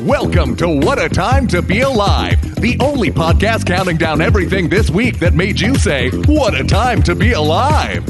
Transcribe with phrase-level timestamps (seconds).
[0.00, 4.88] Welcome to What a Time to Be Alive, the only podcast counting down everything this
[4.88, 8.08] week that made you say, What a Time to Be Alive.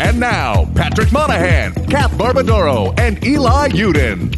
[0.00, 4.34] And now, Patrick Monahan, Kath Barbadoro, and Eli Yudin.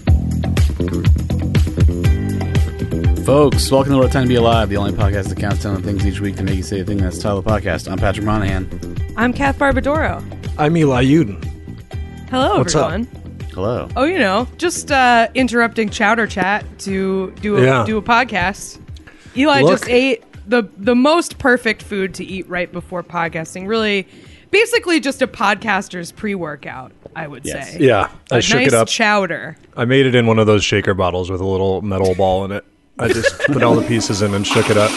[3.25, 5.75] Folks, welcome to What a Time to Be Alive, the only podcast that counts down
[5.77, 7.51] the things each week to make you say the thing that's the title of the
[7.51, 7.89] podcast.
[7.91, 9.15] I'm Patrick Monahan.
[9.17, 10.21] I'm Kath Barbadoro.
[10.59, 11.45] I'm Eli Yudin.
[12.29, 12.91] Hello, What's up?
[13.65, 13.91] Everyone.
[13.91, 14.03] Hello.
[14.03, 17.85] Oh, you know, just uh, interrupting Chowder Chat to do a, Yeah.
[17.87, 18.79] do a podcast.
[19.37, 19.71] Eli Look.
[19.73, 23.67] just ate the the most perfect food to eat right before podcasting.
[23.69, 24.07] Really,
[24.51, 26.93] basically just a podcaster's pre workout.
[27.17, 27.73] I would Yes.
[27.73, 27.79] say.
[27.81, 28.89] Yeah, I A shook nice it up.
[28.89, 29.57] chowder.
[29.77, 32.53] I made it in one of those shaker bottles with a little metal ball in
[32.53, 32.65] it.
[32.99, 34.91] I just put all the pieces in and shook it up.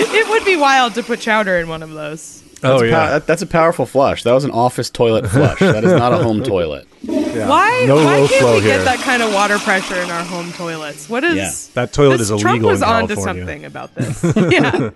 [0.00, 2.42] It would be wild to put chowder in one of those.
[2.62, 4.22] Oh That's a pow- yeah, that- that's a powerful flush.
[4.24, 5.58] That was an office toilet flush.
[5.60, 6.87] that is not a home toilet.
[7.02, 7.48] Yeah.
[7.48, 7.84] Why?
[7.86, 8.78] No why low can't flow we here.
[8.78, 11.08] get that kind of water pressure in our home toilets?
[11.08, 11.52] What is Yeah.
[11.74, 13.42] That toilet this, is Trump illegal was in onto California.
[13.42, 14.24] something about this.
[14.52, 14.90] yeah.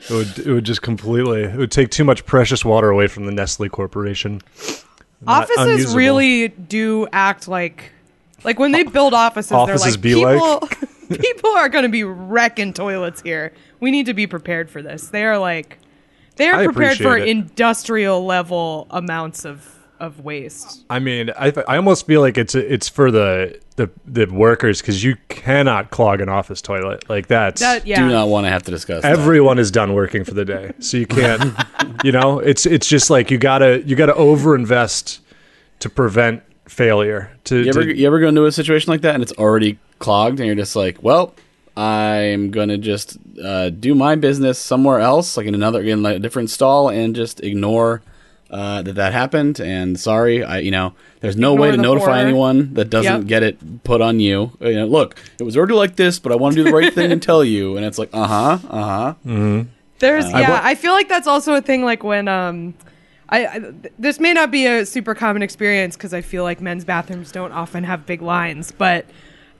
[0.00, 3.26] It would it would just completely it would take too much precious water away from
[3.26, 4.40] the Nestle Corporation.
[5.22, 5.96] Not offices unusable.
[5.98, 7.90] really do act like
[8.44, 10.70] like when they build offices Offices they're be like like?
[11.08, 14.82] people people are going to be wrecking toilets here we need to be prepared for
[14.82, 15.78] this they are like
[16.36, 17.26] they are I prepared for it.
[17.26, 20.84] industrial level amounts of of waste.
[20.90, 25.02] I mean, I I almost feel like it's it's for the the the workers because
[25.04, 27.08] you cannot clog an office toilet.
[27.08, 28.00] Like that's that yeah.
[28.00, 30.72] Do not want to have to discuss everyone is done working for the day.
[30.80, 31.52] So you can't
[32.04, 35.20] you know it's it's just like you gotta you gotta overinvest
[35.80, 39.14] to prevent failure to, You ever, to- you ever go into a situation like that
[39.14, 41.34] and it's already clogged and you're just like, well,
[41.76, 46.18] I'm gonna just uh, do my business somewhere else, like in another in like a
[46.18, 48.02] different stall, and just ignore
[48.50, 49.60] uh, that that happened.
[49.60, 52.26] And sorry, I you know, there's no Ignore way to notify horror.
[52.28, 53.26] anyone that doesn't Yep.
[53.26, 54.52] get it put on you.
[54.60, 56.92] You know, look, it was already like this, but I want to do the right
[56.92, 57.76] thing and tell you.
[57.76, 59.64] And it's like, uh huh, uh huh.
[59.98, 62.74] There's I yeah, wa- I feel like that's also a thing like when um
[63.30, 66.84] I, I this may not be a super common experience because I feel like men's
[66.84, 69.06] bathrooms don't often have big lines, but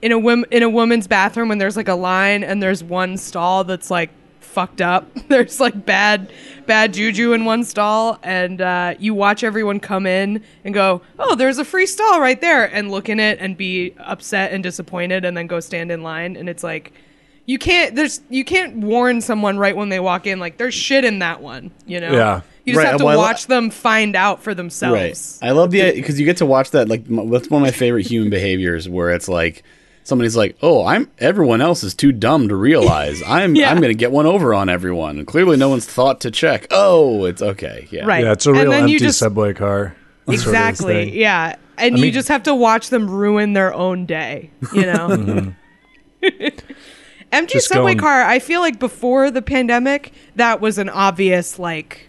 [0.00, 3.16] in a wom- in a woman's bathroom when there's like a line and there's one
[3.16, 6.30] stall that's like fucked up, there's like bad
[6.68, 11.34] bad juju in one stall, and uh, you watch everyone come in and go, oh,
[11.34, 15.24] there's a free stall right there, and look in it and be upset and disappointed,
[15.24, 16.92] and then go stand in line, and it's like
[17.46, 21.02] you can't there's you can't warn someone right when they walk in like there's shit
[21.02, 22.40] in that one you know Yeah.
[22.66, 24.92] you just Right, have to well, I li- watch them find out for themselves.
[24.92, 25.04] Right.
[25.14, 26.90] themselves I love the because you get to watch that.
[26.90, 29.62] Like that's one of my favorite human behaviors, where it's like
[30.08, 33.22] somebody's like, "Oh, I'm everyone else is too dumb to realize.
[33.26, 33.70] I'm Yeah.
[33.70, 36.66] I'm going to get one over on everyone." And clearly, no one's thought to check.
[36.70, 37.86] Oh, it's okay.
[37.90, 38.06] Yeah.
[38.06, 38.24] Right.
[38.24, 39.94] yeah it's a real empty just- subway car
[40.26, 43.72] sort of exactly yeah and I you mean- just have to watch them ruin their
[43.72, 45.50] own day you know mm-hmm.
[47.32, 51.58] empty Just subway going- car i feel like before the pandemic that was an obvious
[51.58, 52.08] like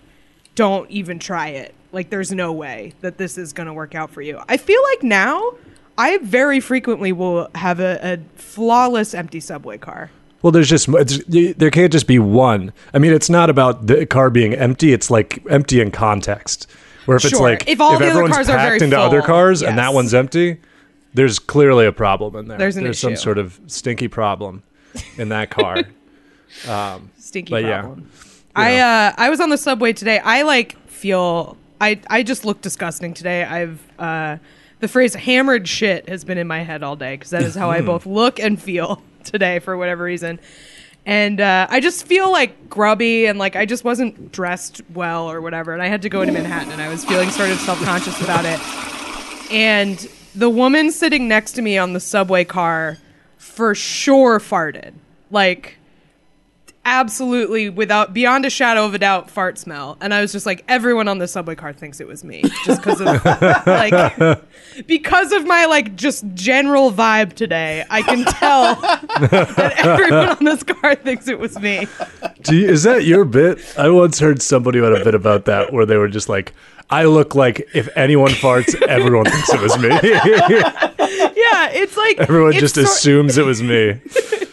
[0.56, 4.12] don't even try it like there's no way that this is going to work out
[4.12, 5.54] for you i feel like now
[6.00, 10.10] i very frequently will have a, a flawless empty subway car
[10.42, 11.20] well there's just it's,
[11.58, 15.12] there can't just be one i mean it's not about the car being empty it's
[15.12, 16.66] like empty in context
[17.06, 19.28] where if it's like If all the other everyone's cars are packed into other full,
[19.28, 20.58] cars and that one's empty
[21.14, 23.22] there's clearly a problem in there There's an some issue.
[23.22, 24.64] sort of stinky problem
[25.18, 25.84] in that car
[27.18, 28.10] stinky But yeah, problem.
[28.56, 30.20] I uh I was on the subway today.
[30.20, 33.44] I like feel I I just look disgusting today.
[33.44, 34.38] I've uh
[34.80, 37.70] the phrase hammered shit has been in my head all day because that is how
[37.70, 40.40] I both look and feel today for whatever reason.
[41.06, 45.42] And uh, I just feel like grubby and like I just wasn't dressed well or
[45.42, 45.74] whatever.
[45.74, 48.22] And I had to go into Manhattan and I was feeling sort of self conscious
[48.22, 48.60] about it.
[49.52, 49.98] And
[50.36, 52.98] the woman sitting next to me on the subway car
[53.38, 54.94] for sure farted.
[55.32, 55.79] Like
[56.86, 60.64] absolutely without beyond a shadow of a doubt fart smell and i was just like
[60.68, 63.08] everyone on the subway car thinks it was me just because of
[63.68, 64.42] like
[64.88, 70.64] because of my like just general vibe today i can tell that everyone on this
[70.64, 71.86] car thinks it was me
[72.44, 73.60] Do you, is that your bit?
[73.78, 76.54] I once heard somebody had a bit about that where they were just like,
[76.90, 79.90] I look like if anyone farts, everyone thinks it was me.
[81.40, 84.00] yeah it's like everyone it's just sor- assumes it was me.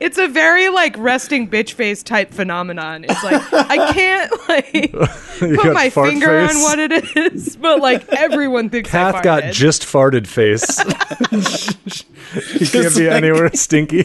[0.00, 4.92] it's a very like resting bitch face type phenomenon it's like i can't like
[5.60, 6.56] put my finger face.
[6.56, 10.66] on what it is but like everyone thinks I Kath got just farted face.
[12.60, 14.04] you can't be like- anywhere stinky.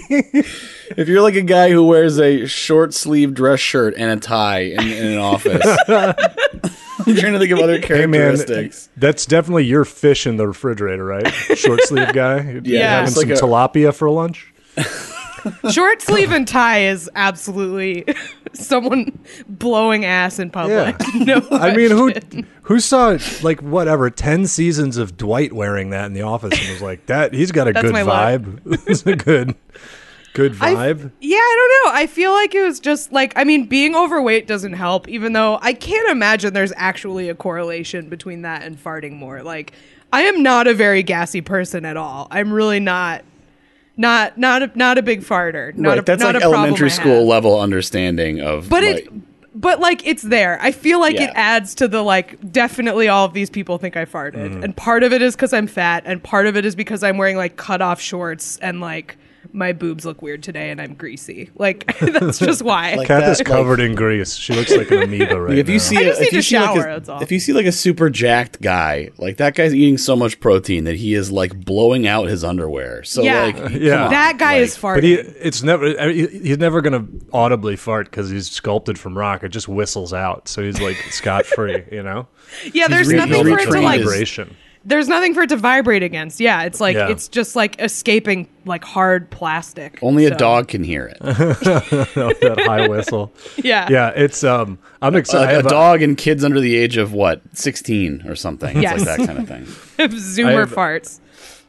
[0.98, 4.60] If you're like a guy who wears a short sleeve dress shirt and a tie
[4.60, 8.90] in, in an office, I'm trying to think of other Hey man, characteristics.
[8.98, 11.28] that's definitely your fish in the refrigerator, right?
[11.56, 12.60] Short sleeve guy.
[12.64, 14.54] Yeah, having it's some like a- tilapia for lunch.
[15.72, 18.06] Short sleeve and tie is absolutely
[18.54, 19.18] someone
[19.48, 20.96] blowing ass in public.
[21.00, 21.08] Yeah.
[21.42, 22.12] No, I mean, who
[22.64, 26.82] who saw like whatever ten seasons of Dwight wearing that in the office and was
[26.82, 27.34] like that?
[27.34, 28.60] He's got a That's good vibe.
[28.88, 29.56] it's a good,
[30.34, 31.12] good I- vibe.
[31.20, 32.00] Yeah, I don't know.
[32.00, 35.08] I feel like it was just like I mean, being overweight doesn't help.
[35.08, 39.44] Even though I can't imagine there's actually a correlation between that and farting more.
[39.44, 39.74] Like,
[40.12, 42.28] I am not a very gassy person at all.
[42.32, 43.24] I'm really not.
[44.02, 45.76] Not not a, not a big farter.
[45.76, 48.68] Not right, a, that's not like a elementary school level understanding of.
[48.68, 49.14] But like, it,
[49.54, 50.58] but like it's there.
[50.62, 52.52] I feel like it adds to the like.
[52.52, 54.64] Definitely, all of these people think I farted, Mm-hmm.
[54.64, 57.18] and part of it is because I'm fat, and part of it is because I'm
[57.18, 59.18] wearing like cut off shorts and like
[59.54, 61.50] my boobs look weird today, and I'm greasy.
[61.56, 62.96] Like that's just why.
[62.96, 64.36] Like Kath that, is like- covered in grease.
[64.36, 65.74] She looks like an amoeba right Like if now.
[65.74, 67.22] you see, I a- just if need you to see like shower, a, that's all.
[67.22, 70.86] if you see like a super jacked guy, like that guy's eating so much protein
[70.86, 73.04] that he is like blowing out his underwear.
[73.04, 73.44] So Yeah.
[73.44, 74.08] like, Yeah.
[74.10, 74.96] that guy like- is farting.
[74.96, 76.00] But he, it's never.
[76.00, 79.44] I mean, he- he's never gonna audibly fart because he's sculpted from rock.
[79.44, 81.84] It just whistles out, so he's like scot free.
[81.92, 82.28] You know,
[82.74, 84.00] yeah, there's re- nothing for it to retrained like.
[84.00, 84.56] his- vibration.
[84.84, 86.40] There's nothing for it to vibrate against.
[86.40, 87.10] Yeah, it's like Yeah.
[87.10, 90.00] it's just like escaping like hard plastic.
[90.02, 91.20] Only a So, dog can hear it.
[91.22, 93.32] that high whistle.
[93.64, 94.80] Yeah, Yeah, it's um.
[95.02, 95.50] I'm excited.
[95.50, 98.78] I a, a a- dog and kids under the age of what, sixteen or something.
[98.78, 99.06] It's Yes.
[99.06, 99.66] like that kind of thing.
[100.10, 101.20] Zoomer have- farts.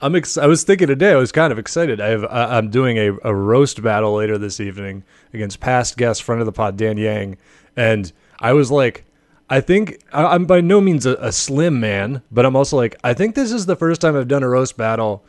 [0.01, 1.13] I'm ex- I was thinking today.
[1.13, 2.01] I was kind of excited.
[2.01, 2.25] I have.
[2.25, 6.47] I I'm doing a, a roast battle later this evening against past guest friend of
[6.47, 7.37] the pod Dan Yang,
[7.77, 9.05] and I was like,
[9.53, 12.97] I think I, I'm by no means a, a slim man, but I'm also like,
[13.05, 15.27] I think this is the first time I've done a roast battle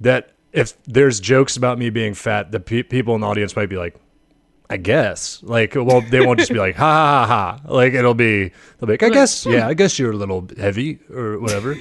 [0.00, 3.68] that if there's jokes about me being fat, the pe- people in the audience might
[3.68, 3.96] be like,
[4.70, 5.42] I guess.
[5.42, 7.70] Like, well, they won't just be like, ha ha ha ha.
[7.70, 8.48] Like, it'll be,
[8.78, 11.76] they'll be like, I guess, yeah, I guess you're a little heavy or whatever.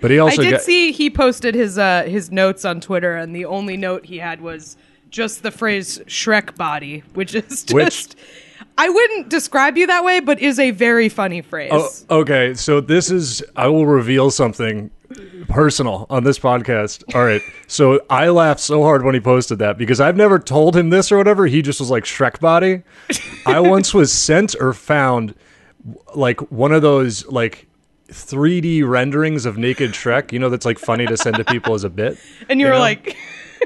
[0.00, 3.16] But he also I did got, see he posted his uh his notes on Twitter,
[3.16, 4.76] and the only note he had was
[5.10, 7.72] just the phrase "Shrek body," which is just.
[7.72, 8.14] Which-
[8.76, 11.70] I wouldn't describe you that way, but is a very funny phrase.
[12.10, 14.90] Oh, okay, so this is I will reveal something
[15.48, 17.04] personal on this podcast.
[17.14, 17.40] All right.
[17.68, 21.12] So I laughed so hard when he posted that because I've never told him this
[21.12, 21.46] or whatever.
[21.46, 22.82] He just was like Shrek body.
[23.46, 25.34] I once was sent or found
[26.14, 27.68] like one of those like
[28.08, 31.84] 3D renderings of naked Shrek, you know that's like funny to send to people as
[31.84, 32.18] a bit.
[32.48, 32.78] and you were know?
[32.78, 33.16] like,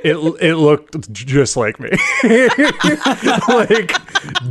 [0.04, 1.90] It it looked just like me.
[3.48, 3.92] like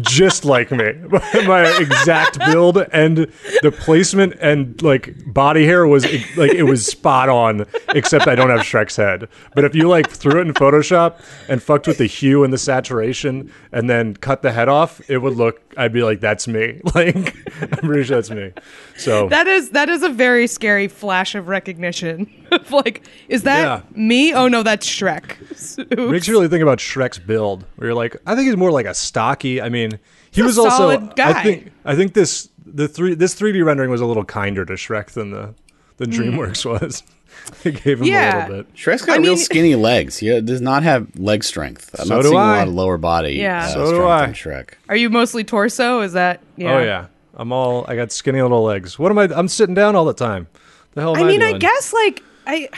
[0.01, 0.93] just like me.
[1.45, 6.03] My exact build and the placement and like body hair was
[6.35, 9.27] like it was spot on except I don't have Shrek's head.
[9.55, 12.57] But if you like threw it in Photoshop and fucked with the hue and the
[12.57, 16.81] saturation and then cut the head off, it would look I'd be like that's me.
[16.95, 18.51] Like I'm pretty sure that's me.
[18.97, 22.29] So that is that is a very scary flash of recognition.
[22.51, 23.81] of like, is that Yeah.
[23.91, 24.33] me?
[24.33, 25.39] Oh no, that's Shrek.
[25.51, 26.11] Oops.
[26.11, 27.65] makes you really think about Shrek's build.
[27.75, 29.61] Where you're like, I think he's more like a stocky.
[29.61, 29.91] I mean,
[30.31, 30.77] he He's a was also.
[30.77, 31.29] solid guy.
[31.39, 31.71] I think.
[31.85, 35.31] I think this the three this 3D rendering was a little kinder to Shrek than
[35.31, 35.53] the
[35.97, 36.17] than mm.
[36.17, 37.03] DreamWorks was.
[37.63, 38.05] it gave him.
[38.07, 38.47] Yeah.
[38.47, 38.73] a little bit.
[38.75, 40.17] Shrek's got I real mean- skinny legs.
[40.17, 41.95] He uh, does not have leg strength.
[41.99, 42.55] I'm So not do seeing I.
[42.55, 43.65] a lot of lower body Yeah.
[43.65, 44.25] uh, So do strength I.
[44.25, 44.69] in Shrek.
[44.89, 46.01] Are you mostly torso?
[46.01, 46.41] Is that?
[46.55, 46.73] Yeah.
[46.75, 47.85] Oh yeah, I'm all.
[47.87, 48.97] I got skinny little legs.
[48.99, 49.23] What am I?
[49.33, 50.47] I'm sitting down all the time.
[50.93, 51.59] The hell am I I, mean, I doing?
[51.59, 52.69] guess like I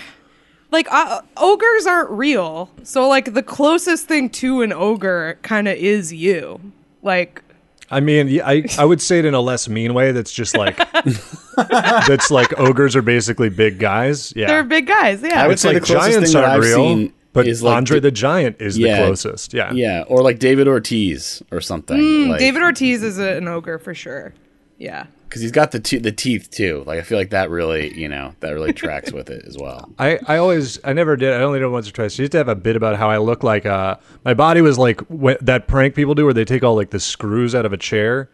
[0.71, 2.69] like uh, ogres aren't real.
[2.83, 6.59] So like the closest thing to an ogre kind of is you.
[7.01, 7.43] Like
[7.91, 10.11] I mean, I I would say it in a less mean way.
[10.11, 10.77] That's just like
[11.57, 14.33] that's like ogres are basically big guys.
[14.35, 15.21] Yeah, they're big guys.
[15.21, 15.43] Yeah.
[15.43, 17.47] I would It's say like the closest giants thing that aren't I've real, seen but
[17.47, 18.99] is like Andre D- the Giant is Yeah.
[18.99, 19.53] the closest.
[19.53, 21.97] Yeah, yeah, or like David Ortiz or something.
[21.97, 24.33] like, Mm, David Ortiz is a, an ogre for sure.
[24.77, 25.05] Yeah.
[25.29, 26.83] Because he's got the te- the teeth too.
[26.87, 29.89] Like I feel like that really, you know, that really tracks with it as well.
[29.99, 32.19] I, I always I never did I only did it once or twice.
[32.19, 33.95] I used to have a bit about how I look like uh
[34.25, 36.99] my body was like wh- that prank people do where they take all like the
[36.99, 38.29] screws out of a chair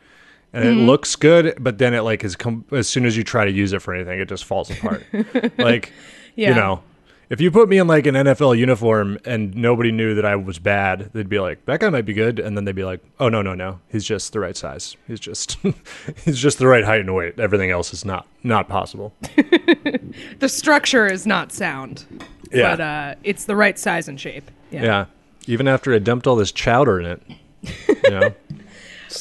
[0.54, 3.44] and it looks good but then it like is com- as soon as you try
[3.44, 5.04] to use it for anything it just falls apart.
[5.58, 5.92] like
[6.36, 6.50] Yeah.
[6.50, 6.82] you know
[7.30, 10.60] if you put me in like an NFL uniform and nobody knew that I was
[10.60, 13.30] bad, they'd be like, "That guy might be good," and then they'd be like, "Oh
[13.30, 14.96] no, no, no, he's just the right size.
[15.08, 15.58] He's just,
[16.26, 17.40] he's just the right height and weight.
[17.40, 19.14] Everything else is not not possible."
[20.40, 22.06] The structure is not sound.
[22.52, 22.72] Yeah.
[22.76, 24.50] But uh, it's the right size and shape.
[24.72, 24.84] Yeah.
[24.84, 25.06] Yeah.
[25.48, 27.22] Even after I dumped all this chowder in it.
[28.04, 28.20] You know?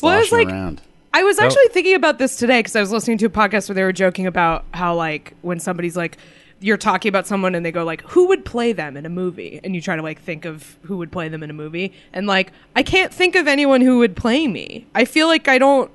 [0.02, 0.82] Well, it's Sloshing like- around.
[1.12, 3.74] I was actually thinking about this today because I was listening to a podcast where
[3.74, 6.18] they were joking about how like when somebody's like
[6.64, 9.60] you're talking about someone and they go like who would play them in a movie
[9.62, 12.26] and you try to like think of who would play them in a movie and
[12.26, 14.86] like I can't think of anyone who would play me.
[14.94, 15.90] I feel like I don't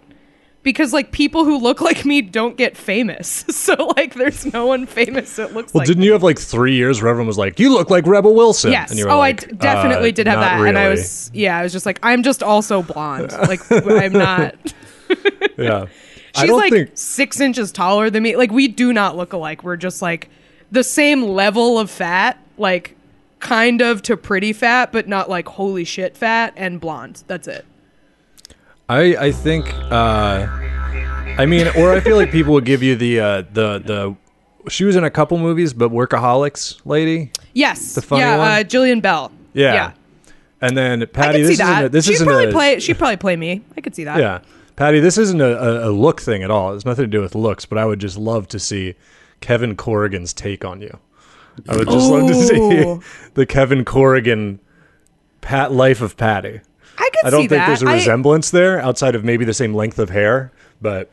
[0.61, 3.45] because like people who look like me don't get famous.
[3.59, 6.07] So like there's no one famous that looks like Well, like didn't me.
[6.07, 8.71] you have like three years where everyone was like, "You look like Rebel Wilson"?
[8.71, 8.89] Yes.
[8.89, 11.29] And you were oh, like, I d- definitely uh, did have that, and I was
[11.33, 13.31] yeah, I was just like, I'm just also blonde.
[13.47, 14.55] Like I'm not.
[15.57, 15.85] yeah.
[16.35, 18.35] She's like think six inches taller than me.
[18.35, 19.63] Like we do not look alike.
[19.63, 20.29] We're just like
[20.71, 22.95] the same level of fat, like
[23.39, 27.23] kind of to pretty fat, but not like holy shit fat and blonde.
[27.27, 27.65] That's it.
[28.87, 30.47] I I think uh,
[31.37, 34.15] I mean, or I feel like people would give you the uh, the the.
[34.69, 37.95] She was in a couple movies, but Workaholics lady, Yes.
[37.95, 38.47] The funny yeah, one?
[38.47, 39.31] Uh, Jillian Bell.
[39.53, 39.73] Yeah.
[39.73, 39.91] Yeah.
[40.61, 41.39] and then I Patty.
[41.39, 41.85] could This see isn't that.
[41.85, 42.79] a, this she'd isn't probably a, play.
[42.79, 43.61] She'd probably play me.
[43.77, 44.19] I could see that.
[44.19, 44.41] Yeah,
[44.75, 44.99] Patty.
[44.99, 46.73] This isn't a, a look thing at all.
[46.75, 48.95] It's nothing to do with looks, but I would just love to see
[49.41, 50.97] Kevin Corrigan's take on you.
[51.67, 52.99] I would just love to see
[53.33, 54.59] the Kevin Corrigan
[55.41, 56.61] Pat life of Patty.
[56.97, 57.67] I could I don't see think that.
[57.67, 61.11] there's a resemblance there outside of maybe the same length of hair, but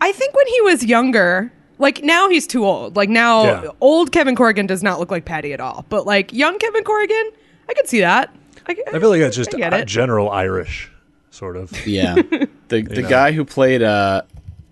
[0.00, 2.96] I think when he was younger, like now he's too old.
[2.96, 3.70] Like now, Yeah.
[3.80, 5.84] old Kevin Corrigan does not look like Patty at all.
[5.88, 7.30] But like young Kevin Corrigan,
[7.68, 8.34] I could see that.
[8.68, 9.86] I, I feel like that's just I get uh, it.
[9.86, 10.90] general Irish,
[11.30, 11.86] sort of.
[11.86, 12.14] Yeah,
[12.68, 14.22] the the guy who played, uh,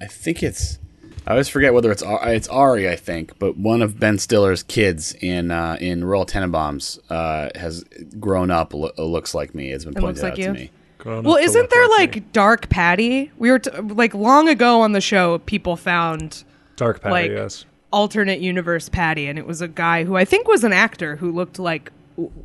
[0.01, 0.79] I think it's,
[1.27, 5.15] I always forget whether it's it's Ari, I think, but one of Ben Stiller's kids
[5.21, 7.85] in uh, in Royal Tenenbaums uh, has
[8.21, 9.71] grown up, lo- looks like me.
[9.71, 10.47] It's been pointed looks like out you?
[10.47, 10.71] to me.
[10.99, 12.25] Grown well, isn't there like like me.
[12.33, 13.33] dark Patty?
[13.39, 15.39] We were t- like long ago on the show.
[15.39, 16.45] People found
[16.77, 17.13] dark Patty?
[17.13, 17.65] like yes.
[17.91, 21.33] alternate universe Patty, and it was a guy who I think was an actor who
[21.33, 21.91] looked like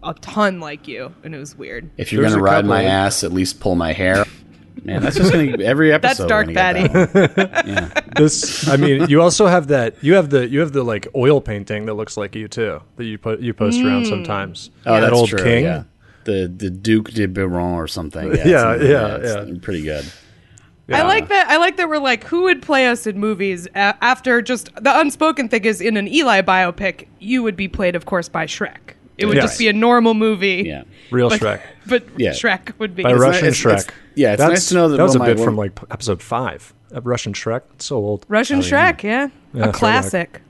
[0.03, 1.89] a ton like you, and it was weird.
[1.97, 4.25] If you're There's gonna ride couple my ass, at least pull my hair.
[4.83, 6.17] Man, that's just gonna every episode.
[6.17, 6.75] That's dark gonna
[7.07, 7.65] that.
[7.67, 7.89] Yeah.
[8.15, 9.95] This, I mean, you also have that.
[10.03, 12.81] You have the you have the like oil painting that looks like you too.
[12.97, 14.09] That you put you post around Hmm.
[14.09, 14.71] sometimes.
[14.85, 15.39] Oh, that that's old true.
[15.43, 15.63] king.
[15.63, 15.83] Yeah.
[16.25, 18.27] The the Duke de Biron or something.
[18.35, 18.89] Yeah, Yeah, it's-
[19.35, 19.59] yeah, yeah.
[19.61, 20.05] Pretty good.
[20.91, 21.47] I like that.
[21.49, 25.47] I like that we're like, who would play us in movies after just the unspoken
[25.47, 28.95] thing is in an Eli biopic, you would be played, of course, by Shrek.
[29.19, 29.45] It would Yes.
[29.45, 30.63] just be a normal movie.
[30.65, 30.83] Yeah.
[31.11, 32.31] Real but, Shrek But Yeah.
[32.31, 33.03] Shrek would be.
[33.03, 33.91] by It's Russian nice- it's- Shrek.
[34.15, 35.79] yeah, it's nice to know that that was a one of bit my- from like
[35.91, 36.73] episode five.
[36.95, 37.61] Uh, Russian Shrek.
[37.75, 38.25] It's so old.
[38.27, 39.29] Russian Shrek, yeah.
[39.53, 39.73] Yeah, a throwback.
[39.73, 40.41] classic.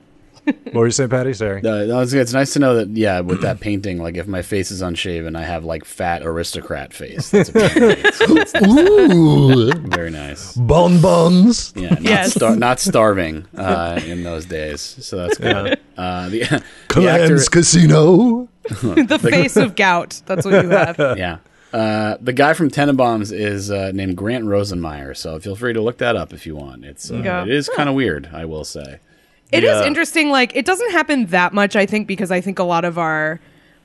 [0.44, 1.32] What were you saying, Patty?
[1.34, 1.58] Sorry.
[1.60, 2.88] Uh, no, it's, it's nice to know that.
[2.88, 6.92] Yeah, with that painting, like if my face is unshaven, I have like fat aristocrat
[6.94, 7.30] face.
[7.30, 8.20] That's apparently- it's-
[8.54, 10.54] it's very nice.
[10.56, 11.72] Bonbons.
[11.76, 12.34] Yeah, not, Yes.
[12.34, 14.80] star- not starving uh, in those days.
[14.80, 15.78] So that's good.
[15.96, 16.62] Uh, the,
[16.94, 18.48] the actor, Casino.
[19.06, 20.22] the face of gout.
[20.26, 20.96] That's what you have.
[21.18, 21.38] yeah.
[21.72, 25.98] Uh, the guy from Tenenbaums is uh, named Grant Rosenmeyer, so feel free to look
[25.98, 26.84] that up if you want.
[26.84, 27.42] It's uh, Yeah.
[27.42, 28.98] it is kind of weird, I will say.
[29.52, 29.86] It is Yeah.
[29.86, 30.30] interesting.
[30.30, 33.40] Like, it doesn't happen that much, I think, because I think a lot of our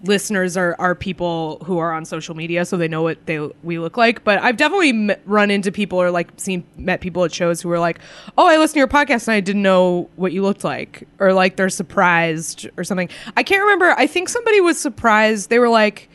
[0.05, 3.79] listeners are, are people who are on social media, so they know what they we
[3.79, 4.23] look like.
[4.23, 7.69] But I've definitely m- run into people or like seen met people at shows who
[7.69, 7.99] were like,
[8.37, 11.33] "Oh, I listened to your podcast and I didn't know what you looked like," or
[11.33, 13.09] like they're surprised or something.
[13.35, 13.93] I can't remember.
[13.97, 15.49] I think somebody was surprised.
[15.49, 16.09] They were like,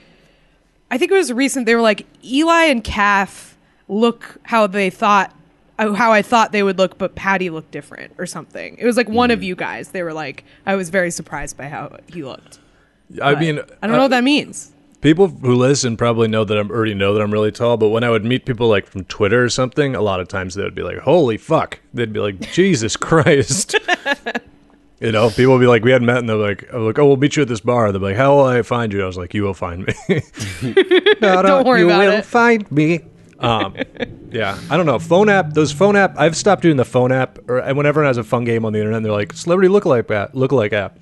[0.90, 1.66] I think it was recent.
[1.66, 3.56] They were like, Eli and Kath
[3.88, 5.32] look how they thought,
[5.78, 8.76] uh, how I thought they would look, but Patty looked different or something.
[8.78, 9.34] It was like one Mm.
[9.34, 9.90] of you guys.
[9.90, 12.58] They were like, I was very surprised by how he looked.
[13.22, 14.72] I But mean, I don't know what that means.
[15.00, 17.76] people who listen probably know that I'm already know that I'm really tall.
[17.76, 20.54] But when I would meet people like from Twitter or something, a lot of times
[20.54, 23.74] they would be like, "Holy fuck!" They'd be like, "Jesus Christ."
[25.02, 27.06] You know, people would be like, we hadn't met, and they're like, I'm like, oh,
[27.06, 27.90] we'll meet you at this bar.
[27.90, 29.02] They're like, how will I find you?
[29.02, 29.94] I was like, you will find me.
[31.22, 32.26] no, Don't worry you about will it.
[32.26, 33.00] find me.
[33.38, 33.74] Um,
[34.30, 34.98] yeah, I don't know.
[34.98, 36.18] Phone app, those phone app.
[36.18, 38.78] I've stopped doing the phone app, or and whenever has a fun game on the
[38.78, 40.34] internet, they're like celebrity look lookalike app.
[40.34, 40.98] Look Lookalike app.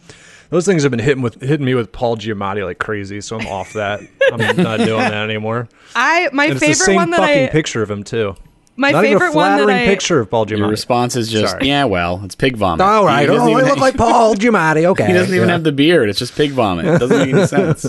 [0.50, 3.46] Those things have been hitting with hitting me with Paul Giamatti like crazy, so I'm
[3.46, 4.00] off that.
[4.32, 5.68] I'm not doing that anymore.
[5.94, 8.34] I my And it's the favorite same one that fucking I picture of him too.
[8.76, 10.58] my Not even a favorite one that flattering I picture of Paul Giamatti.
[10.58, 11.66] Your response is just, Sorry.
[11.68, 12.80] yeah, well, it's pig vomit.
[12.80, 13.20] All right.
[13.22, 14.84] He doesn't Oh, I even look have- like Paul Giamatti.
[14.86, 15.06] Okay.
[15.06, 15.52] He doesn't even Yeah.
[15.54, 16.08] have the beard.
[16.08, 16.86] It's just pig vomit.
[16.86, 17.82] It doesn't make any sense.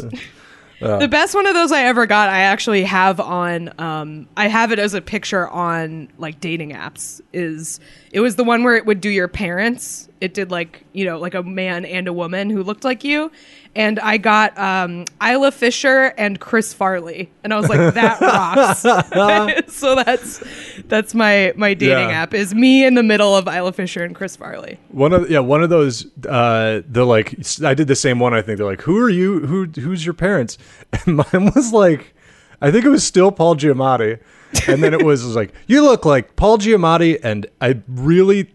[0.81, 3.73] the best one of those I ever got, I actually have on.
[3.79, 7.21] Um, I have it as a picture on like dating apps.
[7.31, 7.79] Is
[8.11, 10.07] it was the one where it would do your parents.
[10.21, 13.31] It did like you know like a man and a woman who looked like you,
[13.73, 18.19] and I got um, Isla Fisher and Chris Farley, and I was like that
[18.83, 19.73] rocks.
[19.73, 20.43] so that's
[20.87, 22.21] that's my my dating Yeah.
[22.23, 24.77] app is me in the middle of Isla Fisher and Chris Farley.
[24.89, 26.05] One of yeah, one of those.
[26.27, 28.33] Uh, the like, I did the same one.
[28.33, 29.45] I think they're like, "Who are you?
[29.47, 30.57] Who who's your parents?"
[31.05, 32.13] And mine was like,
[32.61, 34.19] I think it was still Paul Giamatti,
[34.67, 38.51] and then it was, it was like, "You look like Paul Giamatti," and I really,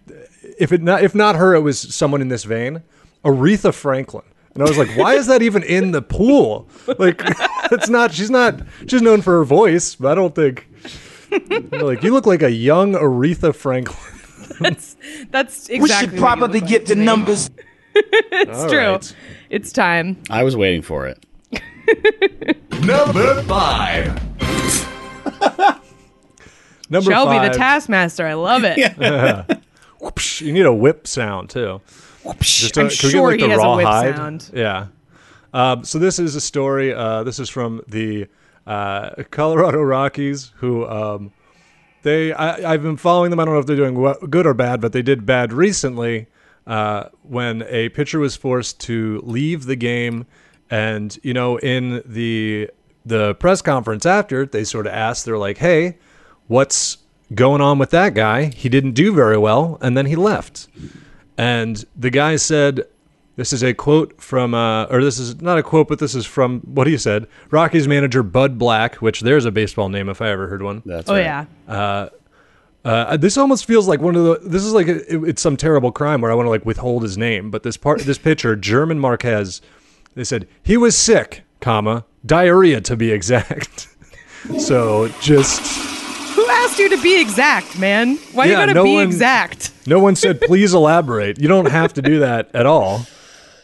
[0.58, 2.82] if it not if not her, it was someone in this vein,
[3.24, 4.24] Aretha Franklin.
[4.54, 6.68] And I was like, why is that even in the pool?
[6.98, 7.20] Like,
[7.72, 8.12] it's not.
[8.12, 8.60] She's not.
[8.86, 10.68] She's known for her voice, but I don't think.
[11.72, 13.98] like you look like a young Aretha Franklin.
[14.60, 14.96] That's
[15.30, 15.78] that's exactly.
[15.80, 17.04] We should probably like get to the me.
[17.06, 17.50] numbers.
[17.96, 18.78] It's All true.
[18.78, 19.16] right.
[19.50, 20.20] It's time.
[20.28, 21.24] I was waiting for it.
[22.84, 24.20] Number five.
[26.90, 27.52] Number Shelby, five.
[27.52, 28.26] the taskmaster.
[28.26, 28.76] I love it.
[28.78, 29.62] Whoopsh.
[30.44, 31.80] You need a whip sound too.
[32.40, 34.16] Just I'm a- can we sure get, like, he the has a raw whip hide?
[34.16, 34.50] sound.
[34.54, 34.86] Yeah.
[35.52, 36.92] Um, so this is a story.
[36.92, 38.26] Uh, this is from the
[38.66, 41.32] uh, Colorado Rockies, who um,
[42.02, 43.40] they I, I've been following them.
[43.40, 43.94] I don't know if they're doing
[44.30, 46.26] good or bad, but they did bad recently
[46.66, 50.26] uh, when a pitcher was forced to leave the game,
[50.70, 52.70] and you know in the
[53.06, 55.98] the press conference after they sort of asked, they're like, "Hey,
[56.46, 56.98] what's
[57.34, 58.46] going on with that guy?
[58.46, 60.66] He didn't do very well, and then he left."
[61.38, 62.82] And the guy said,
[63.36, 66.24] this is a quote from, uh, or this is not a quote, but this is
[66.24, 67.26] from what he said.
[67.50, 70.82] Rockies manager Bud Black, which there's a baseball name if I ever heard one.
[70.86, 71.46] That's Oh right.
[71.68, 72.08] yeah.
[72.84, 74.48] Uh, this almost feels like one of the.
[74.48, 77.02] This is like a, it- it's some terrible crime where I want to like withhold
[77.02, 77.50] his name.
[77.50, 79.60] But this part, this pitcher, German Marquez,
[80.14, 83.88] they said he was sick, comma diarrhea to be exact.
[84.58, 85.93] so just Who
[86.64, 88.16] asked you to be exact, man?
[88.32, 89.70] Why Yeah, you gotta no be one- exact?
[89.86, 91.38] No one said please elaborate.
[91.38, 93.04] You don't have to do that at all.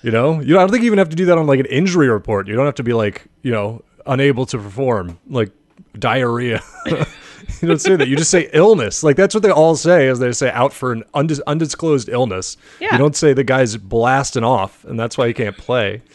[0.02, 0.56] You know, you.
[0.58, 2.46] I don't think you even have to do that on like an injury report.
[2.46, 5.50] You don't have to be like you know unable to perform like
[5.98, 6.62] diarrhea.
[6.86, 8.06] you don't say that.
[8.08, 9.02] You just say illness.
[9.02, 10.08] Like that's what they all say.
[10.08, 12.58] Is they say out for an undis- undisclosed illness.
[12.80, 12.92] Yeah.
[12.92, 16.02] You don't say the guy's blasting off and that's why he can't play.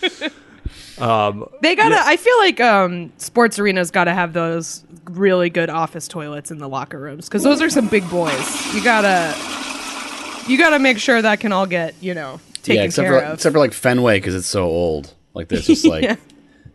[0.97, 1.97] They gotta.
[2.05, 6.69] I feel like um, sports arenas gotta have those really good office toilets in the
[6.69, 8.73] locker rooms because those are some big boys.
[8.75, 9.35] You gotta.
[10.47, 13.25] You gotta make sure that can all get you know taken yeah, except care for
[13.25, 13.33] of.
[13.35, 15.13] except for like Fenway because it's so old.
[15.33, 16.17] Like there's just like Yeah.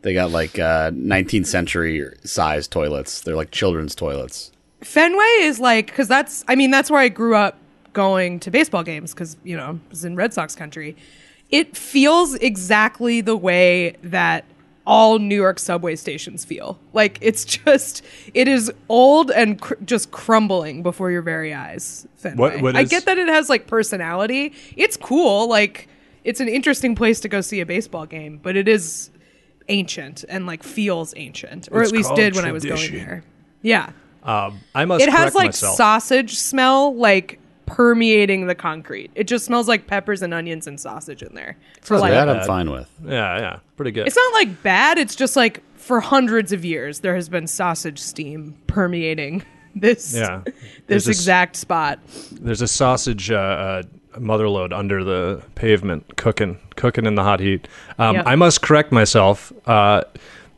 [0.03, 3.21] they got like uh, 19th century size toilets.
[3.21, 4.51] They're like children's toilets.
[4.83, 7.59] Fenway is like because that's I mean that's where I grew up
[7.93, 10.97] going to baseball games because you know it was in Red Sox country.
[11.51, 14.45] It feels exactly the way that
[14.93, 16.77] all New York subway stations feel.
[16.93, 18.03] Like it's just
[18.35, 22.09] it is old and cr- just crumbling before your very eyes.
[22.35, 24.53] What- what I is- get that it has like personality.
[24.77, 25.49] It's cool.
[25.49, 25.87] Like
[26.25, 29.11] it's an interesting place to go see a baseball game, but it is
[29.69, 32.95] ancient and like feels ancient, or It's at least did when I was tradition.
[32.97, 33.25] going there.
[33.63, 33.91] Yeah
[34.25, 35.05] Um, I must.
[35.05, 35.77] it has like myself.
[35.77, 37.39] sausage smell like
[37.77, 41.95] permeating the concrete it just smells like peppers and onions and sausage in there for
[41.95, 42.89] not like that I'm fine with.
[43.05, 44.07] Yeah, yeah, pretty good.
[44.07, 47.99] it's not like bad it's just like for hundreds of years there has been sausage
[47.99, 49.43] steam permeating
[49.77, 50.43] this Yeah.
[50.45, 50.55] this
[50.89, 52.01] There's this- exact spot
[52.33, 53.83] There's a sausage uh, uh,
[54.19, 57.69] motherload under the pavement, cooking, cooking in the hot heat.
[57.99, 58.25] Um, Yep.
[58.27, 60.03] I must correct myself, uh,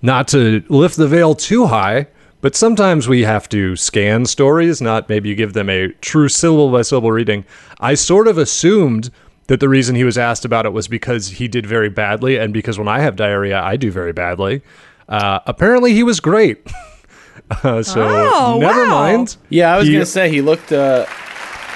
[0.01, 2.07] not to lift the veil too high,
[2.42, 6.70] but sometimes we have to scan stories, not maybe you give them a true syllable
[6.70, 7.44] by syllable reading.
[7.81, 9.11] I sort of assumed
[9.46, 12.52] that the reason he was asked about it was because he did very badly, and
[12.52, 14.61] because when I have diarrhea, I do very badly.
[15.09, 16.66] Uh, apparently, he was great.
[17.62, 18.88] uh, so Oh, never wow.
[18.90, 19.37] mind.
[19.48, 20.70] Yeah, I was He- gonna say he looked.
[20.72, 21.07] Uh,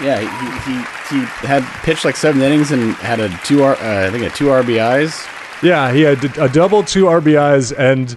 [0.02, 3.74] yeah, he, he he had pitched like seven innings and had a two R.
[3.76, 5.26] Uh, I think a two RBIs.
[5.62, 8.14] Yeah, he had a double, two RBIs, and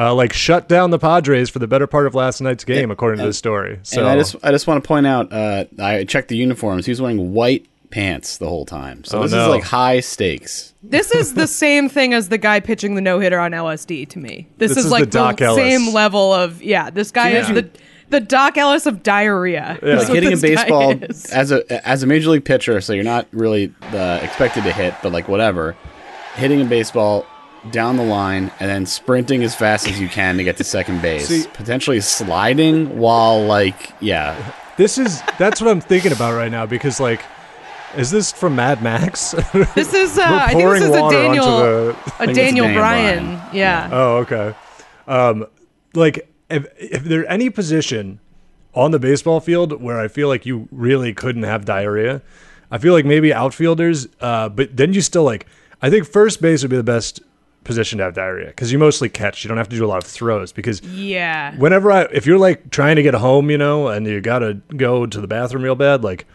[0.00, 3.20] uh, like shut down the Padres for the better part of last night's game, according
[3.20, 3.78] to the story.
[3.82, 5.32] So and I just I just want to point out.
[5.32, 6.86] Uh, I checked the uniforms.
[6.86, 9.02] He was wearing white pants the whole time.
[9.04, 9.42] So Oh, this no.
[9.42, 10.74] is like high stakes.
[10.82, 14.46] this is the same thing as the guy pitching the no-hitter on lsd to me
[14.58, 15.56] this, This is, is like the Doc Ellis.
[15.56, 17.68] same level of yeah this guy is the
[18.10, 19.96] the doc ellis of diarrhea Yeah.
[19.96, 20.94] Like hitting a baseball
[21.32, 24.94] as a as a major league pitcher, so you're not really uh, expected to hit,
[25.02, 25.76] but like whatever,
[26.36, 27.26] hitting a baseball
[27.70, 31.02] down the line and then sprinting as fast as you can to get to second
[31.02, 36.50] base, See- potentially sliding while like yeah, this is that's what I'm thinking about right
[36.50, 37.20] now because like,
[37.96, 39.34] is this from Mad Max?
[39.74, 42.34] This is uh, I think this pouring is a water onto Daniel the- a Daniel
[42.34, 43.24] Daniel Bryan.
[43.36, 43.54] Bryan.
[43.56, 43.88] Yeah.
[43.92, 44.54] oh, okay.
[45.06, 45.46] Um,
[45.94, 48.20] like if if there any position
[48.74, 52.22] on the baseball field where I feel like you really couldn't have diarrhea,
[52.70, 54.06] I feel like maybe outfielders.
[54.20, 55.46] Uh, but then you still like
[55.82, 57.20] I think first base would be the best
[57.64, 59.44] position to have diarrhea because you mostly catch.
[59.44, 61.54] You don't have to do a lot of throws because Yeah.
[61.56, 65.06] whenever I if you're like trying to get home, you know, and you gotta go
[65.06, 66.26] to the bathroom real bad, like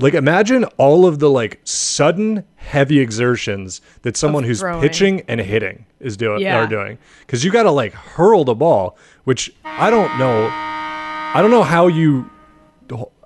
[0.00, 4.80] like imagine all of the like sudden heavy exertions that someone who's throwing.
[4.80, 6.56] pitching and hitting is doing Yeah.
[6.58, 10.48] are doing because you gotta like hurl the ball, which I don't know.
[10.52, 12.30] I don't know how you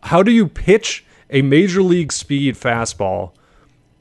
[0.02, 3.30] how do you pitch a major league speed fastball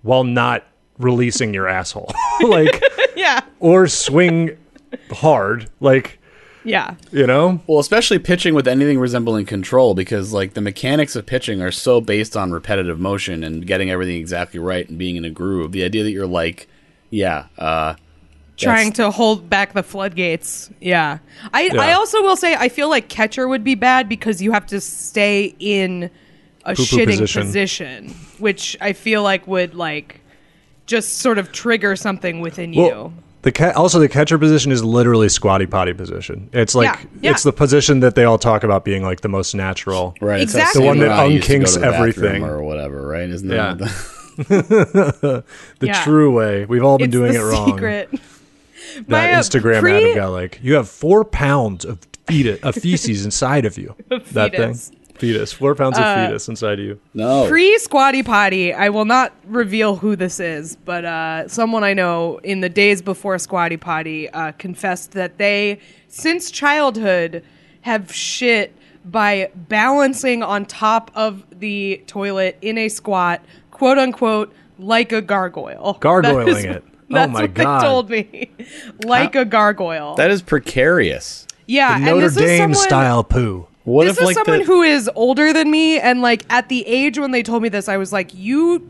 [0.01, 0.65] while not
[1.03, 2.11] releasing your asshole
[2.47, 2.81] like
[3.15, 3.41] Yeah.
[3.59, 4.57] or swing
[5.11, 6.19] hard like
[6.63, 6.95] Yeah.
[7.11, 7.59] You know?
[7.67, 12.01] Well, especially pitching with anything resembling control, because like the mechanics of pitching are so
[12.01, 15.71] based on repetitive motion and getting everything exactly right and being in a groove.
[15.71, 16.67] The idea that you're like,
[17.09, 17.95] yeah, uh,
[18.57, 20.69] trying to hold back the floodgates.
[20.79, 21.17] Yeah.
[21.51, 21.81] I Yeah.
[21.81, 24.79] I also will say I feel like catcher would be bad because you have to
[24.79, 26.11] stay in
[26.63, 27.41] a Poo-poo shitting position.
[27.41, 28.15] position.
[28.37, 30.20] which I feel like would like
[30.91, 33.12] just sort of trigger something within you.
[33.43, 36.49] The ca- also the catcher position is literally squatty potty position.
[36.54, 37.32] It's like Yeah, yeah.
[37.32, 40.13] it's the position that they all talk about being like the most natural.
[40.21, 40.82] right, it's Exactly.
[40.82, 42.43] The one that guy to unkinks to everything.
[42.43, 43.27] or whatever, right?
[43.27, 43.73] Isn't Yeah.
[43.73, 43.89] the,
[45.80, 46.04] The Yeah.
[46.04, 46.65] true way.
[46.65, 47.67] We've all been it's doing the it wrong.
[47.71, 48.10] secret.
[48.12, 52.75] That My, uh, Instagram pre- ad got like, you have four pounds of fetus, of
[52.75, 53.95] feces inside of you.
[54.34, 54.77] That thing,
[55.21, 55.36] fetus.
[55.38, 56.99] fetus, four pounds of fetus inside of you.
[57.13, 57.47] no?
[57.47, 62.39] Pre squatty potty, I will not reveal who this is, but uh, someone I know
[62.43, 65.79] in the days before squatty potty uh, confessed that they,
[66.10, 67.43] since childhood,
[67.81, 75.12] have shit by balancing on top of the toilet in a squat, quote unquote, like
[75.12, 75.93] a gargoyle.
[75.99, 76.84] Gargoyling That is- it.
[77.12, 77.81] Oh That's my what God.
[77.81, 78.51] they told me,
[79.05, 80.15] like a gargoyle.
[80.15, 81.45] that is precarious.
[81.67, 83.67] yeah, The and Notre this is Dame someone- style poo.
[83.83, 86.69] What this if is like someone the, who is older than me and like at
[86.69, 88.87] the age when they told me this i was like you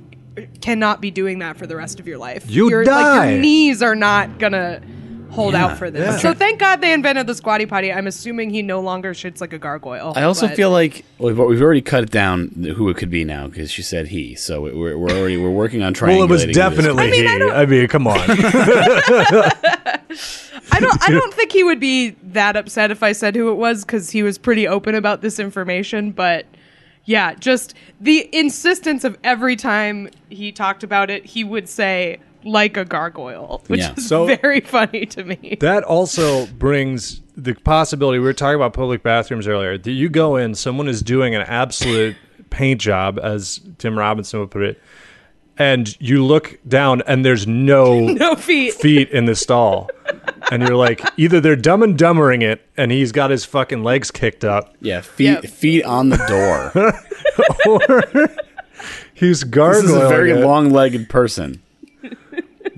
[0.61, 3.19] cannot be doing that for the rest of your life You your, die.
[3.19, 4.81] like your knees are not gonna
[5.31, 6.17] hold Yeah, out for this yeah.
[6.17, 9.53] so thank god they invented the squatty potty i'm assuming he no longer shits like
[9.53, 12.89] a gargoyle I also but- feel like well, we've we've already cut it down who
[12.89, 14.35] it could be now because she said he.
[14.35, 16.15] So we're, we're already we're working on trying.
[16.17, 17.39] Well, it was definitely I mean, I he.
[17.39, 18.19] don't- I mean, come on.
[20.73, 21.01] I don't.
[21.07, 24.09] I don't think he would be that upset if I said who it was because
[24.09, 26.11] he was pretty open about this information.
[26.11, 26.45] But
[27.05, 32.77] yeah, just the insistence of every time he talked about it, he would say like
[32.77, 33.93] a gargoyle, which Yeah.
[33.97, 35.57] is So- very funny to me.
[35.59, 38.19] That also brings the possibility.
[38.19, 39.77] We were talking about public bathrooms earlier.
[39.77, 42.15] That you go in, someone is doing an absolute
[42.49, 44.81] paint job, as Tim Robinson would put it,
[45.57, 48.73] and you look down, and there's no, no feet.
[48.73, 49.89] feet in the stall,
[50.51, 54.11] and you're like, either they're dumb and dumbering it, and he's got his fucking legs
[54.11, 55.45] kicked up, Yeah, feet Yep.
[55.45, 56.93] feet on the door.
[57.65, 58.03] Or
[59.13, 61.61] he's this is a very long-legged person.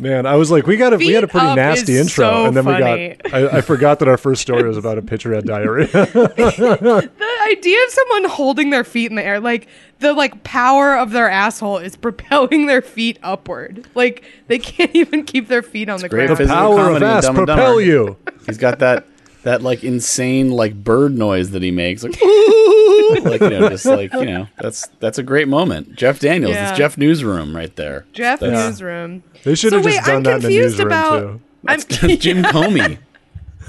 [0.04, 2.58] Man, I was like, we got a we had a pretty nasty intro, so and
[2.58, 3.16] then funny.
[3.24, 3.34] we got.
[3.34, 5.88] I, I forgot that our first story was about a pitcher had diarrhea.
[5.88, 9.68] The idea of someone holding their feet in the air, like
[10.00, 13.88] the like power of their asshole, is propelling their feet upward.
[13.96, 16.38] Like they can't even keep their feet on the great ground.
[16.39, 17.82] physical Power of comedy in ass Dumb propel Dumber.
[17.82, 18.18] you.
[18.46, 19.08] He's got that
[19.44, 24.14] that like insane like bird noise that he makes, like like you know, just like
[24.14, 25.96] you know, that's that's a great moment.
[25.96, 26.70] Jeff Daniels, Yeah.
[26.70, 28.06] it's Jeff Newsroom right there.
[28.14, 29.24] Jeff That's- newsroom.
[29.44, 31.20] They should So have wait, just done I'm that in the confused newsroom about.
[31.20, 31.42] too.
[31.68, 31.80] I'm,
[32.20, 32.98] Jim Comey.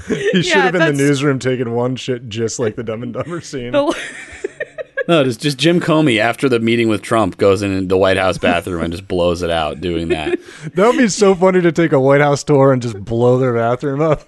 [0.07, 3.03] He should Yeah, have been in the newsroom taking one shit just like the Dumb
[3.03, 3.71] and Dumber scene.
[3.71, 3.95] the-
[5.07, 8.39] No, just just Jim Comey after the meeting with Trump goes in the White House
[8.39, 10.39] bathroom and just blows it out doing that.
[10.73, 13.53] That would be so funny to take a White House tour and just blow their
[13.53, 14.23] bathroom up.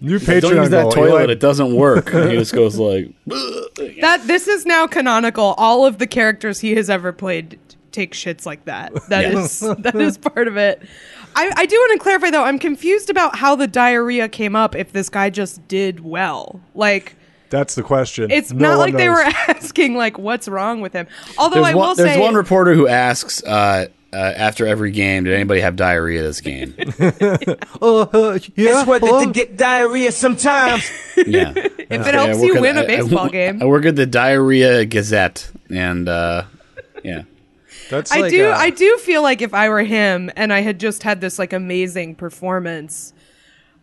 [0.00, 0.92] New Patreon Don't use that goal.
[0.92, 2.12] toilet; Eli- it doesn't work.
[2.12, 5.54] And he just goes like, that this is now canonical.
[5.58, 7.58] All of the characters he has ever played
[7.92, 8.92] take shits like that.
[9.08, 10.82] That is that is part of it.
[11.34, 12.44] I, I do want to clarify though.
[12.44, 14.74] I'm confused about how the diarrhea came up.
[14.74, 17.14] If this guy just did well, like
[17.50, 18.30] That's the question.
[18.30, 21.06] it's No not one like they were asking like what's wrong with him.
[21.38, 24.90] Although There's I will one, there's say, one reporter who asks uh, uh, after every
[24.90, 26.82] game, "Did anybody have diarrhea this game?" Uh,
[27.82, 30.90] uh, yeah, It's worth it to get diarrhea sometimes.
[31.16, 33.62] Yeah, if it helps you win a baseball game.
[33.62, 36.44] I work at the Diarrhea Gazette, and uh,
[37.02, 37.22] yeah,
[37.88, 38.50] That's I like, do.
[38.50, 41.38] uh, I do feel like if I were him and I had just had this
[41.38, 43.14] like amazing performance,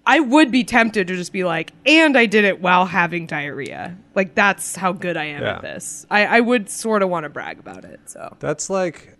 [0.05, 3.97] I would be tempted to just be like, and I did it while having diarrhea.
[4.13, 5.55] Like that's how good I am Yeah.
[5.55, 6.05] at this.
[6.11, 7.99] I, I would sort of want to brag about it.
[8.05, 9.12] So That's like,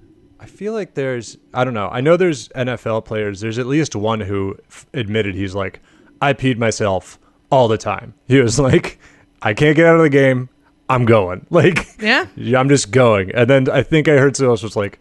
[0.44, 1.88] I feel like there's, I don't know.
[1.90, 3.40] I know there's NFL players.
[3.40, 5.80] There's at least one who f- admitted he's like,
[6.22, 7.18] I peed myself
[7.50, 8.14] all the time.
[8.28, 9.00] He was like,
[9.42, 10.50] I can't get out of the game.
[10.90, 11.48] I'm going.
[11.50, 12.28] Like, Yeah.
[12.58, 13.32] I'm just going.
[13.34, 15.00] And then I think I heard someone else was like,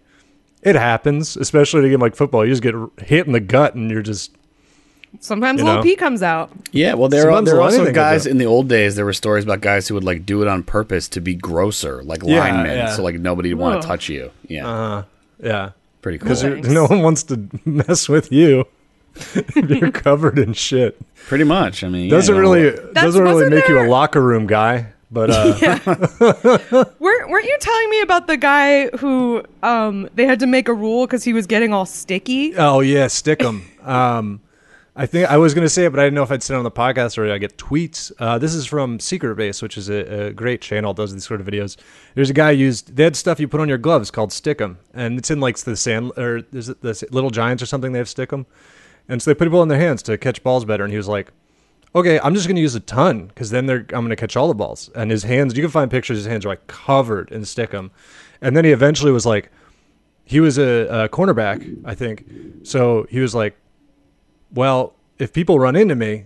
[0.63, 2.47] it happens, especially in a game like football.
[2.47, 2.75] You just get
[3.05, 4.31] hit in the gut and you're just,
[5.19, 5.83] sometimes You a little know?
[5.83, 6.51] pee comes out.
[6.71, 6.95] yeah.
[6.95, 8.95] Well, there are there are also guys in the old days.
[8.95, 12.03] There were stories about guys who would like do it on purpose to be grosser,
[12.05, 12.95] like Yeah, linemen, yeah.
[12.95, 14.31] so like nobody would want to touch you.
[14.47, 15.03] Yeah, uh,
[15.43, 15.71] yeah.
[16.01, 16.27] pretty cool.
[16.29, 16.69] Because Thanks.
[16.69, 18.65] no one wants to mess with you.
[19.55, 20.99] you're covered in shit.
[21.27, 21.85] Pretty much.
[21.85, 24.87] I mean, Doesn't you know, really doesn't really wasn't make you a locker room guy,
[25.11, 25.55] but uh,
[26.99, 30.73] Weren't weren't you telling me about the guy who um they had to make a
[30.75, 32.57] rule because he was getting all sticky?
[32.57, 33.63] Oh yeah, stick 'em.
[33.83, 34.41] um,
[34.95, 36.55] I think I was going to say it, but I didn't know if I'd sit
[36.55, 38.13] on the podcast or I get tweets.
[38.19, 40.93] Uh, this is from Secret Base, which is a, a great channel.
[40.93, 41.79] Does these sort of videos.
[42.15, 42.95] There's a guy used.
[42.95, 45.77] They had stuff you put on your gloves called Stickum, and it's in like the
[45.77, 47.93] sand or is it the Little Giants or something?
[47.93, 48.45] They have Stickum,
[49.09, 50.85] and so they put people in their hands to catch balls better.
[50.85, 51.33] And he was like,
[51.95, 54.49] "Okay, I'm just going to use a ton because then I'm going to catch all
[54.49, 56.19] the balls." And his hands, you can find pictures.
[56.19, 57.93] His hands are like covered in Stickum,
[58.43, 59.51] and then he eventually was like,
[60.27, 62.27] he was a, a cornerback, I think.
[62.63, 63.57] So he was like,
[64.55, 66.25] well, if people run into me,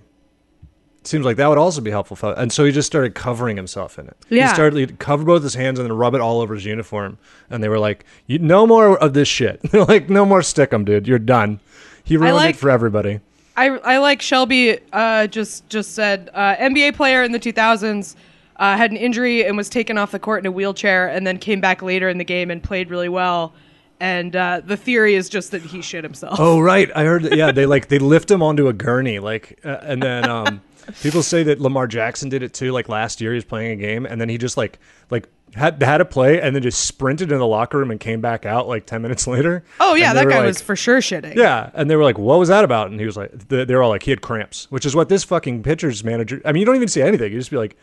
[1.01, 2.17] it seems like that would also be helpful.
[2.17, 4.17] For, and so he just started covering himself in it.
[4.29, 4.49] Yeah.
[4.49, 7.19] He started cover both his hands and then rub it all over his uniform.
[7.51, 9.62] And they were like, you, no more of this shit.
[9.71, 11.07] They're like, no more stickum, dude.
[11.07, 11.61] You're done.
[12.03, 13.21] He ruined like- it for everybody.
[13.59, 18.15] I, I like Shelby uh, just just said uh, NBA player in the 2000s
[18.57, 21.39] uh, had an injury and was taken off the court in a wheelchair and then
[21.39, 23.55] came back later in the game and played really well.
[24.01, 26.39] And uh, the theory is just that he shit himself.
[26.39, 27.23] Oh right, I heard.
[27.23, 30.61] That, yeah, they like they lift him onto a gurney, like, uh, and then um,
[31.03, 32.73] people say that Lamar Jackson did it too.
[32.73, 34.79] Like last year, he was playing a game, and then he just like
[35.11, 38.21] like had had a play, and then just sprinted in the locker room and came
[38.21, 39.65] back out like ten minutes later.
[39.81, 41.35] Oh yeah, that guy like- was for sure shitting.
[41.35, 43.75] Yeah, and they were like, "What was that about?" And he was like, they they
[43.75, 46.43] were all like, "He had cramps," which is what this fucking pitcher's manager.
[46.45, 47.33] I mean, you don't even see anything.
[47.33, 47.79] You just be like,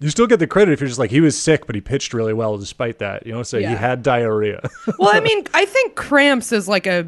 [0.00, 2.14] you still get the credit if you're just like, he was sick, but he pitched
[2.14, 3.26] really well despite that.
[3.26, 3.70] You know, so Yeah.
[3.70, 4.68] he had diarrhea.
[4.98, 7.06] Well, I mean, I think cramps is like a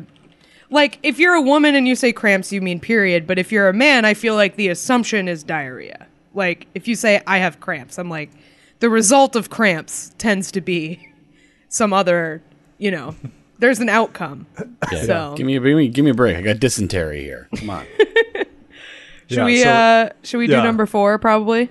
[0.70, 3.26] like if you're a woman and you say cramps, you mean period.
[3.26, 6.06] But if you're a man, I feel like the assumption is diarrhea.
[6.34, 8.30] Like if you say I have cramps, I'm like
[8.80, 11.08] the result of cramps tends to be
[11.68, 12.40] some other,
[12.78, 13.14] you know,
[13.58, 14.46] there's an outcome.
[15.04, 16.36] So Give me, a, give me, give me a break.
[16.36, 17.48] I got dysentery here.
[17.56, 17.86] Come on.
[19.28, 21.70] should Yeah, we so- uh should we do number four probably?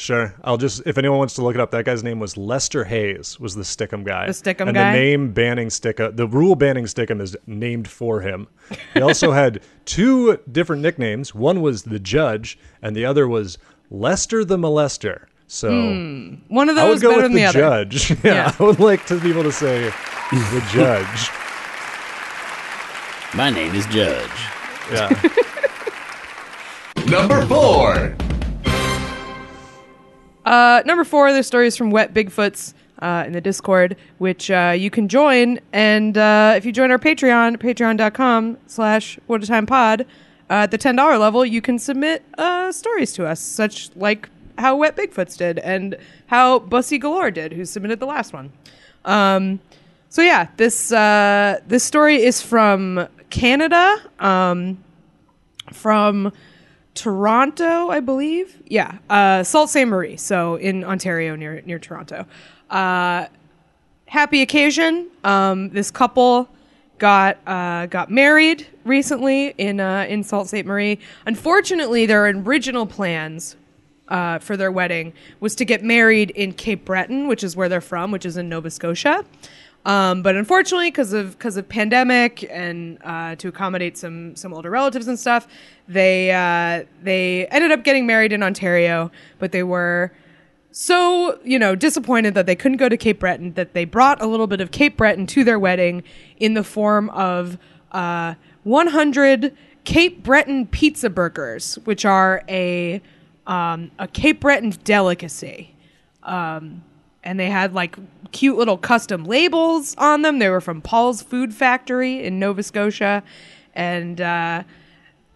[0.00, 0.34] Sure.
[0.42, 3.38] I'll just if anyone wants to look it up, that guy's name was Lester Hayes,
[3.38, 4.28] was the Stickum guy.
[4.28, 4.92] The Stickum and guy?
[4.92, 8.48] the name banning Stickum, the rule banning Stickum is named for him.
[8.94, 11.34] He also had two different nicknames.
[11.34, 13.58] One was the Judge, and the other was
[13.90, 15.26] Lester the Molester.
[15.48, 16.34] So hmm.
[16.48, 17.84] One of those I those would go better with than the, the, other.
[17.84, 18.10] Judge.
[18.24, 18.56] Yeah, Yeah.
[18.58, 19.84] I would like to be able to say
[20.30, 21.28] the Judge.
[23.34, 24.30] My name is Judge.
[24.90, 25.10] Yeah.
[27.06, 28.16] Number four.
[30.50, 34.74] Uh, number four, the story is from Wet Bigfoots uh, in the Discord, which uh,
[34.76, 35.60] you can join.
[35.72, 40.00] And uh, if you join our Patreon, patreon.com slash what a time pod,
[40.50, 44.74] uh, at the $10 level, you can submit uh, stories to us, such like how
[44.74, 48.52] Wet Bigfoots did and how Bussy Galore did, who submitted the last one.
[49.04, 49.60] Um,
[50.08, 54.82] so yeah, this uh, this story is from Canada, um,
[55.72, 56.32] from
[57.00, 58.62] Toronto, I believe.
[58.66, 59.86] Yeah, uh, Sault Ste.
[59.86, 62.26] Marie, so in Ontario, near near Toronto.
[62.68, 63.24] Uh,
[64.04, 65.08] happy occasion.
[65.24, 66.46] Um, this couple
[66.98, 70.66] got uh, got married recently in uh, in Sault Ste.
[70.66, 70.98] Marie.
[71.24, 73.56] Unfortunately, their original plans
[74.08, 77.80] uh, for their wedding was to get married in Cape Breton, which is where they're
[77.80, 79.24] from, which is in Nova Scotia.
[79.86, 84.70] Um, but unfortunately, because of because of pandemic and uh, to accommodate some some older
[84.70, 85.48] relatives and stuff,
[85.88, 89.10] they uh, they ended up getting married in Ontario.
[89.38, 90.12] But they were
[90.70, 94.26] so you know disappointed that they couldn't go to Cape Breton that they brought a
[94.26, 96.02] little bit of Cape Breton to their wedding
[96.38, 97.56] in the form of
[97.92, 103.00] uh, 100 Cape Breton pizza burgers, which are a
[103.46, 105.74] um, a Cape Breton delicacy.
[106.22, 106.84] Um,
[107.22, 107.96] and they had like
[108.32, 110.38] cute little custom labels on them.
[110.38, 113.22] They were from Paul's Food Factory in Nova Scotia,
[113.74, 114.62] and uh,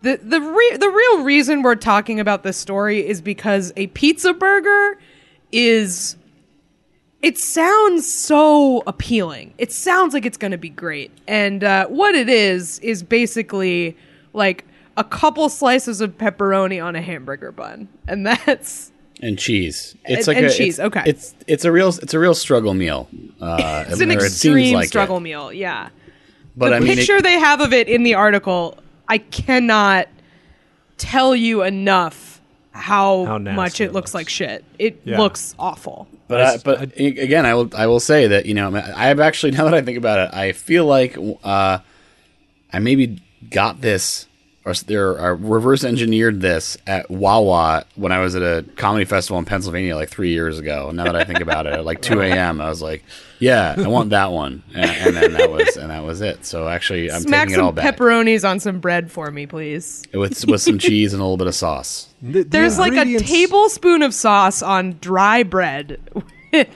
[0.03, 4.33] the the re- the real reason we're talking about this story is because a pizza
[4.33, 4.99] burger
[5.53, 6.17] is
[7.23, 9.55] it sounds so appealing.
[9.57, 11.11] It sounds like it's going to be great.
[11.27, 13.97] And uh, what it is is basically
[14.35, 14.67] like
[14.99, 18.93] a couple slices of pepperoni on a hamburger bun, and that's
[19.25, 19.97] and cheese.
[20.05, 21.03] It's And- like and a, cheese, It's, okay.
[21.07, 23.09] It's it's a real it's a real struggle meal.
[23.41, 24.89] Uh, it's an or it seems extreme like it.
[24.89, 25.53] struggle meal.
[25.53, 25.89] Yeah.
[26.57, 30.09] But the I mean, it- picture they have of it in the article, I cannot
[30.99, 32.41] tell you enough
[32.73, 34.15] how, How much it it looks looks.
[34.15, 34.65] like shit.
[34.79, 35.19] It Yeah.
[35.19, 36.09] looks awful.
[36.27, 39.53] But I, but a- again, I will I will say that you know I've actually
[39.59, 41.79] now that I think about it, I feel like uh,
[42.73, 44.27] I maybe got this
[44.67, 49.05] or s- there or reverse engineered this at Wawa when I was at a comedy
[49.05, 50.91] festival in Pennsylvania like three years ago.
[50.91, 53.05] Now that I think about it, at like two a.m., I was like,
[53.41, 56.47] yeah, I want that one, and, and then that was and that was it.
[56.47, 59.47] So actually, I'm Smack taking it all some back pepperonis on some bread for me,
[59.47, 60.03] please.
[60.15, 62.09] with with some cheese and a little bit of sauce.
[62.23, 65.99] The- the There's like a tablespoon of sauce on dry bread
[66.53, 66.69] with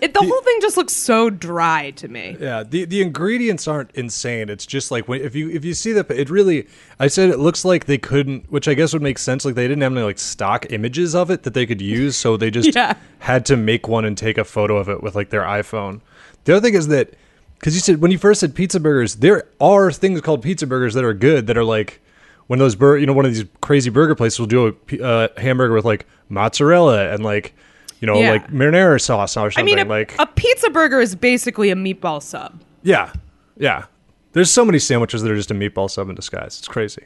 [0.00, 2.36] It, the whole thing just looks so dry to me.
[2.40, 4.48] Yeah, the the ingredients aren't insane.
[4.48, 6.66] It's just like when if you if you see the it really
[6.98, 9.44] I said it looks like they couldn't, which I guess would make sense.
[9.44, 12.36] Like they didn't have any like stock images of it that they could use, so
[12.36, 12.94] they just Yeah.
[13.18, 16.00] had to make one and take a photo of it with like their iPhone.
[16.44, 17.14] The other thing is that
[17.58, 20.94] because you said when you first said pizza burgers, there are things called pizza burgers
[20.94, 22.00] that are good that are like
[22.46, 25.28] when those bur you know one of these crazy burger places will do a uh,
[25.38, 27.54] hamburger with like mozzarella and like
[28.00, 28.32] you know Yeah.
[28.32, 29.62] like marinara sauce or something.
[29.62, 32.60] I mean, a, like a pizza burger is basically a meatball sub.
[32.82, 33.12] yeah,
[33.56, 33.84] yeah.
[34.32, 36.58] There's so many sandwiches that are just a meatball sub in disguise.
[36.58, 37.04] It's crazy.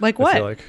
[0.00, 0.34] Like I what?
[0.36, 0.64] feel like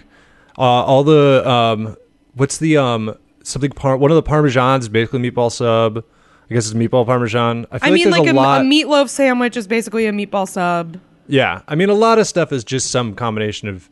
[0.57, 1.95] uh, all the um,
[2.33, 6.03] what's the um something par- one of the parmesans is basically meatball sub.
[6.49, 7.67] I guess it's meatball parmesan.
[7.71, 8.61] I feel I like mean, there's like a a, lot.
[8.61, 10.99] a meatloaf sandwich is basically a meatball sub.
[11.27, 13.87] yeah, I mean a lot of stuff is just some combination of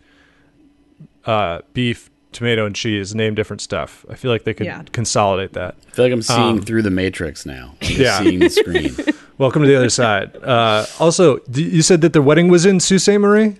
[1.25, 3.15] uh, beef, tomato, and cheese.
[3.15, 4.05] Name different stuff.
[4.09, 4.83] I feel like they could Yeah.
[4.91, 5.75] consolidate that.
[5.87, 7.75] I feel like I'm seeing Um, through the matrix now.
[7.81, 8.19] I'm Yeah.
[8.19, 8.95] seeing the screen.
[9.37, 10.35] Welcome to the other side.
[10.43, 13.17] Uh, also, d- you said that the wedding was in Sault Ste.
[13.19, 13.55] Marie.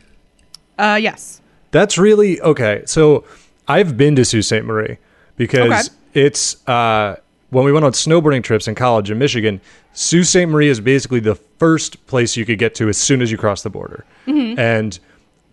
[0.78, 1.42] Uh, yes.
[1.72, 2.84] That's really okay.
[2.86, 3.24] So
[3.68, 4.64] I've been to Sault Ste.
[4.64, 4.98] Marie
[5.36, 6.26] because Okay.
[6.26, 7.16] it's uh,
[7.50, 9.62] when we went on snowboarding trips in college in Michigan.
[9.94, 10.46] Sault Ste.
[10.48, 13.62] Marie is basically the first place you could get to as soon as you cross
[13.64, 14.60] the border, Mm-hmm.
[14.60, 15.00] and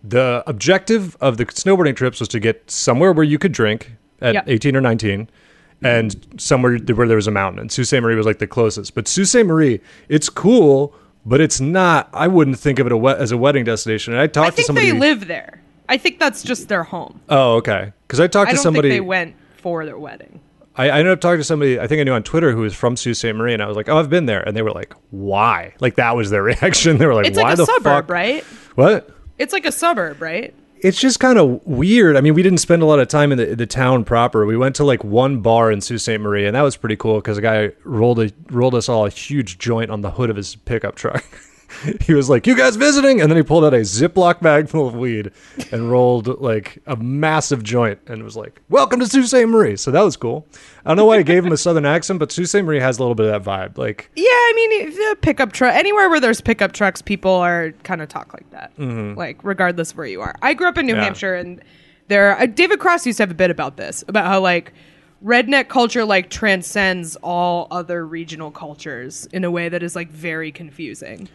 [0.07, 4.33] the objective of the snowboarding trips was to get somewhere where you could drink at
[4.35, 4.43] Yep.
[4.47, 5.29] 18 or 19
[5.83, 7.95] and somewhere where there was a mountain and Sault Ste.
[8.01, 9.45] Marie was like the closest but Sault Ste.
[9.45, 10.93] Marie it's cool
[11.25, 14.47] but it's not I wouldn't think of it as a wedding destination and I talked
[14.47, 15.61] I to think somebody they live there.
[15.89, 17.21] I think that's just their home.
[17.29, 17.93] Oh, okay.
[18.07, 18.89] Because I talked I to don't somebody.
[18.89, 20.39] think they went for their wedding.
[20.77, 22.73] I, I ended up talking to somebody I think I knew on Twitter who was
[22.73, 23.25] from Sault Ste.
[23.35, 25.95] Marie, and I was like, "Oh, I've been there," and they were like, "Why?" Like
[25.95, 26.97] that was their reaction.
[26.97, 28.43] They were like, It's "Why like a the suburb, fuck?" right?
[28.75, 29.14] What?
[29.37, 30.53] It's like a suburb, right?
[30.79, 32.15] It's just kind of weird.
[32.15, 34.45] I mean, we didn't spend a lot of time in the the town proper.
[34.45, 36.19] We went to like one bar in Sault Ste.
[36.19, 39.09] Marie, and that was pretty cool because a guy rolled a rolled us all a
[39.09, 41.23] huge joint on the hood of his pickup truck.
[42.01, 44.87] he was like, "You guys visiting?" And then he pulled out a Ziploc bag full
[44.87, 45.31] of weed
[45.71, 49.47] and rolled like a massive joint and was like, "Welcome to Sault Ste.
[49.47, 50.47] Marie." So that was cool.
[50.85, 52.57] I don't know why he gave him a southern accent, but Sault Ste.
[52.63, 53.77] Marie has a little bit of that vibe.
[53.77, 55.73] Like, Yeah, I mean, pickup truck.
[55.75, 58.71] Anywhere where there's pickup trucks, people are kind of talk like that.
[58.77, 60.35] Like regardless of where you are.
[60.41, 60.99] I grew up in New Mm-hmm.
[60.99, 61.03] Yeah.
[61.05, 61.61] Hampshire, and
[62.07, 62.37] there.
[62.39, 64.71] Uh, David Cross used to have a bit about this, about how like
[65.23, 70.51] redneck culture like transcends all other regional cultures in a way that is like very
[70.51, 71.27] confusing.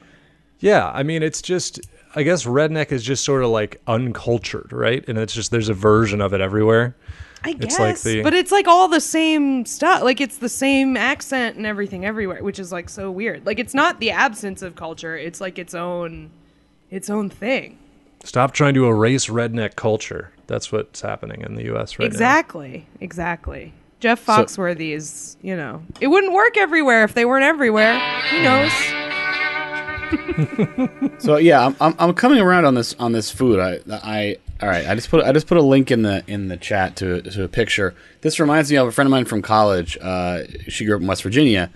[0.61, 1.81] Yeah, I mean, it's just.
[2.12, 5.05] I guess redneck is just sort of like uncultured, right?
[5.09, 6.96] And it's just there's a version of it everywhere.
[7.44, 10.03] I guess, It's like the- but it's like all the same stuff.
[10.03, 13.46] Like it's the same accent and everything everywhere, which is like so weird.
[13.46, 16.31] Like it's not the absence of culture; it's like its own,
[16.90, 17.79] its own thing.
[18.25, 20.33] Stop trying to erase redneck culture.
[20.49, 21.96] That's what's happening in the U.S.
[21.96, 22.07] right now.
[22.07, 23.73] exactly, exactly.
[24.01, 27.99] Jeff Foxworthy is, you know, it wouldn't work everywhere if they weren't everywhere.
[28.31, 28.73] Who knows?
[31.18, 33.61] So yeah, I'm, I'm, I'm coming around on this on this food.
[33.61, 34.87] I I all right.
[34.87, 37.44] I just put I just put a link in the in the chat to to
[37.44, 37.94] a picture.
[38.23, 39.99] This reminds me of a friend of mine from college.
[40.01, 41.70] Uh, she grew up in West Virginia,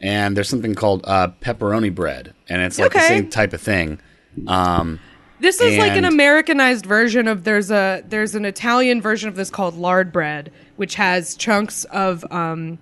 [0.00, 4.00] and there's something called uh, pepperoni bread, and it's like the same type of thing.
[4.46, 5.00] Um,
[5.40, 9.50] This is like an Americanized version of there's a there's an Italian version of this
[9.50, 12.78] called lard bread, which has chunks of um,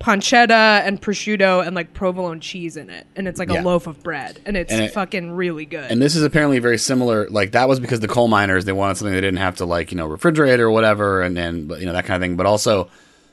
[0.00, 3.62] pancetta and prosciutto and like provolone cheese in it, and it's like Yeah.
[3.62, 5.90] a loaf of bread, and it's And it- fucking really good.
[5.90, 7.28] and this is apparently very similar.
[7.30, 9.90] Like that was because the coal miners they wanted something they didn't have to like
[9.92, 12.36] you know refrigerate or whatever, and then but, you know that kind of thing.
[12.36, 12.88] But also,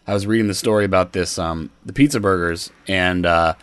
[0.07, 3.55] I was reading the story about this um, the pizza burgers, and uh,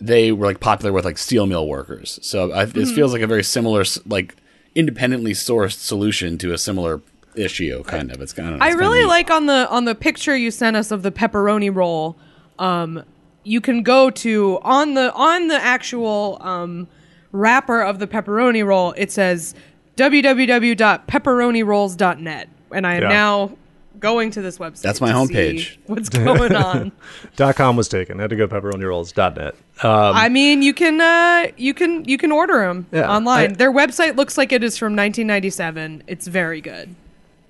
[0.00, 2.18] they were like popular with like steel mill workers.
[2.22, 4.34] So I, this feels like a very similar like
[4.74, 7.02] independently sourced solution to a similar
[7.36, 7.82] issue.
[7.84, 8.20] Kind of.
[8.22, 8.62] It's kind of.
[8.62, 12.16] I really like on the on the picture you sent us of the pepperoni roll.
[12.60, 13.02] Um,
[13.42, 16.86] you can go to on the on the actual um,
[17.32, 18.92] wrapper of the pepperoni roll.
[18.96, 19.54] It says
[19.96, 23.08] www.pepperonirolls.net, and I am Yeah.
[23.08, 23.56] now
[23.98, 24.82] going to this website.
[24.82, 25.72] That's my to homepage.
[25.74, 26.92] see What's going on?
[27.36, 28.18] dot .com was taken.
[28.18, 29.54] I had to go pepperonirolls.net.
[29.82, 33.52] Um, I mean, you can uh, you can you can order them Yeah, online.
[33.52, 36.04] I- Their website looks like it is from 1997.
[36.06, 36.94] It's very good.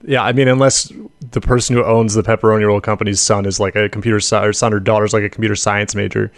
[0.02, 0.92] Yeah, I mean, unless
[1.30, 4.52] the person who owns the pepperoni roll company's son is like a computer sci- or
[4.52, 6.32] son or daughter's like a computer science major,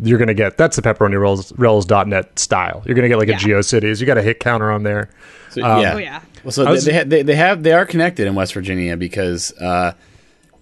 [0.00, 2.82] you're gonna get that's the pepperoni rolls rolls.net style.
[2.86, 3.36] You're gonna get like Yeah.
[3.36, 4.00] a GeoCities.
[4.00, 5.10] You got a hit counter on there.
[5.50, 5.94] So, yeah.
[5.94, 6.20] Oh, yeah.
[6.44, 8.96] Well, so was- they, they, ha- they, they have they are connected in West Virginia
[8.96, 9.94] because uh,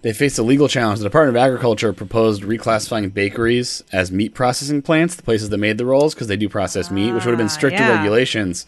[0.01, 0.99] they faced a legal challenge.
[0.99, 5.77] The Department of Agriculture proposed reclassifying bakeries as meat processing plants, the places that made
[5.77, 7.97] the rolls, because they do process meat, which would have been stricter yeah.
[7.97, 8.65] regulations.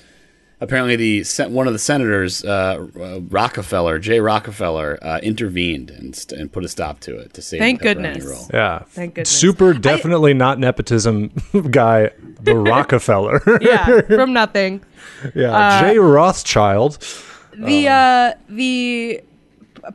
[0.62, 6.40] Apparently the one of the senators, uh, uh, Rockefeller, Jay Rockefeller, uh, intervened and, st-
[6.40, 8.26] and put a stop to it to save Thank the goodness.
[8.26, 8.48] roll.
[8.54, 8.80] Yeah.
[8.90, 9.30] Thank goodness.
[9.30, 11.32] Super definitely not nepotism
[11.72, 13.42] guy, the Rockefeller.
[13.62, 14.84] yeah, from nothing.
[15.36, 15.52] yeah.
[15.52, 16.98] Uh, Jay Rothschild.
[17.56, 19.22] The Um, uh the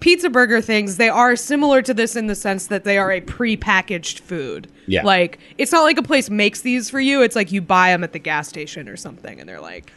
[0.00, 3.20] pizza burger things, they are similar to this in the sense that they are a
[3.20, 4.66] pre-packaged food.
[4.86, 5.02] Yeah.
[5.02, 7.22] Like it's not like a place makes these for you.
[7.22, 9.92] It's like you buy them at the gas station or something and they're like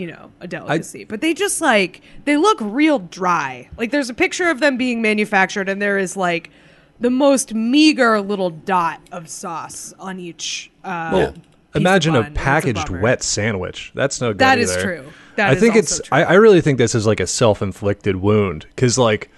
[0.00, 1.04] you know, a delicacy.
[1.04, 3.68] but they just like they look real dry.
[3.76, 6.50] Like there's a picture of them being manufactured and there is like
[6.98, 11.44] the most meager little dot of sauce on each uh piece
[11.74, 13.00] Imagine a bun, it's packaged bummer.
[13.00, 13.92] wet sandwich.
[13.94, 14.38] That's no good.
[14.38, 14.82] That is either.
[14.82, 15.12] true.
[15.36, 16.00] That I is think it's.
[16.10, 19.30] I, I really think this is like a self-inflicted wound because like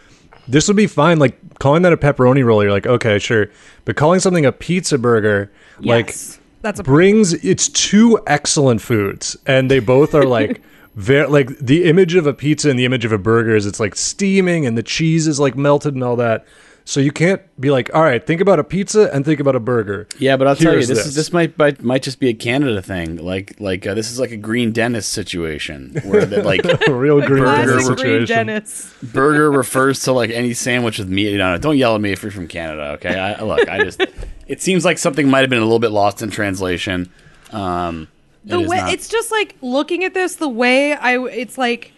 [0.48, 1.18] this would be fine.
[1.18, 3.48] Like calling that a pepperoni roll, you're like okay, sure,
[3.84, 5.50] but calling something a pizza burger,
[5.80, 6.38] like Yes.
[6.62, 10.62] That's a brings it's two excellent foods, and they both are like.
[10.94, 13.80] Very, like the image of a pizza and the image of a burger is it's
[13.80, 16.44] like steaming and the cheese is like melted and all that.
[16.84, 19.60] So you can't be like, all right, think about a pizza and think about a
[19.60, 20.06] burger.
[20.18, 22.34] Yeah, but I'll tell you, Here's this, is this might might might just be a
[22.34, 23.16] Canada thing.
[23.16, 27.20] Like like uh, this is like a Green Dennis situation where the, like a real
[27.26, 28.26] green Classic burger Green situation.
[28.36, 28.94] Dennis.
[29.02, 31.62] burger refers to like any sandwich with meat on it.
[31.62, 33.18] Don't yell at me if you're from Canada, okay?
[33.18, 34.02] I, I- look, I just
[34.46, 37.10] it seems like something might have been a little bit lost in translation.
[37.50, 38.08] Um,
[38.44, 41.56] the it is way not- it's just like looking at this the way i it's
[41.56, 41.92] like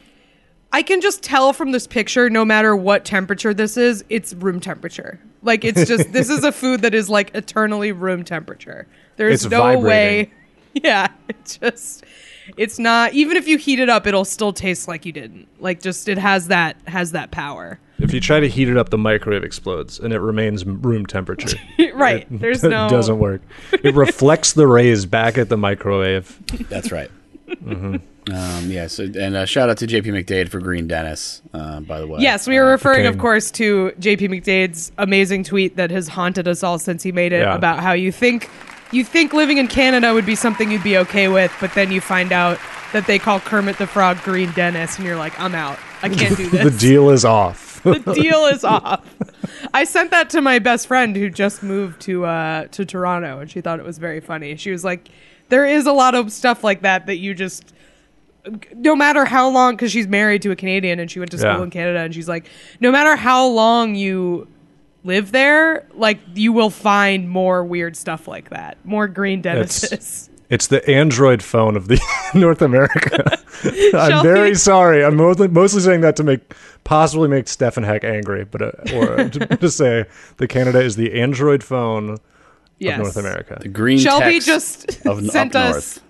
[0.74, 4.60] i can just tell from this picture no matter what temperature this is it's room
[4.60, 8.86] temperature like it's just this is a food that is like eternally room temperature
[9.16, 9.86] there's It's no vibrating.
[9.86, 10.32] way
[10.74, 12.04] yeah it's just
[12.56, 15.80] it's not even if you heat it up it'll still taste like you didn't like
[15.80, 18.98] just it has that has that power If you try to heat it up, the
[18.98, 21.56] microwave explodes and it remains room temperature.
[21.94, 23.40] right there's no doesn't work.
[23.72, 26.38] It reflects the rays back at the microwave.
[26.68, 27.10] That's right.
[27.66, 28.86] Um, yeah.
[28.86, 31.42] So and uh, shout out to JP McDade for Green Dennis.
[31.52, 32.20] Uh, by the way.
[32.20, 36.62] Yes, we are referring, of course, to JP McDade's amazing tweet that has haunted us
[36.62, 37.54] all since he made it Yeah.
[37.54, 38.48] about how you think
[38.92, 42.00] you think living in Canada would be something you'd be okay with, but then you
[42.00, 42.58] find out
[42.92, 45.78] that they call Kermit the Frog Green Dennis, and you're like, I'm out.
[46.02, 46.72] I can't do this.
[46.72, 47.62] The deal is off.
[47.82, 49.04] the deal is off.
[49.74, 53.50] I sent that to my best friend who just moved to uh, to Toronto, and
[53.50, 54.56] she thought it was very funny.
[54.56, 55.08] She was like,
[55.48, 57.72] "There is a lot of stuff like that that you just."
[58.74, 61.50] No matter how long, because she's married to a Canadian and she went to school
[61.56, 61.62] Yeah.
[61.62, 62.46] in Canada, and she's like,
[62.78, 64.46] no matter how long you
[65.04, 70.28] live there, like you will find more weird stuff like that, more green Dennises.
[70.50, 72.00] It's the Android phone of the
[72.34, 73.38] North America.
[73.96, 75.04] I'm very we- sorry.
[75.04, 79.20] I'm mostly, mostly saying that to make possibly make Stefan Heck angry, but uh, or
[79.20, 80.04] uh, to, to say
[80.36, 82.18] that Canada is the Android phone
[82.78, 82.98] Yes.
[82.98, 83.58] of North America.
[83.62, 85.96] The green Shelby text just of sent up us.
[85.96, 86.00] north.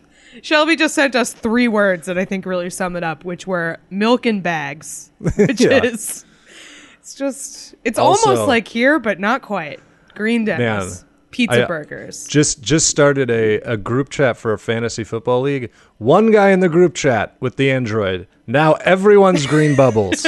[0.42, 3.78] Shelby just sent us three words that I think really sum it up, which were
[3.90, 5.84] milk and bags, which Yeah.
[5.84, 6.24] is
[7.05, 9.78] it's just it's Also- almost like here, but not quite.
[10.14, 12.26] Green Dennis, Man, pizza I- uh, burgers.
[12.26, 15.70] Just just started a, a group chat for a fantasy football league.
[15.98, 18.26] One guy in the group chat with the Android.
[18.46, 20.24] Now everyone's green bubbles.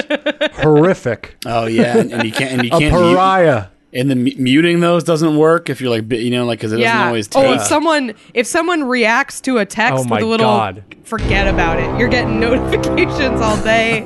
[0.57, 1.37] Horrific.
[1.47, 3.67] Oh yeah, and, and you can't and you A can't mute, pariah.
[3.95, 7.07] and the muting those doesn't work if you're like you know like because it doesn't
[7.07, 7.39] always yeah.
[7.41, 10.47] always Oh, if someone if someone reacts to a text Oh my with a little
[10.47, 10.85] God.
[11.05, 11.99] forget about it.
[11.99, 14.05] You're getting notifications all day.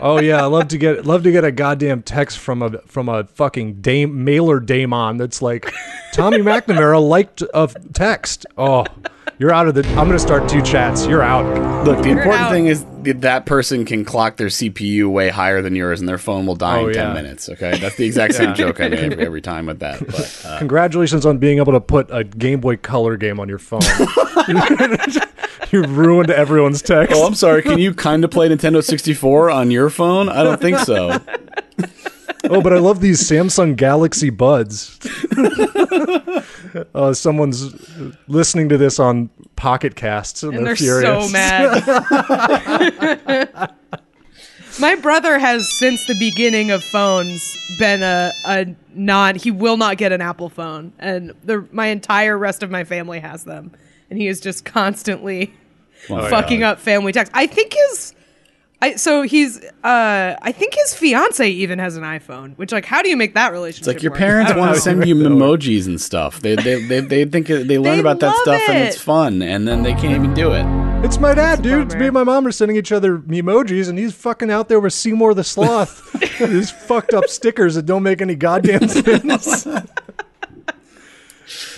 [0.00, 3.08] Oh yeah, I love to get love to get a goddamn text from a from
[3.08, 5.72] a fucking dame, mailer daemon that's like
[6.12, 8.46] Tommy McNamara liked a text.
[8.56, 8.84] Oh,
[9.38, 9.86] you're out of the.
[9.90, 11.06] I'm gonna start two chats.
[11.06, 11.84] You're out.
[11.84, 12.50] Look, the important out.
[12.50, 16.18] thing is that that person can clock their CPU way higher than yours, and their
[16.18, 17.52] phone will die Oh, in ten yeah.
[17.52, 18.54] Okay, that's the exact same Yeah.
[18.54, 20.04] joke I make every, every time with that.
[20.04, 23.58] But uh, Congratulations on being able to put a Game Boy Color game on your
[23.58, 23.80] phone.
[25.70, 27.14] you ruined everyone's text.
[27.16, 27.62] oh, I'm sorry.
[27.62, 30.28] Can you kind of play Nintendo 64 on your phone?
[30.28, 31.18] I don't think so.
[32.50, 34.98] oh, but I love these Samsung Galaxy Buds.
[36.94, 37.74] uh, someone's
[38.28, 41.26] listening to this on Pocket Casts and, and they're, they're furious.
[41.26, 41.84] so mad.
[44.80, 49.34] My brother has, since the beginning of phones, been a, a non.
[49.34, 53.18] He will not get an Apple phone, and the my entire rest of my family
[53.18, 53.72] has them,
[54.08, 55.52] and he is just constantly
[56.08, 57.32] Well, fucking up family text.
[57.34, 58.14] I think his.
[58.80, 63.02] I, so he's uh I think his fiance even has an iPhone, which like how
[63.02, 63.88] do you make that relationship?
[63.88, 64.18] It's like your work?
[64.18, 66.40] parents want to send you emojis and stuff.
[66.40, 69.42] They they they, they think they learn They about that love stuff and it's fun,
[69.42, 70.64] and then they can't even do it.
[71.04, 71.86] It's my dad, a dude.
[71.86, 74.80] It's me and my mom are sending each other emojis, and he's fucking out there
[74.80, 76.12] with Seymour the Sloth.
[76.38, 79.66] These fucked up stickers that don't make any goddamn sense.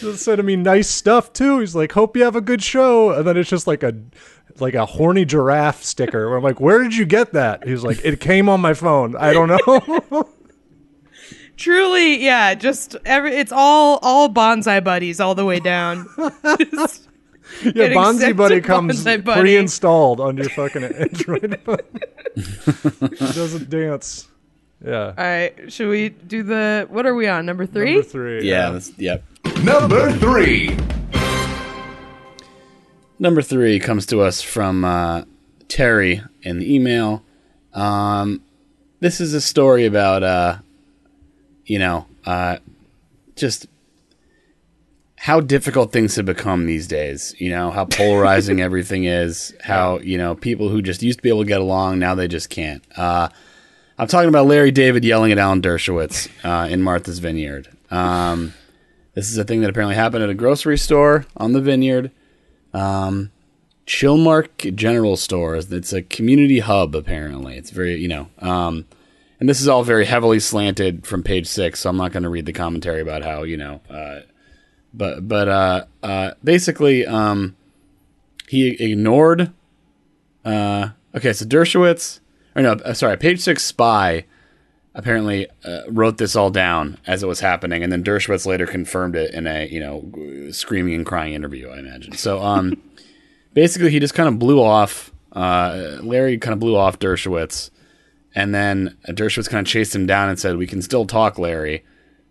[0.00, 1.60] He's sending me nice stuff too.
[1.60, 3.94] He's like, "Hope you have a good show," and then it's just like a
[4.60, 6.28] like a horny giraffe sticker.
[6.28, 7.66] Where I'm like, where did you get that?
[7.66, 9.16] He's like, it came on my phone.
[9.16, 10.28] I don't know.
[11.56, 16.08] Truly, yeah, just every it's all all Bonzi buddies all the way down.
[16.70, 17.06] Just
[17.62, 19.40] yeah, getting Bonzi Buddy comes Bonzi Buddy.
[19.42, 21.78] pre-installed on your fucking Android phone.
[22.36, 24.28] it doesn't dance.
[24.82, 25.08] Yeah.
[25.08, 27.44] All right, should we do the what are we on?
[27.44, 27.92] Number 3?
[27.92, 28.48] Number three.
[28.48, 29.22] Yeah, that's, yep.
[29.62, 30.78] Number three.
[33.20, 35.24] Number three comes to us from uh,
[35.68, 37.22] Terry in the email.
[37.74, 38.42] Um,
[39.00, 40.58] this is a story about, uh,
[41.66, 42.56] you know, uh,
[43.36, 43.66] just
[45.16, 47.34] how difficult things have become these days.
[47.38, 49.54] You know, how polarizing everything is.
[49.62, 52.26] How, you know, people who just used to be able to get along, now they
[52.26, 52.82] just can't.
[52.96, 53.28] Uh,
[53.98, 57.68] I'm talking about Larry David yelling at Alan Dershowitz uh, in Martha's Vineyard.
[57.90, 58.54] Um,
[59.12, 62.12] this is a thing that apparently happened at a grocery store on the vineyard.
[62.72, 63.30] Um,
[63.86, 65.72] Chilmark General Stores.
[65.72, 67.56] It's a community hub, apparently.
[67.56, 68.86] It's very, you know, um,
[69.40, 72.28] and this is all very heavily slanted from page six, so I'm not going to
[72.28, 74.20] read the commentary about how, you know, uh,
[74.94, 77.56] but, but, uh, uh, basically, um,
[78.48, 79.52] he ignored,
[80.44, 82.20] uh, okay, so Dershowitz,
[82.54, 84.24] or no, uh, sorry, page six spy
[84.94, 89.16] apparently uh, wrote this all down as it was happening, and then Dershowitz later confirmed
[89.16, 91.68] it in a you know screaming and crying interview.
[91.68, 92.12] I imagine.
[92.16, 92.80] So um,
[93.54, 95.12] basically, he just kind of blew off.
[95.32, 97.70] Uh, Larry kind of blew off Dershowitz,
[98.34, 101.84] and then Dershowitz kind of chased him down and said, "We can still talk, Larry."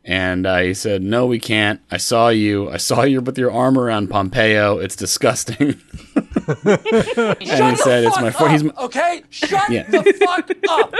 [0.06, 1.82] And uh, he said, "No, we can't.
[1.92, 2.70] I saw you.
[2.72, 4.80] I saw you with your arm around Pompeo.
[4.80, 5.80] It's disgusting."
[6.66, 9.24] and he said, "It's my fault." he's my- Okay?
[9.30, 9.84] Shut Yeah.
[9.90, 10.94] the fuck up.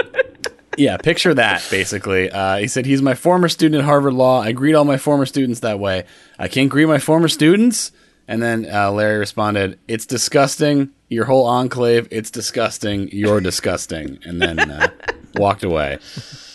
[0.80, 2.30] Yeah, picture that basically.
[2.30, 4.40] Uh, he said he's my former student at Harvard Law.
[4.40, 6.04] I greet all my former students that way.
[6.38, 7.92] I can't greet my former students.
[8.26, 10.90] And then uh, Larry responded, "It's disgusting.
[11.08, 12.08] Your whole enclave.
[12.10, 13.10] It's disgusting.
[13.12, 14.88] You're disgusting." And then uh,
[15.34, 15.98] walked away.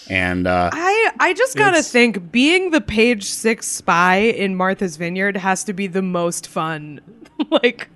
[0.09, 5.37] And uh, I I just gotta think being the page six spy in Martha's Vineyard
[5.37, 6.99] has to be the most fun,
[7.51, 7.89] like,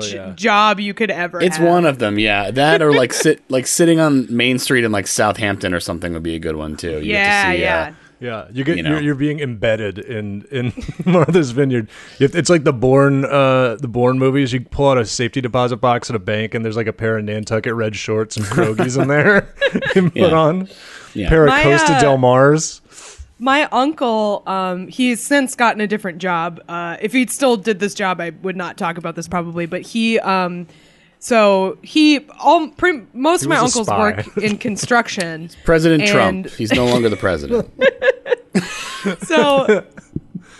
[0.00, 0.32] j- yeah.
[0.34, 1.40] job you could ever.
[1.40, 1.66] it's have.
[1.68, 2.50] one of them, yeah.
[2.50, 6.22] That or like sit like sitting on Main Street in like Southampton or something would
[6.22, 7.00] be a good one too.
[7.00, 7.94] You get to Yeah, uh, yeah.
[8.20, 8.96] Yeah, you get You you know.
[8.96, 10.72] are you're being embedded in in
[11.04, 11.90] Martha's Vineyard.
[12.20, 14.52] It's like the Bourne uh the Bourne movies.
[14.52, 17.18] You pull out a safety deposit box at a bank, and there's like a pair
[17.18, 19.52] of Nantucket red shorts and pierogies in there.
[19.96, 20.32] and put Yeah.
[20.32, 20.68] on
[21.12, 21.28] Yeah.
[21.28, 22.80] pair of My, Costa uh, Del Mars.
[23.38, 26.62] My uncle, um, he's since gotten a different job.
[26.68, 29.66] Uh, if he still did this job, I would not talk about this probably.
[29.66, 30.66] But he, um,
[31.18, 33.98] so he, all pretty, most He of my was a uncle's spy.
[33.98, 35.50] work in construction.
[35.64, 36.46] President And- Trump.
[36.50, 37.70] He's no longer the president.
[39.22, 39.84] so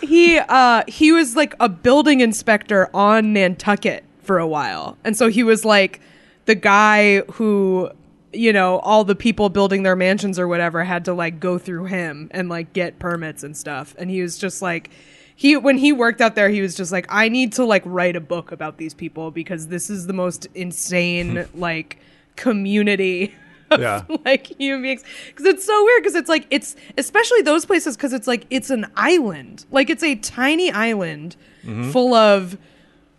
[0.01, 4.97] he uh he was like a building inspector on Nantucket for a while.
[5.03, 6.01] And so he was like
[6.45, 7.89] the guy who
[8.35, 11.85] you know, all the people building their mansions or whatever had to like go through
[11.85, 13.95] him and like get permits and stuff.
[13.97, 14.89] And he was just like
[15.35, 18.15] he when he worked out there, he was just like, I need to like write
[18.15, 21.99] a book about these people because this is the most insane like
[22.35, 23.33] community
[23.71, 24.03] of, Yeah.
[24.25, 28.13] like human beings because it's so weird because it's like it's especially those places because
[28.13, 31.91] it's like it's an island like it's a tiny island mm-hmm.
[31.91, 32.57] full of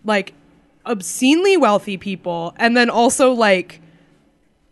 [0.04, 0.34] like
[0.84, 3.80] obscenely wealthy people and then also like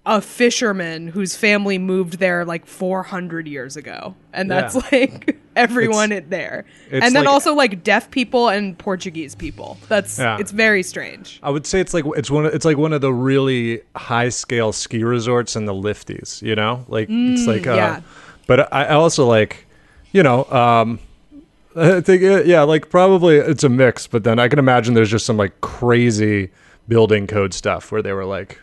[0.07, 4.82] a fisherman whose family moved there like 400 years ago and that's Yeah.
[4.92, 9.78] like everyone in there it's and then like- also like deaf people and portuguese people
[9.88, 10.36] that's Yeah.
[10.38, 12.44] it's very strange I would say it's like it's one.
[12.44, 16.42] Of, it's like one of the really high scale ski resorts in the lifties.
[16.42, 17.66] You know, like it's like.
[17.66, 18.00] Uh, Mm, yeah.
[18.46, 19.66] But I I also like,
[20.12, 20.98] you know, um,
[21.76, 24.07] I think uh, yeah, like probably it's a mix.
[24.07, 26.50] But then I can imagine there's just some like crazy
[26.88, 28.59] building code stuff where they were like.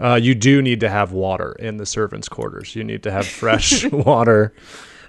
[0.00, 2.74] Uh, you do need to have water in the servants' quarters.
[2.74, 4.52] You need to have fresh water.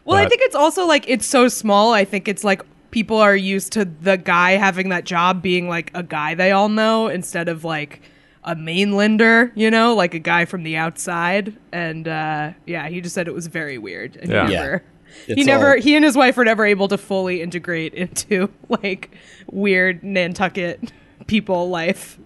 [0.03, 1.91] Well, I think it's also like it's so small.
[1.93, 2.61] I think it's like
[2.91, 6.69] people are used to the guy having that job being like a guy they all
[6.69, 8.01] know instead of like
[8.43, 11.55] a mainlander, you know, like a guy from the outside.
[11.71, 14.15] And uh, yeah, he just said it was very weird.
[14.17, 14.45] And Yeah.
[14.47, 14.61] he Yeah.
[14.61, 14.83] never,
[15.25, 19.09] he never, all- he and his wife were never able to fully integrate into like
[19.51, 20.91] weird Nantucket
[21.25, 22.19] people life.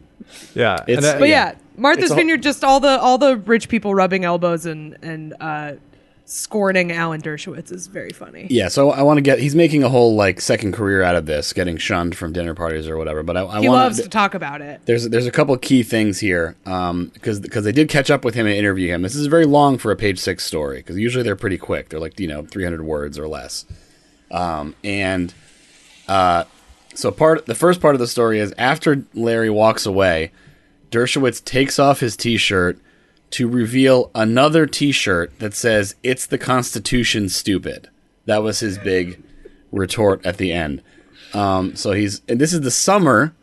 [0.54, 3.96] Yeah, It's- and I- But yeah, Martha's Vineyard, just all the all the rich people
[3.96, 5.74] rubbing elbows and and uh,
[6.26, 8.48] scorning Alan Dershowitz is very funny.
[8.50, 9.40] Yeah, so I want to get.
[9.40, 12.88] He's making a whole like second career out of this, getting shunned from dinner parties
[12.88, 13.24] or whatever.
[13.24, 14.82] But I, I He want loves to talk about it.
[14.86, 18.46] There's there's a couple key things here because because they did catch up with him
[18.46, 19.02] and interview him.
[19.02, 21.90] This is very long for a page six story because usually they're pretty quick.
[21.90, 23.66] They're like you know 300 words or less.
[24.32, 25.34] Um, and
[26.08, 26.44] uh,
[26.94, 30.32] so part the first part of the story is after Larry walks away,
[30.92, 32.80] Dershowitz takes off his T-shirt
[33.32, 37.90] to reveal another T-shirt that says "It's the Constitution, stupid."
[38.26, 39.22] That was his big
[39.72, 40.82] retort at the end.
[41.34, 43.34] Um, so he's and this is the summer.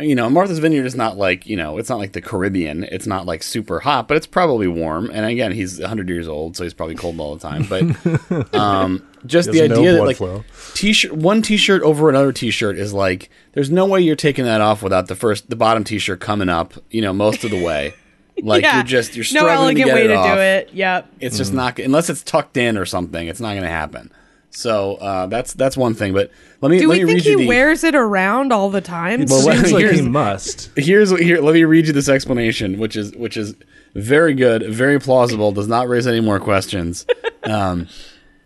[0.00, 2.84] You know, Martha's Vineyard is not like you know, it's not like the Caribbean.
[2.84, 5.10] It's not like super hot, but it's probably warm.
[5.10, 7.64] And again, he's 100 years old, so he's probably cold all the time.
[7.64, 10.44] But um, just the There's no idea that like flow.
[10.74, 14.82] t-shirt, one t-shirt over another t-shirt is like, there's no way you're taking that off
[14.82, 16.74] without the first, the bottom t-shirt coming up.
[16.90, 17.94] You know, most of the way.
[18.42, 18.74] Like yeah.
[18.74, 20.34] you're just you're no struggling elegant to get way it to off.
[20.36, 20.70] do it.
[20.74, 21.08] Yep.
[21.20, 23.28] It's just not unless it's tucked in or something.
[23.28, 24.12] It's not going to happen.
[24.56, 26.14] So uh, that's that's one thing.
[26.14, 26.30] But
[26.62, 28.80] let me Do let we me think read he the, wears it around all the
[28.80, 29.20] time?
[29.20, 30.70] It Well, what- seems like he here's- must.
[30.76, 31.40] here's here.
[31.42, 33.54] Let me read you this explanation, which is which is
[33.94, 35.52] very good, very plausible.
[35.52, 37.06] Does not raise any more questions.
[37.44, 37.86] Um,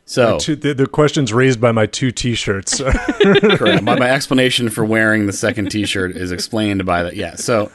[0.04, 2.82] so Two, the, the questions raised by my two T-shirts.
[3.22, 3.82] correct.
[3.82, 7.16] My, my explanation for wearing the second T-shirt is explained by that.
[7.16, 7.36] Yeah.
[7.36, 7.70] So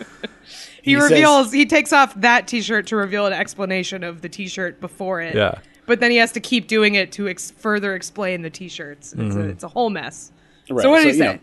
[0.83, 4.29] he, he says- reveals he takes off that t-shirt to reveal an explanation of the
[4.29, 5.33] t-shirt before it.
[5.33, 5.57] Yeah.
[5.87, 9.13] But then he has to keep doing it to ex- further explain the t-shirts.
[9.17, 10.31] It's, a, it's a whole mess.
[10.69, 10.81] Right.
[10.83, 11.33] So what did he you say?
[11.33, 11.39] know,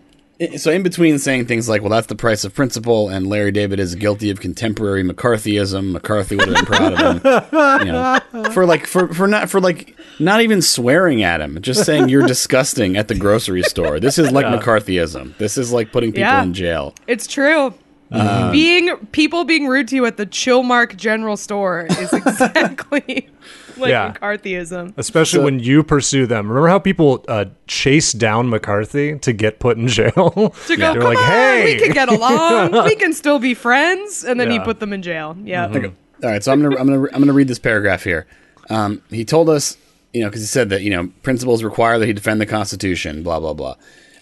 [0.57, 3.79] so in between saying things like, "Well, that's the price of principle," and Larry David
[3.79, 5.93] is guilty of contemporary McCarthyism.
[5.93, 7.87] McCarthy would have been proud of him.
[7.87, 11.85] You know, for like for for not for like not even swearing at him, just
[11.85, 14.01] saying you're disgusting at the grocery store.
[14.01, 15.37] This is like McCarthyism.
[15.39, 16.43] This is like putting people Yeah.
[16.43, 16.95] in jail.
[17.07, 17.75] It's true.
[18.11, 23.29] Uh, Being people being rude to you at the Chilmark General Store is exactly
[23.79, 24.13] like Yeah.
[24.13, 24.95] McCarthyism.
[24.97, 26.49] Especially So- when you pursue them.
[26.49, 30.13] Remember how people uh, chase down McCarthy to get put in jail?
[30.13, 32.73] To go, They're come like, on, hey, we can get along.
[32.87, 35.37] we can still be friends, and then he put them in jail.
[35.43, 35.67] Yeah.
[36.25, 38.27] All right, so I'm gonna I'm gonna I'm gonna read this paragraph here.
[38.71, 39.77] Um, he told us,
[40.13, 43.25] you know, because he said that you know principles require that he defend the Constitution.
[43.25, 43.75] Blah blah blah.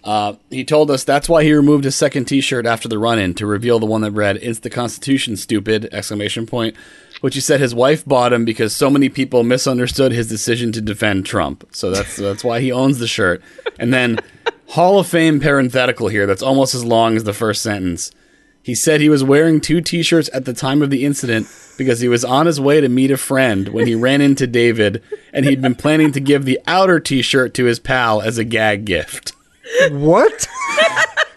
[0.02, 3.44] Uh, he told us that's why he removed his second T-shirt after the run-in to
[3.44, 6.74] reveal the one that read "It's the Constitution, stupid!" exclamation point,
[7.20, 10.80] which he said his wife bought him because so many people misunderstood his decision to
[10.80, 11.66] defend Trump.
[11.72, 13.42] So that's that's why he owns the shirt.
[13.78, 14.18] And then
[14.68, 18.10] Hall of Fame parenthetical here that's almost as long as the first sentence.
[18.62, 21.46] He said he was wearing two t shirts at the time of the incident
[21.78, 25.02] because he was on his way to meet a friend when he ran into David,
[25.32, 28.44] and he'd been planning to give the outer t shirt to his pal as a
[28.44, 29.32] gag gift.
[29.92, 30.46] what?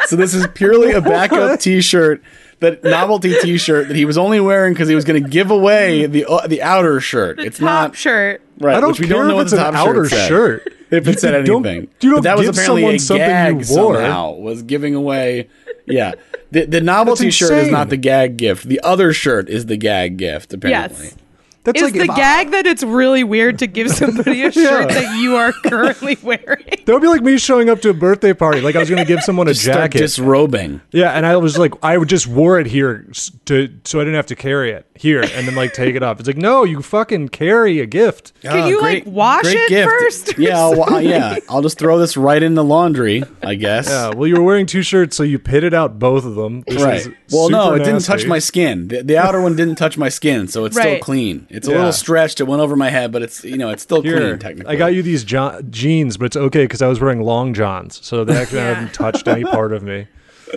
[0.08, 2.22] So this is purely a backup t shirt.
[2.64, 6.06] That novelty T-shirt that he was only wearing because he was going to give away
[6.08, 7.40] the uh, the outer shirt.
[7.40, 8.42] it's Top not shirt.
[8.60, 8.76] right.
[8.76, 10.28] I don't which we care don't know if it's the an outer shirt said.
[10.28, 10.68] shirt.
[10.94, 13.28] If it said You don't- anything, you don't but that was apparently someone a something
[13.28, 13.96] gag you wore.
[13.96, 15.50] somehow was giving away.
[15.88, 16.14] Yeah,
[16.52, 18.68] the the novelty That's shirt is not the gag gift.
[18.70, 20.54] The other shirt is the gag gift.
[20.54, 21.16] Apparently, Yes.
[21.64, 24.52] That's Is like the if I- gag that it's really weird to give somebody a
[24.52, 26.66] shirt that you are currently wearing?
[26.86, 28.60] that would be like me showing up to a birthday party.
[28.60, 30.00] Like I was going to give someone a start jacket.
[30.00, 30.82] disrobing.
[30.92, 33.08] Yeah, and I was like, I just wore it here
[33.46, 36.20] to so I didn't have to carry it here, and then like take it off.
[36.20, 38.32] It's like, no, you fucking carry a gift.
[38.42, 40.38] Can you, like, wash it first?
[40.38, 41.38] Yeah, I'll, wa- yeah.
[41.50, 43.24] I'll just throw this right in the laundry.
[43.44, 43.90] I guess.
[43.90, 46.64] Yeah, well, you were wearing two shirts, so you pitted out both of them.
[46.66, 47.06] This Right.
[47.32, 48.88] Well, no, super it didn't touch my skin.
[48.88, 51.48] The, the outer one didn't touch my skin, so it's still clean.
[51.50, 52.40] It's a little stretched.
[52.40, 54.74] It went over my head, but it's you know it's still Here, clean technically.
[54.74, 58.00] I got you these jo- jeans, but it's okay because I was wearing long johns,
[58.06, 58.74] so they actually Yeah.
[58.76, 60.08] haven't touched any part of me.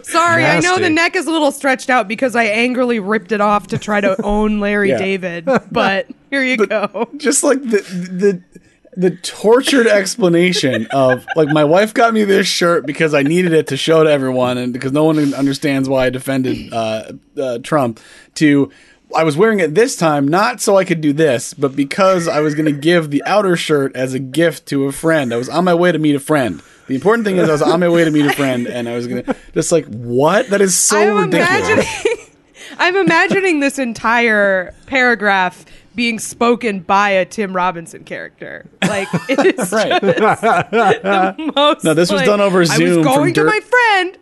[0.03, 3.41] Sorry, I know the neck is a little stretched out because I angrily ripped it
[3.41, 4.99] off to try to own Larry Yeah.
[4.99, 5.49] David.
[5.71, 7.09] But here you go.
[7.17, 8.43] just like the the
[8.99, 13.67] the tortured explanation of like my wife got me this shirt because I needed it
[13.67, 18.01] to show to everyone and because no one understands why I defended uh, uh, Trump.
[18.37, 18.71] To
[19.17, 22.41] I was wearing it this time not so I could do this, but because I
[22.41, 25.33] was going to give the outer shirt as a gift to a friend.
[25.33, 26.63] I was on my way to meet a friend.
[26.87, 28.95] The important thing is I was on my way to meet a friend and I
[28.95, 30.49] was going to just like what?
[30.51, 31.69] That is so I'm ridiculous.
[31.71, 32.17] imagining
[32.79, 35.65] I'm imagining this entire paragraph
[35.95, 38.67] being spoken by a Tim Robinson character.
[38.87, 40.01] Like it is Right.
[40.01, 41.85] the most.
[41.85, 42.93] No, this was like, done over Zoom.
[42.93, 44.19] I was going to Dirk- my friend.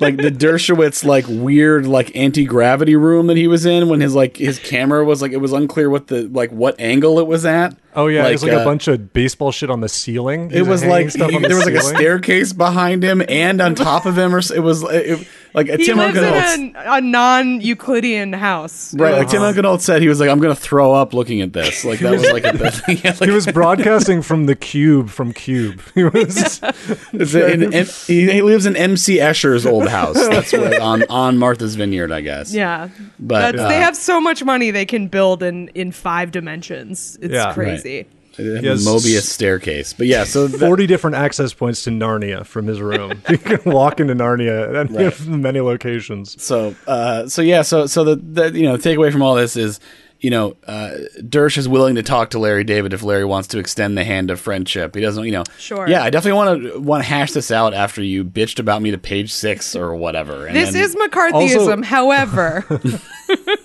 [0.00, 4.14] Like the Dershowitz like weird like anti gravity room that he was in when his
[4.14, 7.44] like his camera was like it was unclear what the like what angle it was
[7.44, 7.76] at.
[7.96, 10.50] Oh yeah, like, was like uh, a bunch of baseball shit on the ceiling.
[10.50, 13.60] It was like stuff he- on the there was like a staircase behind him and
[13.60, 16.54] on top of him, or it was it, like a He Tim lives Unkenholtz.
[16.56, 18.92] in a, a non-Euclidean house.
[18.94, 19.52] Right, like Uh-huh.
[19.54, 22.12] Tim Unkenholtz said, he was like, "I'm gonna throw up looking at this." Like that
[22.12, 22.98] was like a thing.
[23.04, 25.80] Yeah, like, He was broadcasting from the cube from Cube.
[25.94, 26.60] He was
[27.12, 30.14] it's in, in- he, he lives in MC Escher's old house.
[30.28, 32.52] That's where on on Martha's Vineyard, I guess.
[32.52, 32.88] Yeah.
[33.18, 37.16] But, That's, they uh, have so much money they can build in in five dimensions.
[37.22, 37.52] It's Yeah.
[37.54, 38.06] crazy.
[38.36, 39.92] Has Mobius staircase.
[39.92, 43.22] But yeah, so that, 40 different access points to Narnia from his room.
[43.30, 45.12] you can walk into Narnia and Right.
[45.12, 46.42] from many locations.
[46.42, 49.80] so uh, so yeah, so so the, the you know takeaway from all this is
[50.20, 53.58] you know uh, Dersh is willing to talk to Larry David if Larry wants to
[53.58, 54.94] extend the hand of friendship.
[54.94, 55.44] He doesn't, you know.
[55.58, 55.86] Sure.
[55.88, 58.90] Yeah, I definitely want to want to hash this out after you bitched about me
[58.90, 60.46] to page six or whatever.
[60.46, 61.58] And This then is McCarthyism.
[61.58, 62.64] Also- However,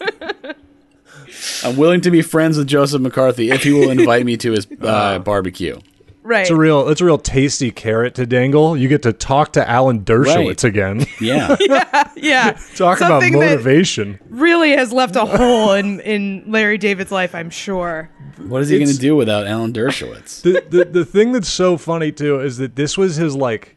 [1.64, 4.68] I'm willing to be friends with Joseph McCarthy if he will invite me to his
[4.82, 5.80] uh, barbecue.
[6.24, 6.42] right.
[6.42, 8.76] It's a real, it's a real tasty carrot to dangle.
[8.78, 10.64] You get to talk to Alan Dershowitz Right.
[10.66, 11.06] again.
[11.22, 11.56] Yeah.
[12.16, 12.52] yeah.
[12.76, 14.20] talk about Something that motivation.
[14.30, 18.10] really has left a hole in, in Larry David's life, I'm sure.
[18.38, 20.42] what is he going to do without Alan Dershowitz?
[20.42, 23.76] the, the the thing that's so funny too is that this was his like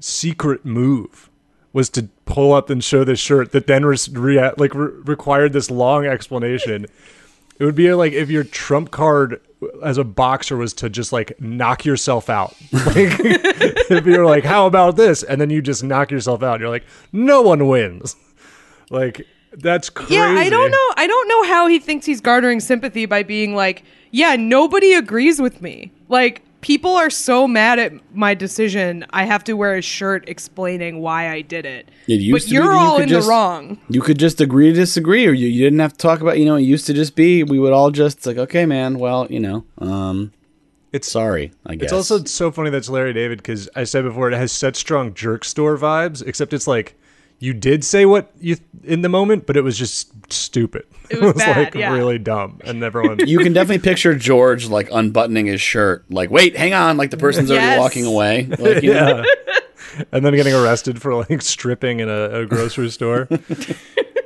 [0.00, 1.29] secret move
[1.72, 5.70] was to pull up and show this shirt that then rea- like re- required this
[5.70, 6.86] long explanation.
[7.58, 9.40] It would be like if your trump card
[9.84, 12.54] as a boxer was to just like knock yourself out.
[12.72, 15.22] Like if you're like, how about this?
[15.22, 16.60] And then you just knock yourself out.
[16.60, 18.16] You're like, no one wins.
[18.90, 20.14] Like that's crazy.
[20.14, 20.92] Yeah, I don't know.
[20.96, 25.40] I don't know how he thinks he's garnering sympathy by being like, yeah, nobody agrees
[25.40, 25.92] with me.
[26.08, 29.04] Like, people are so mad at my decision.
[29.10, 31.88] I have to wear a shirt explaining why I did it.
[32.06, 33.78] It used but to you're that you all could in just- the wrong.
[33.88, 36.38] You could just agree to disagree, or you, you didn't have to talk about.
[36.38, 38.98] You know, it used to just be we would all just like, okay, man.
[38.98, 40.32] Well, you know, um,
[40.92, 41.52] It's sorry.
[41.66, 44.50] I guess It's also so funny that's Larry David because I said before it has
[44.52, 46.96] such strong jerk store vibes, except it's like
[47.40, 50.84] you did say what you in the moment, but it was just stupid.
[51.10, 51.92] It was bad, like yeah.
[51.92, 53.26] really dumb, and everyone.
[53.26, 57.16] you can definitely picture George like unbuttoning his shirt, like, wait, hang on, like the
[57.16, 57.80] person's already Yes.
[57.80, 58.48] walking away.
[58.58, 60.04] Like, you know, yeah.
[60.12, 63.26] and then getting arrested for like stripping in a, a grocery store.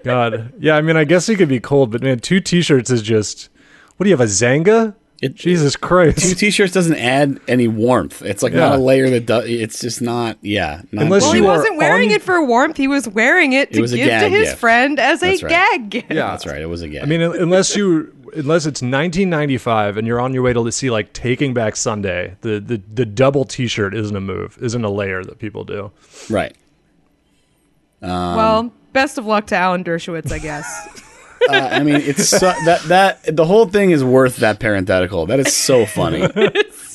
[0.03, 0.77] God, yeah.
[0.77, 3.49] I mean, I guess he could be cold, but man, two T-shirts is just.
[3.97, 4.21] What do you have?
[4.21, 4.97] A Zanga?
[5.25, 6.19] It- Jesus Christ!
[6.19, 8.23] two t-shirts doesn't add any warmth.
[8.23, 9.45] It's like not a layer that does.
[9.49, 10.37] It's just not.
[10.43, 12.77] Yeah, not Unless Well, he wasn't wearing on- it for warmth.
[12.77, 14.59] He was wearing it to was a give to his gift.
[14.61, 15.51] friend as That's a right.
[15.73, 16.11] gag gift.
[16.11, 16.27] Yeah.
[16.31, 16.61] That's right.
[16.61, 17.03] It was a gag.
[17.03, 21.13] I mean, unless you unless it's 1995 and you're on your way to see like
[21.13, 25.39] Taking Back Sunday, the the, the double T-shirt isn't a move, isn't a layer that
[25.39, 25.91] people do.
[26.29, 26.55] right.
[28.03, 31.01] well, best of luck to Alan Dershowitz, I guess.
[31.49, 35.27] Uh, I mean, it's so, that that the whole thing is worth that parenthetical.
[35.27, 36.27] That is so funny.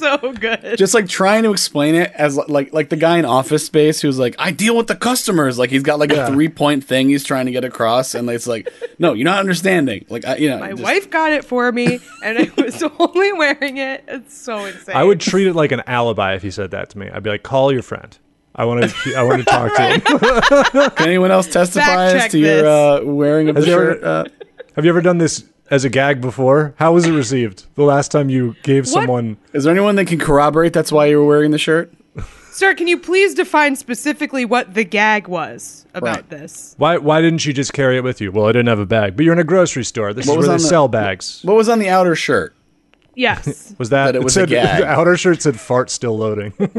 [0.02, 0.78] It's so good.
[0.78, 4.18] just like trying to explain it as like like the guy in Office Space who's
[4.18, 5.60] like, I deal with the customers.
[5.60, 8.48] Like he's got like a three point thing he's trying to get across, and it's
[8.48, 10.06] like, no, you're not understanding.
[10.08, 13.34] Like I, you know, My just- wife got it for me, and I was only
[13.34, 14.06] wearing it.
[14.08, 14.96] It's so insane.
[14.96, 17.10] I would treat it like an alibi if he said that to me.
[17.10, 18.18] I'd be like, call your friend.
[18.56, 19.16] I want to.
[19.16, 20.02] I want to talk to him.
[20.96, 22.64] Can anyone else testify as check to your this.
[22.66, 24.04] uh, wearing of the Has there- shirt?
[24.04, 24.26] Uh,
[24.80, 26.74] Have you ever done this as a gag before?
[26.78, 27.66] How was it received?
[27.76, 29.36] The last time you gave someone.
[29.52, 31.92] is there anyone that can corroborate that's why you were wearing the shirt?
[32.52, 36.30] Sir, can you please define specifically what the gag was about Right.
[36.30, 36.76] this?
[36.78, 36.96] Why?
[36.98, 38.32] Why didn't you just carry it with you?
[38.32, 39.18] Well, I didn't have a bag.
[39.18, 40.14] But you're in a grocery store.
[40.14, 41.42] This What is was where they on the- sell bags.
[41.44, 42.56] What was on the outer shirt?
[43.16, 43.76] Yes.
[43.78, 44.06] Was that?
[44.14, 44.80] That it was a said, gag.
[44.80, 46.54] The outer shirt said "fart still loading."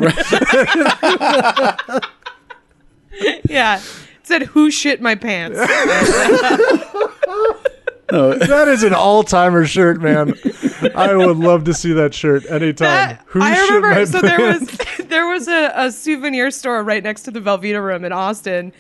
[3.46, 3.76] yeah.
[3.78, 3.82] It
[4.22, 5.58] said, Who shit my pants?
[8.38, 10.34] that is an all-timer shirt, man.
[10.94, 12.86] I would love to see that shirt anytime.
[12.88, 13.90] That- Who I remember.
[13.90, 14.60] my So there was
[15.08, 18.72] there was a, a souvenir store right next to the Velveeta Room in Austin,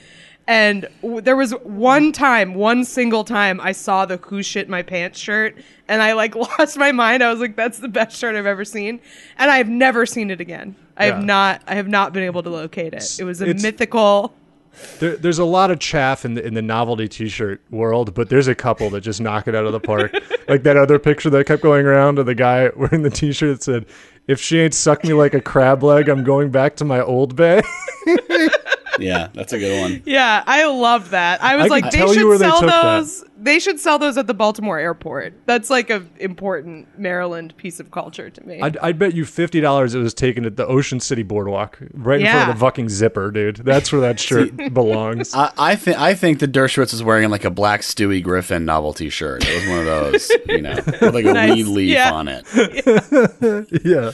[0.46, 4.82] and w- there was one time, one single time, I saw the "Who shit my
[4.82, 5.56] pants" shirt,
[5.88, 7.22] and I like lost my mind.
[7.22, 9.00] I was like, "That's the best shirt I've ever seen,"
[9.38, 10.74] and I have never seen it again.
[10.96, 11.62] I have not.
[11.66, 13.18] I have not been able to locate it.
[13.20, 14.34] It was a It's- mythical.
[14.98, 18.48] There, there's a lot of chaff in the in the novelty T-shirt world, but there's
[18.48, 20.12] a couple that just knock it out of the park.
[20.48, 23.62] like that other picture that kept going around of the guy wearing the T-shirt that
[23.62, 23.86] said,
[24.26, 27.36] "If she ain't sucked me like a crab leg, I'm going back to my old
[27.36, 27.62] bay."
[29.00, 30.02] Yeah, that's a good one.
[30.06, 31.42] Yeah, I love that.
[31.42, 32.82] I was I like, they should where they sell that.
[33.00, 33.24] those.
[33.42, 35.32] They should sell those at the Baltimore airport.
[35.46, 38.60] That's like an important Maryland piece of culture to me.
[38.60, 42.20] I'd, I'd bet you fifty dollars it was taken at the Ocean City Boardwalk, right
[42.20, 43.56] in front of the fucking zipper, dude.
[43.56, 45.34] That's where that shirt belongs.
[45.34, 49.08] I, I think I think that Dershowitz was wearing like a black Stewie Griffin novelty
[49.08, 49.42] shirt.
[49.48, 51.54] It was one of those, you know, with like a Nice.
[51.54, 52.12] weed leaf Yeah.
[52.12, 52.44] on it.
[53.84, 54.12] yeah.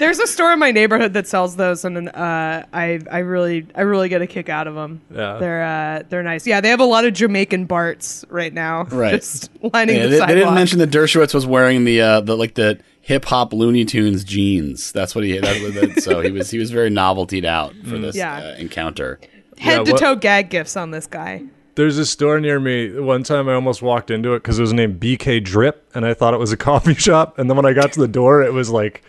[0.00, 3.82] There's a store in my neighborhood that sells those, and uh, I I really I
[3.82, 5.00] really get a kick out of them.
[5.14, 5.36] Yeah.
[5.38, 6.46] they're uh, they're nice.
[6.46, 9.12] Yeah, they have a lot of Jamaican Barts right now, Right.
[9.12, 12.36] Just lining Yeah, the they, they didn't mention that Dershowitz was wearing the uh, the
[12.36, 14.90] like the hip hop Looney Tunes jeans.
[14.92, 15.38] That's what he.
[15.38, 18.38] That, was that, so he was he was very noveltied out for this Yeah.
[18.38, 19.20] uh, encounter.
[19.58, 21.42] head Yeah, to what- toe gag gifts on this guy.
[21.76, 22.90] There's a store near me.
[22.98, 26.14] One time I almost walked into it because it was named BK Drip, and I
[26.14, 27.38] thought it was a coffee shop.
[27.38, 29.02] And then when I got to the door, it was like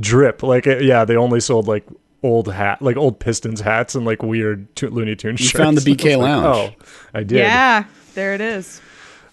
[0.00, 0.42] Drip.
[0.42, 1.84] Like, it, yeah, they only sold like
[2.22, 5.62] old hat, like old Pistons hats and like weird to- Looney Tunes You shirts.
[5.62, 6.74] found the I was BK like, Lounge.
[6.78, 7.38] Oh, I did.
[7.38, 8.80] Yeah, there it is.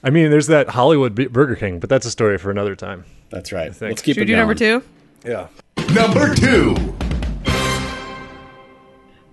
[0.03, 3.03] I mean, there's that Hollywood B- Burger King, but that's a story for another time.
[3.31, 3.73] That's right.
[3.81, 4.81] Let's keep Should we it do number two?
[5.25, 5.47] Yeah.
[5.93, 6.75] Number two.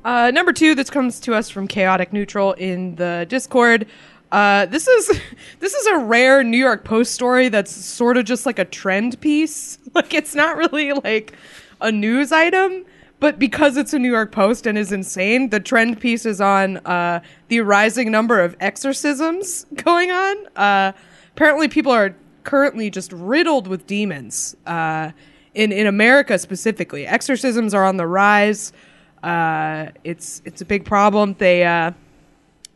[0.04, 3.86] Uh, number two, this comes to us from Chaotic Neutral in the Discord.
[4.32, 5.20] Uh, this is
[5.60, 9.20] this is a rare New York Post story that's sort of just like a trend
[9.20, 9.78] piece.
[9.96, 11.32] Like it's not really like
[11.80, 12.84] a news item,
[13.18, 16.76] but because it's a New York Post and is insane, the trend piece is on
[16.84, 20.36] uh, the rising number of exorcisms going on.
[20.54, 20.92] Uh,
[21.32, 22.14] apparently, people are
[22.44, 24.54] currently just riddled with demons.
[24.66, 25.12] Uh,
[25.54, 28.74] in in America specifically, exorcisms are on the rise.
[29.22, 31.34] Uh, it's it's a big problem.
[31.38, 31.92] They uh,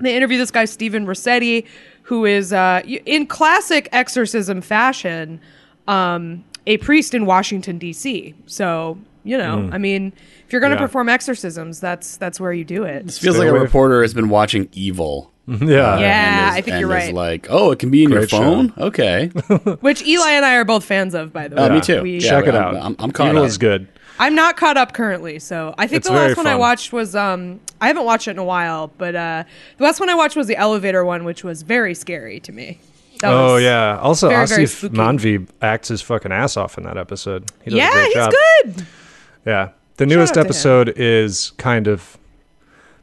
[0.01, 1.67] they interview this guy Stephen Rossetti,
[2.03, 5.41] who is uh, in classic exorcism fashion,
[5.89, 8.35] um, a priest in Washington D.C.
[8.47, 10.15] So you know, I mean,
[10.47, 10.87] if you're going to Yeah.
[10.87, 13.05] perform exorcisms, that's that's where you do it.
[13.07, 15.31] This feels Stay like a away reporter has been watching Evil.
[15.51, 15.59] Yeah.
[15.99, 17.15] Yeah, and is- I think and you're is right.
[17.15, 18.39] Like, oh, it can be in your Great show.
[18.39, 18.73] phone.
[18.79, 19.27] Okay,
[19.81, 21.63] Which Eli and I are both fans of, by the way.
[21.63, 22.03] Uh, me too.
[22.03, 22.83] We- Yeah, Check it I'm- out.
[22.83, 23.89] I'm, I'm caught Evil is good.
[24.21, 27.17] I'm not caught up currently, so I think It's the last one I watched was
[27.17, 29.45] um I haven't watched it in a while, but uh
[29.79, 32.79] the last one I watched was the elevator one, which was very scary to me.
[33.21, 33.99] That Oh yeah.
[34.01, 34.89] Also, very, Aasif.
[34.91, 37.51] Mandvi acts his fucking ass off in that episode.
[37.63, 38.33] He does a Yeah, great he's job.
[38.65, 38.87] good.
[39.47, 39.69] Yeah.
[39.97, 40.47] The newest out to him.
[40.47, 42.17] episode is kind of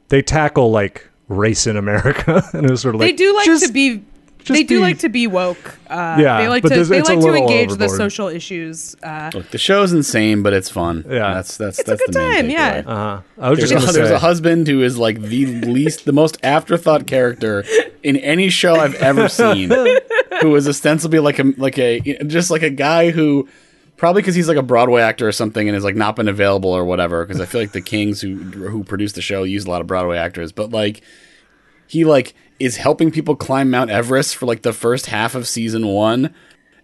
[0.09, 3.45] they tackle like race in America, and it was sort of like they do like
[3.45, 4.03] just- to be
[4.53, 5.77] they do be- like to be woke.
[5.89, 8.95] Uh, Yeah, they like to there's- they like to little engage the social issues.
[9.03, 11.05] Uh, Look, the show's insane, but it's fun.
[11.09, 11.33] Yeah.
[11.33, 12.83] that's that's It's a good the time, yeah.
[12.85, 13.21] Uh-huh.
[13.39, 16.13] I was There's, just a, gonna there's a husband who is like the least, the
[16.13, 17.63] most afterthought character
[18.03, 19.69] in any show I've ever seen.
[20.41, 23.47] who is ostensibly like a like a just like a guy who
[23.97, 26.69] probably because he's like a Broadway actor or something and has like not been available
[26.71, 27.25] or whatever.
[27.25, 29.87] Because I feel like the Kings who who produced the show use a lot of
[29.87, 31.01] Broadway actors, but like
[31.87, 35.87] he like is helping people climb Mount Everest for like the first half of season
[35.87, 36.33] one.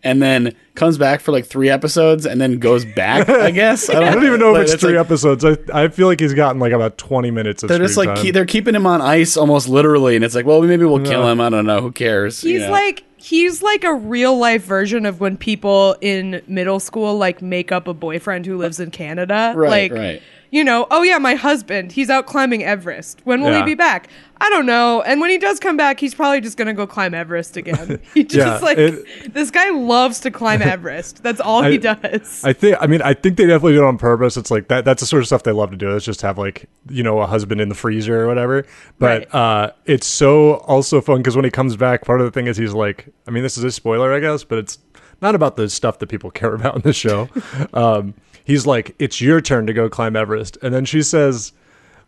[0.05, 3.29] And then comes back for like three episodes, and then goes back.
[3.29, 5.45] I guess I don't, I don't even know like, if it's it's three like- episodes.
[5.45, 8.17] I, I feel like he's gotten like about twenty minutes of they're just like time.
[8.17, 11.25] ke- they're keeping him on ice almost literally, and it's like, well, maybe we'll kill
[11.29, 11.39] him.
[11.39, 11.79] I don't know.
[11.79, 12.43] Who cares?
[12.43, 12.71] You he's know?
[12.73, 17.71] like he's like a real life version of when people in middle school like make
[17.71, 19.53] up a boyfriend who lives in Canada.
[19.55, 20.21] Right, like, right.
[20.53, 23.21] You know, oh yeah, my husband, he's out climbing Everest.
[23.23, 23.59] When will Yeah.
[23.59, 24.07] he be back?
[24.39, 25.01] I don't know.
[25.01, 27.99] And when he does come back, he's probably just gonna go climb Everest again.
[28.13, 31.23] He just Yeah, like it- this guy loves to climb Everest.
[31.23, 32.43] That's all I- he does.
[32.43, 32.77] I think.
[32.79, 34.37] I mean, I think they definitely do it on purpose.
[34.37, 34.85] It's like that.
[34.85, 35.95] That's the sort of stuff they love to do.
[35.95, 38.63] It's just have like you know a husband in the freezer or whatever.
[38.99, 39.35] But Right.
[39.35, 42.57] uh, it's so also fun because when he comes back, part of the thing is
[42.57, 43.07] he's like.
[43.27, 44.77] I mean, this is a spoiler, I guess, but it's
[45.19, 47.27] not about the stuff that people care about in the show.
[47.73, 51.53] um, he's like, "It's your turn to go climb Everest," and then she says.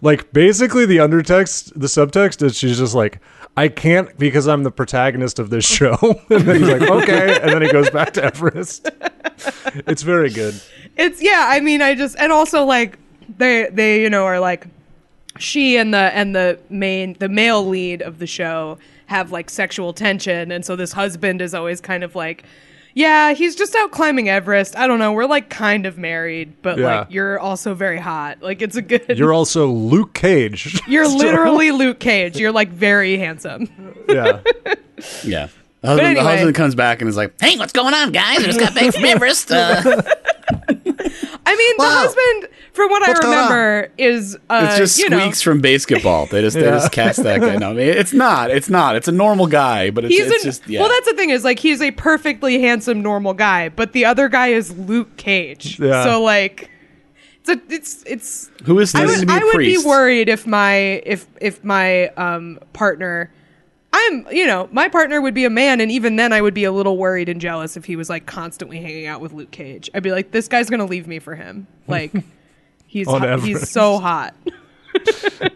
[0.01, 3.21] Like basically the undertext, the subtext is she's just like,
[3.55, 5.95] I can't because I'm the protagonist of this show.
[6.29, 8.89] and then he's like, okay, and then he goes back to Everest.
[9.87, 10.61] It's very good.
[10.97, 12.99] it's yeah i mean i just and also like
[13.37, 14.67] they they you know are like
[15.39, 18.77] she and the and the main the male lead of the show
[19.07, 22.43] have like sexual tension and so this husband is always kind of like
[22.95, 26.77] yeah he's just out climbing everest i don't know we're like kind of married but
[26.79, 26.99] Yeah.
[27.01, 30.81] like you're also very hot like it's a good You're also Luke Cage.
[30.87, 33.69] you're So- literally luke cage you're like very handsome
[34.09, 34.39] yeah.
[35.23, 35.47] yeah.
[35.81, 38.39] The husband, the husband comes back and is like, "Hey, what's going on, guys?
[38.39, 40.01] I just got back from Everest." Uh,
[40.65, 45.19] i mean the husband from what What's i remember is uh it's just you know
[45.19, 46.25] squeaks from basketball.
[46.25, 47.55] They just they just cast that guy.
[47.55, 48.51] No, I mean, it's not.
[48.51, 48.95] It's not.
[48.95, 50.81] It's a normal guy, but it's, he's it's an, just yeah.
[50.81, 54.29] well that's the thing is like he's a perfectly handsome normal guy but the other
[54.29, 56.03] guy is luke cage Yeah.
[56.03, 56.69] so like
[57.47, 59.01] it's a, it's it's who is this?
[59.01, 62.59] I would, to be a I would be worried if my if if my um
[62.73, 63.31] partner
[63.93, 66.63] I'm you know my partner would be a man and even then I would be
[66.63, 69.89] a little worried and jealous if he was like constantly hanging out with Luke Cage
[69.93, 72.11] I'd be like this guy's gonna leave me for him like
[72.95, 74.33] he's On hot, he's so hot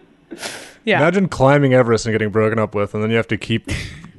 [0.84, 3.70] yeah Imagine climbing Everest and getting broken up with, and then you have to keep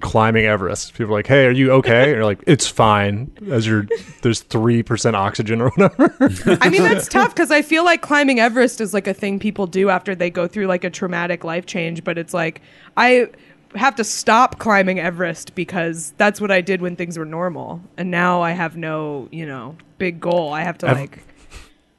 [0.01, 0.95] climbing Everest.
[0.95, 3.87] People are like, "Hey, are you okay?" And you're like, "It's fine." As you're
[4.23, 6.15] there's three percent oxygen or whatever.
[6.61, 9.67] I mean, that's tough because I feel like climbing Everest is like a thing people
[9.67, 12.03] do after they go through like a traumatic life change.
[12.05, 12.63] But it's like,
[12.97, 13.29] I
[13.75, 17.81] have to stop climbing Everest because that's what I did when things were normal.
[17.97, 20.53] And now I have no, you know, big goal.
[20.53, 21.25] I have to Ev- like,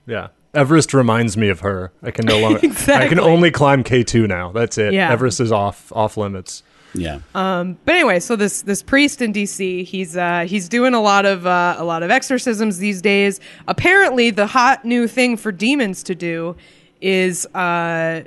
[0.07, 0.29] yeah.
[0.53, 1.91] Everest reminds me of her.
[2.03, 2.59] I can no longer.
[2.87, 4.51] I can only climb K two now.
[4.51, 4.93] That's it.
[4.93, 5.11] Yeah.
[5.11, 6.63] Everest is off off limits.
[6.93, 7.19] Yeah.
[7.33, 11.47] But anyway, so this this priest in DC, he's uh, he's doing a lot of
[11.47, 13.39] uh, a lot of exorcisms these days.
[13.67, 16.55] Apparently, the hot new thing for demons to do
[16.99, 18.23] is uh,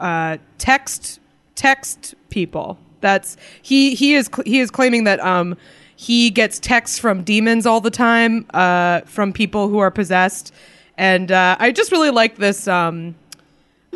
[0.00, 1.20] uh, text
[1.54, 2.78] text people.
[3.00, 5.56] That's he he is cl- he is claiming that um,
[5.96, 10.52] he gets texts from demons all the time uh, from people who are possessed,
[10.98, 12.68] and uh, I just really like this.
[12.68, 13.14] Um,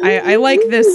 [0.03, 0.87] I, I like this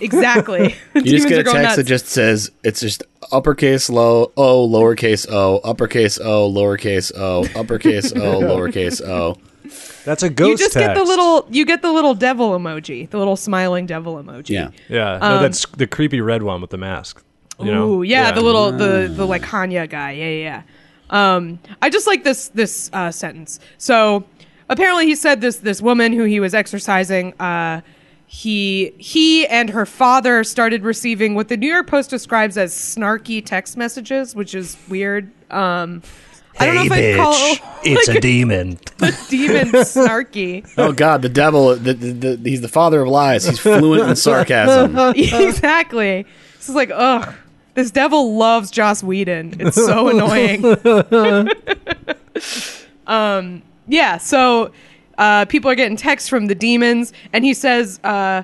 [0.00, 0.76] exactly.
[0.94, 3.02] You just get a text that just says it's just
[3.32, 9.36] uppercase low O lowercase o uppercase O lowercase o uppercase O lowercase o.
[10.04, 13.18] That's a ghost you just get the little you get the little devil emoji, the
[13.18, 14.50] little smiling devil emoji.
[14.50, 14.70] Yeah.
[14.88, 17.22] Yeah, no, that's the creepy red one with the mask.
[17.60, 17.88] You know?
[17.88, 20.12] Ooh, yeah, the little the the like Hannya guy.
[20.12, 20.62] Yeah, yeah.
[20.62, 20.62] yeah.
[21.10, 23.58] Um, I just like this this uh, sentence.
[23.78, 24.24] So
[24.68, 27.34] apparently, he said this this woman who he was exercising.
[27.40, 27.80] Uh,
[28.26, 33.44] he he and her father started receiving what the New York Post describes as snarky
[33.44, 35.30] text messages, which is weird.
[35.50, 36.02] Um,
[36.60, 37.34] I don't know if I'd call
[37.84, 38.78] it's like a demon.
[39.00, 40.68] a demon snarky.
[40.78, 41.74] Oh God, the devil!
[41.74, 43.46] The, the, the, he's the father of lies.
[43.46, 44.96] He's fluent in sarcasm.
[45.16, 46.26] exactly.
[46.56, 47.34] This is like, ugh.
[47.74, 49.60] This devil loves Joss Whedon.
[49.60, 50.64] It's so annoying.
[53.06, 54.18] um, yeah.
[54.18, 54.72] So
[55.18, 58.42] uh, people are getting texts from the demons, and he says, uh,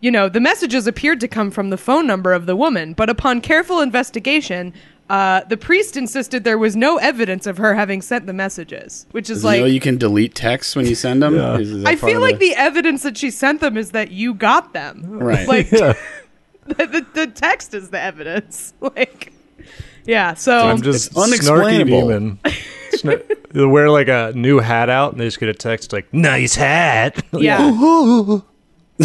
[0.00, 3.08] you know, the messages appeared to come from the phone number of the woman, but
[3.08, 4.74] upon careful investigation.
[5.08, 9.30] Uh, the priest insisted there was no evidence of her having sent the messages, which
[9.30, 11.36] is Does like you know you can delete texts when you send them?
[11.60, 14.72] Is- is I feel like the evidence that she sent them is that you got
[14.72, 15.04] them.
[15.08, 15.46] Right.
[15.46, 15.96] Like the,
[16.66, 18.74] the, the text is the evidence.
[18.80, 19.32] Like
[20.06, 22.00] yeah, so I'm just It's snarky unexplainable.
[22.08, 22.38] demon.
[23.52, 26.54] They'll wear like a new hat out, and they just get a text like "nice
[26.54, 27.70] hat." yeah.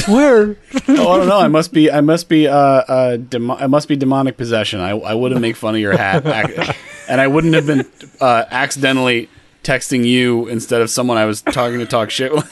[0.08, 0.56] Where?
[0.88, 1.39] Oh, I don't know.
[1.39, 1.91] I must be.
[1.91, 2.47] I must be.
[2.47, 4.80] Uh, uh, demo- I must be demonic possession.
[4.80, 6.74] I, I wouldn't make fun of your hat, ac-
[7.10, 7.86] and I wouldn't have been
[8.22, 9.28] uh, accidentally
[9.64, 12.32] texting you instead of someone I was talking to talk shit.
[12.32, 12.49] with.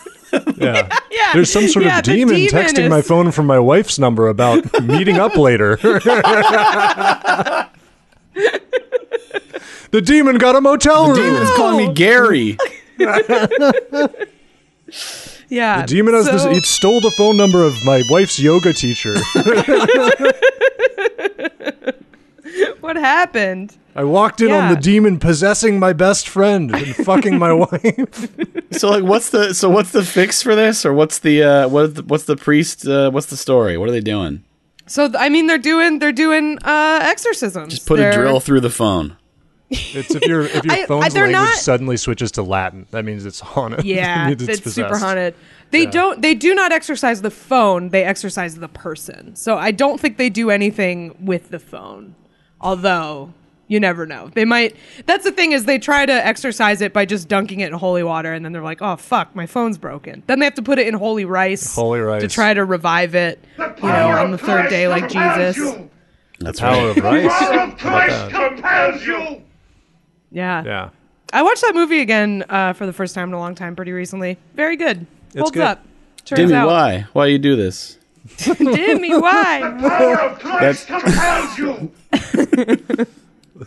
[0.57, 0.89] Yeah.
[1.09, 1.33] Yeah.
[1.33, 4.27] There's some sort Yeah, of demon, demon texting is- my phone from my wife's number
[4.27, 5.77] about meeting up later.
[9.91, 11.15] the demon got a motel room.
[11.15, 12.57] The demon's calling me Gary.
[15.51, 15.81] Yeah.
[15.81, 16.43] The demon has this.
[16.43, 19.15] so- He stole the phone number of my wife's yoga teacher.
[22.81, 23.77] What happened?
[23.95, 28.27] I walked in on the demon possessing my best friend and fucking my wife.
[28.71, 31.95] So like, what's the so what's the fix for this, or what's the uh, what
[31.95, 32.87] the, what's the priest?
[32.87, 33.77] Uh, what's the story?
[33.77, 34.43] What are they doing?
[34.89, 37.73] So I mean they're doing they're doing uh exorcisms.
[37.73, 39.15] Just put They're- a drill through the phone.
[39.71, 42.87] It's if your if your I- I- phone's they're language not- suddenly switches to Latin,
[42.91, 43.85] that means it's haunted.
[43.85, 45.35] Yeah, It means it's, super haunted.
[45.71, 46.23] They don't.
[46.23, 47.89] They do not exercise the phone.
[47.89, 49.35] They exercise the person.
[49.35, 52.15] So I don't think they do anything with the phone.
[52.59, 53.31] Although
[53.69, 54.29] you never know.
[54.33, 54.75] They might.
[55.05, 58.03] That's the thing is they try to exercise it by just dunking it in holy
[58.03, 60.77] water, and then they're like, "Oh fuck, my phone's broken." Then they have to put
[60.79, 62.21] it in holy rice, Holy rice.
[62.23, 63.39] to try to revive it.
[63.57, 65.57] You know, on the third day, like Jesus.
[66.39, 66.97] That's Power right.
[66.97, 67.39] of rice.
[67.39, 69.43] Power of Christ compels you.
[70.31, 70.63] Yeah.
[70.65, 70.89] Yeah.
[71.31, 73.91] I watched that movie again uh, for the first time in a long time, pretty
[73.91, 74.37] recently.
[74.55, 75.05] Very good.
[75.37, 75.61] Holds good.
[75.61, 75.85] up.
[76.25, 76.67] Turns Dimmy, out.
[76.67, 77.05] why?
[77.13, 77.97] Why you do this?
[78.37, 79.59] Dimmy, why?
[79.79, 83.05] The Power of Christ compels you.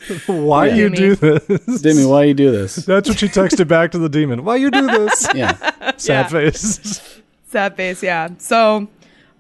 [0.26, 1.43] Why you do this?
[1.82, 2.76] Dimmy, why you do this?
[2.76, 4.45] That's what she texted back to the demon.
[4.45, 5.26] Why you do this?
[5.34, 5.53] Yeah.
[5.97, 6.28] Sad Yeah.
[6.28, 7.20] face.
[7.47, 8.28] Sad face, yeah.
[8.38, 8.88] So,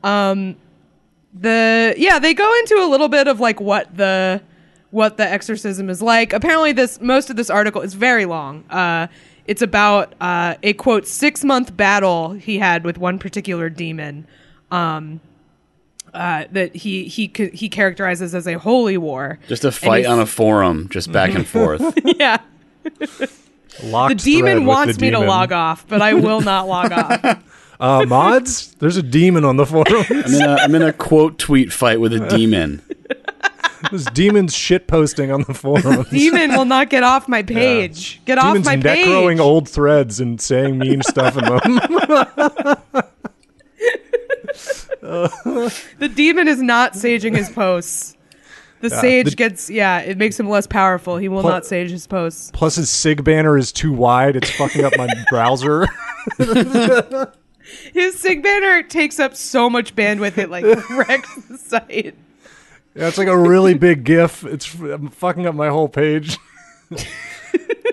[0.02, 0.56] um,
[1.34, 4.42] the yeah, they go into a little bit of like what the
[4.90, 6.32] what the exorcism is like.
[6.32, 8.64] Apparently, this most of this article is very long.
[8.68, 9.06] Uh,
[9.46, 14.26] it's about uh, a quote six month battle he had with one particular demon.
[14.70, 15.20] Um,
[16.14, 19.38] uh, that he he he characterizes as a holy war.
[19.48, 21.98] Just a fight on a forum, just back and forth.
[22.04, 22.38] yeah.
[23.82, 27.42] Locked The demon wants the me to log off, but I will not log off.
[27.80, 28.74] Uh, mods?
[28.74, 30.04] There's a demon on the forum.
[30.10, 32.82] I'm in a I'm in a quote tweet fight with a demon.
[33.90, 36.04] There's demons shit posting on the forum.
[36.10, 38.20] Demon will not get off my page.
[38.26, 39.06] Get Demons off my page.
[39.06, 41.80] necroing old threads and saying mean stuff in them.
[45.02, 48.16] The demon is not saging his posts.
[48.80, 51.16] The sage the- gets yeah, it makes him less powerful.
[51.16, 52.50] He will Pl- not sage his posts.
[52.52, 54.34] Plus, his sig banner is too wide.
[54.36, 55.86] It's fucking up my browser.
[57.94, 62.16] His sig banner takes up so much bandwidth it like wrecks the site.
[62.94, 64.44] Yeah, it's like a really big GIF.
[64.44, 66.38] It's I'm fucking up my whole page.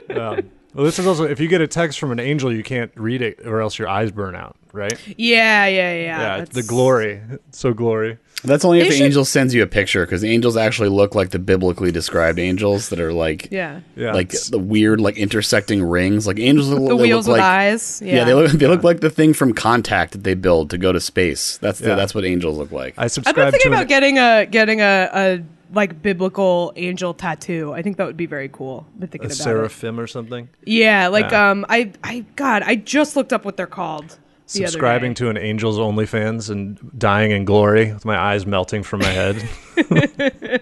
[0.10, 2.92] um, well, this is also if you get a text from an angel, you can't
[2.96, 4.56] read it, or else your eyes burn out.
[4.72, 4.94] Right?
[5.18, 6.20] Yeah, yeah, yeah.
[6.20, 7.20] Yeah, it's the glory.
[7.48, 8.20] It's so glory.
[8.44, 10.90] That's only if They the should- angel sends you a picture because the angels actually
[10.90, 13.80] look like the biblically described angels that are like Yeah.
[13.96, 14.14] Yeah.
[14.14, 16.28] like the weird like intersecting rings.
[16.28, 18.00] Like angels look, The wheels look with like, eyes.
[18.06, 18.18] Yeah.
[18.18, 20.92] Yeah, they look they look like the thing from Contact that they build to go
[20.92, 21.58] to space.
[21.58, 21.96] That's the, Yeah.
[21.96, 22.94] that's what angels look like.
[22.96, 23.38] I subscribe.
[23.40, 25.44] I've been thinking to about an, getting a getting a, a
[25.74, 27.74] like biblical angel tattoo.
[27.74, 28.86] I think that would be very cool.
[28.98, 29.44] Been thinking a about it.
[29.44, 30.50] seraphim or something.
[30.66, 31.52] Yeah, like Yeah.
[31.52, 34.10] um, I I God, I just looked up what they're called.
[34.10, 34.18] the
[34.66, 39.10] Subscribing to an Angels OnlyFans and dying in glory with my eyes melting from my
[39.10, 39.48] head.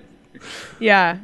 [0.79, 1.17] Yeah.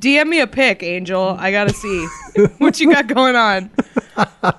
[0.00, 1.36] DM me a pic, Angel.
[1.38, 2.06] I gotta see
[2.58, 3.70] what you got going on.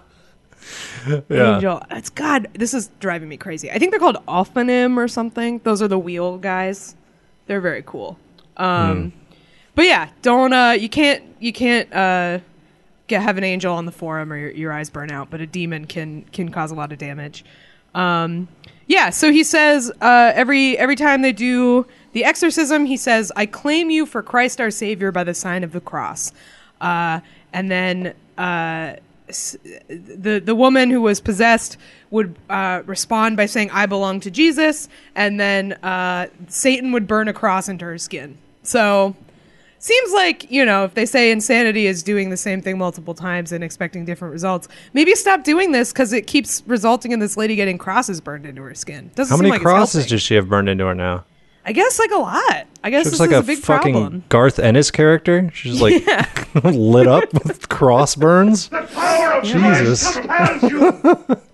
[1.30, 1.55] yeah.
[1.55, 1.82] Angel.
[1.89, 2.47] that's God.
[2.53, 3.72] This is driving me crazy.
[3.72, 5.59] I think they're called Ophanim or something.
[5.63, 6.95] Those are the wheel guys.
[7.47, 8.17] They're very cool.
[8.60, 9.14] Um,
[9.76, 10.53] but yeah, don't.
[10.53, 11.24] Uh, you can't.
[11.39, 11.91] You can't.
[11.93, 12.39] Uh,
[13.10, 15.30] get have an angel on the forum or your, your eyes burn out.
[15.30, 17.43] But a demon can can cause a lot of damage.
[17.93, 18.47] Um,
[18.88, 19.10] yeah.
[19.10, 23.89] So he says uh, every every time they do the exorcism, he says, "I claim
[23.89, 26.32] you for Christ our Savior by the sign of the cross."
[26.80, 27.20] Uh,
[27.51, 28.95] and then uh,
[29.28, 31.78] the the woman who was possessed
[32.12, 37.28] would uh, respond by saying, "I belong to Jesus," and then uh, Satan would burn
[37.28, 38.38] a cross into her skin.
[38.64, 39.16] So
[39.80, 43.51] seems like you know if they say insanity is doing the same thing multiple times
[43.51, 47.55] and expecting different results, maybe stop doing this because it keeps resulting in this lady
[47.55, 49.12] getting crosses burned into her skin.
[49.16, 50.10] Doesn't How many like crosses helping.
[50.10, 51.26] does she have burned into her now?
[51.66, 52.68] I guess like a lot.
[52.84, 54.24] I guess She this looks like is a, a, big fucking problem.
[54.30, 55.51] Garth Ennis character.
[55.53, 56.03] She's like
[56.64, 58.70] lit up with cross burns.
[58.70, 60.16] The power of Jesus.
[60.16, 61.38] Christ compels you.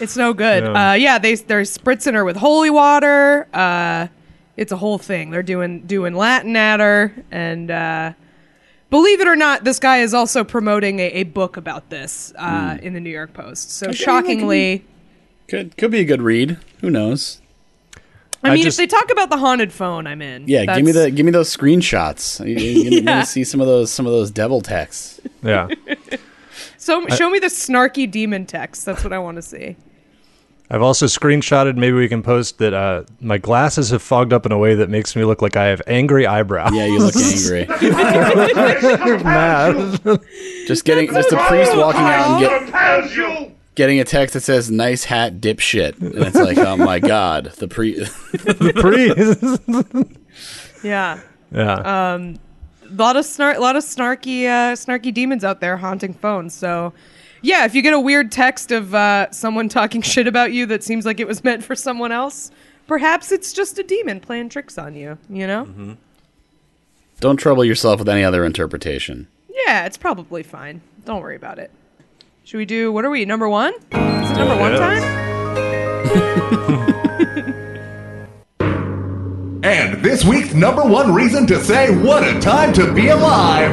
[0.00, 0.64] It's no good.
[0.64, 0.90] Yeah.
[0.90, 3.46] Uh, yeah, they they're spritzing her with holy water.
[3.54, 4.08] Uh,
[4.56, 5.30] it's a whole thing.
[5.30, 8.12] They're doing doing Latin at her, and uh,
[8.90, 12.78] believe it or not, this guy is also promoting a, a book about this uh,
[12.82, 13.70] in the New York Post.
[13.72, 14.84] So shockingly,
[15.48, 16.58] Could could be a good read.
[16.80, 17.40] Who knows?
[18.42, 20.46] I I mean, just- if they talk about the haunted phone, I'm in.
[20.46, 22.46] Yeah, give me the give me those screenshots.
[22.46, 23.14] You, you, you Yeah.
[23.16, 25.20] need to see some of those some of those devil texts.
[25.42, 25.68] Yeah.
[26.76, 28.84] So show me the snarky demon text.
[28.84, 29.76] That's what I want to see.
[30.70, 31.76] I've also screenshotted.
[31.76, 34.88] Maybe we can post that uh, my glasses have fogged up in a way that
[34.88, 36.72] makes me look like I have angry eyebrows.
[36.74, 37.66] Yeah, you look angry.
[39.22, 40.00] Mad.
[40.66, 43.16] Just getting just a priest walking out and you.
[43.18, 47.52] get, getting a text that says "nice hat, dipshit," and it's like, oh my god,
[47.58, 48.04] the pre.
[48.80, 49.60] priest.
[50.82, 51.20] Yeah.
[51.52, 52.16] yeah.
[52.16, 52.34] a
[52.90, 56.54] lot of snark, a lot of snarky, uh, snarky demons out there haunting phones.
[56.54, 56.94] So,
[57.44, 60.82] yeah, if you get a weird text of uh, someone talking shit about you that
[60.82, 62.50] seems like it was meant for someone else,
[62.86, 65.18] perhaps it's just a demon playing tricks on you.
[65.28, 65.64] You know?
[65.66, 65.92] Mm-hmm.
[67.20, 69.28] Don't trouble yourself with any other interpretation.
[69.66, 70.80] Yeah, it's probably fine.
[71.04, 71.70] Don't worry about it.
[72.44, 72.90] Should we do?
[72.92, 73.24] What are we?
[73.24, 73.72] Number one?
[73.74, 75.02] Is it number one Yes.
[75.02, 75.24] time?
[79.64, 83.72] And this week's number one reason to say what a time to be alive.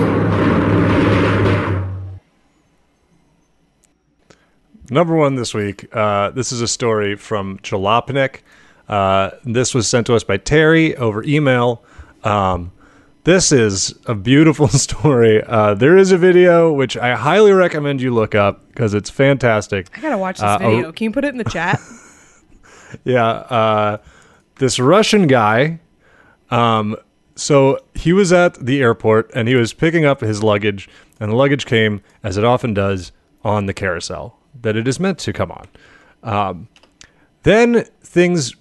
[4.92, 5.88] Number one this week.
[5.96, 8.42] Uh, this is a story from Jalopnik.
[8.90, 11.82] Uh, this was sent to us by Terry over email.
[12.26, 12.74] Um,
[13.24, 15.42] this is a beautiful story.
[15.44, 19.88] Uh, there is a video which I highly recommend you look up because it's fantastic.
[19.98, 20.90] I gotta watch this Uh, video.
[20.90, 21.80] a- Can you put it in the chat?
[23.06, 23.98] Yeah, uh,
[24.56, 25.80] this Russian guy.
[26.50, 26.98] Um,
[27.38, 31.36] so he was at the airport and he was picking up his luggage, and the
[31.38, 33.14] luggage came, as it often does,
[33.46, 35.68] on the carousel that it is meant to come on.
[36.24, 36.68] Um,
[37.44, 38.56] then things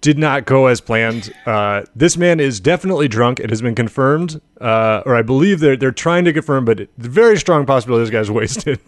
[0.00, 1.32] did not go as planned.
[1.46, 3.40] Uh, this man is definitely drunk.
[3.40, 6.90] It has been confirmed, uh, or I believe they're they're trying to confirm, but it,
[6.96, 8.80] very strong possibility this guy's wasted.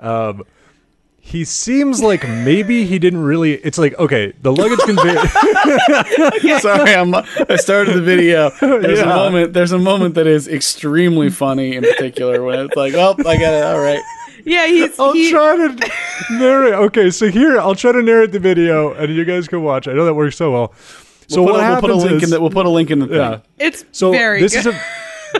[0.00, 0.44] um,
[1.20, 3.54] he seems like maybe he didn't really.
[3.54, 5.26] It's like okay, the luggage conveyor.
[6.60, 8.50] Sorry, I'm, I started the video.
[8.60, 9.52] There's a moment.
[9.52, 13.52] There's a moment that is extremely funny in particular when it's like, oh, I got
[13.54, 13.62] it.
[13.62, 14.02] All right.
[14.48, 14.98] Yeah, he's.
[14.98, 15.90] I'll he, try to
[16.30, 16.74] narrate.
[16.74, 19.86] Okay, so here I'll try to narrate the video, and you guys can watch.
[19.88, 20.72] I know that works so well.
[21.28, 22.40] So We'll what put, a, we'll put a link is, in the.
[22.40, 23.16] We'll put a link in the thing.
[23.16, 23.40] yeah.
[23.58, 24.60] it's So very this good.
[24.60, 24.80] is a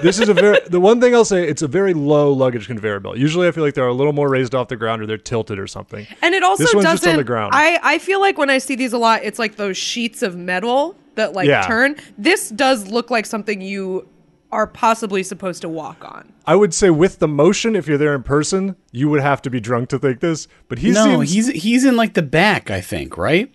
[0.02, 3.00] this is a very the one thing I'll say it's a very low luggage conveyor
[3.00, 3.16] belt.
[3.16, 5.58] Usually I feel like they're a little more raised off the ground or they're tilted
[5.58, 6.06] or something.
[6.20, 6.96] And it also This one's doesn't.
[7.04, 7.52] just on the ground.
[7.54, 10.36] I I feel like when I see these a lot, it's like those sheets of
[10.36, 11.66] metal that like Yeah.
[11.66, 11.96] turn.
[12.18, 14.06] This does look like something you
[14.50, 16.32] are possibly supposed to walk on.
[16.46, 19.50] I would say with the motion, if you're there in person, you would have to
[19.50, 20.48] be drunk to think this.
[20.68, 22.70] But he no, seems he's he's in like the back.
[22.70, 23.52] I think right.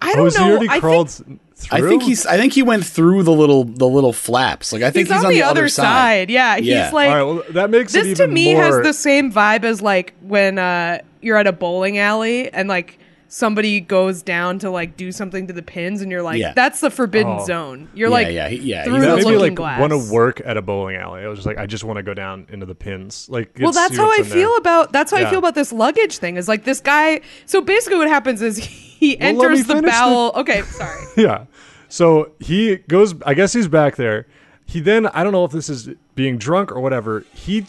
[0.00, 0.50] I oh, don't has he know.
[0.50, 1.86] already I crawled think through?
[1.86, 2.26] I think he's.
[2.26, 4.72] I think he went through the little the little flaps.
[4.72, 6.30] Like I think he's, he's, on, the, other side.
[6.30, 6.84] Yeah, Yeah.
[6.84, 7.10] he's like.
[7.10, 8.62] All right, well, that makes it this to me more.
[8.62, 12.98] has the same vibe as like when uh, you're at a bowling alley and like
[13.32, 16.52] somebody goes down to like do something to the pins, and you're like, Yeah.
[16.52, 17.44] that's the forbidden Oh.
[17.46, 17.88] zone.
[17.94, 19.80] You're Yeah, like, yeah, he- yeah, through he's the not Maybe like glass.
[19.80, 21.22] want to work at a bowling alley.
[21.22, 23.28] I was just like, I just want to go down into the pins.
[23.30, 24.58] Like, Well, that's how I feel there.
[24.58, 24.92] about.
[24.92, 25.30] That's how I Yeah.
[25.30, 26.36] feel about this luggage thing.
[26.36, 27.20] Is like this guy.
[27.46, 30.32] So basically, what happens is he Well, let me enters the finish the- bowel.
[30.34, 31.00] Okay, sorry.
[31.16, 31.44] Yeah.
[31.88, 33.14] So he goes.
[33.24, 34.26] I guess he's back there.
[34.66, 37.24] He then I don't know if this is being drunk or whatever.
[37.32, 37.66] He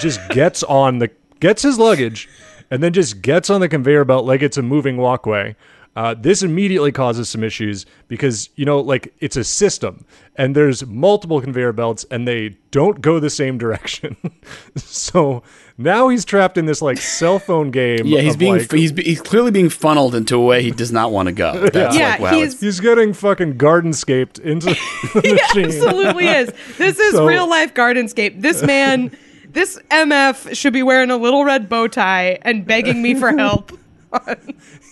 [0.00, 1.10] just gets on the
[1.40, 2.28] gets his luggage,
[2.72, 5.54] and then just gets on the conveyor belt like it's a moving walkway.
[5.94, 10.86] Uh, this immediately causes some issues because you know, like it's a system, and there's
[10.86, 14.16] multiple conveyor belts, and they don't go the same direction.
[14.76, 15.42] so
[15.76, 18.06] now he's trapped in this like cell phone game.
[18.06, 20.92] Yeah, he's of, being like, he's he's clearly being funneled into a way he does
[20.92, 21.66] not want to go.
[21.72, 22.34] That's Yeah, like wow.
[22.36, 24.66] he's- He's getting fucking gardenscaped into
[25.14, 25.64] the he machine.
[25.66, 26.52] absolutely is.
[26.78, 28.40] This is So- real life Gardenscape.
[28.40, 29.14] This man,
[29.52, 33.72] this MF should be wearing a little red bow tie and begging me for help.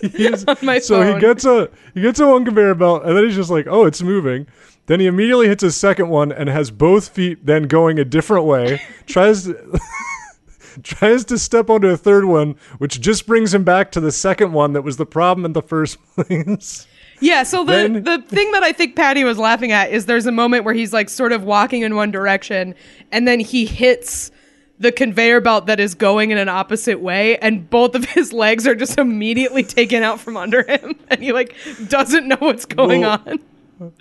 [0.00, 1.14] He's- on my so phone.
[1.14, 3.84] he gets a he gets a one conveyor belt, and then he's just like, "Oh,
[3.84, 4.46] it's moving."
[4.86, 8.44] Then he immediately hits a second one and has both feet then going a different
[8.46, 8.80] way.
[9.06, 9.78] tries to
[10.82, 14.52] tries to step onto a third one, which just brings him back to the second
[14.52, 16.86] one that was the problem in the first place.
[17.20, 20.26] Yeah, so the Then- the thing that I think Patty was laughing at is there's
[20.26, 22.74] a moment where he's like sort of walking in one direction
[23.12, 24.30] and then he hits
[24.80, 28.66] the conveyor belt that is going in an opposite way and both of his legs
[28.66, 31.54] are just immediately taken out from under him and he like
[31.88, 33.38] doesn't know what's going Well- on.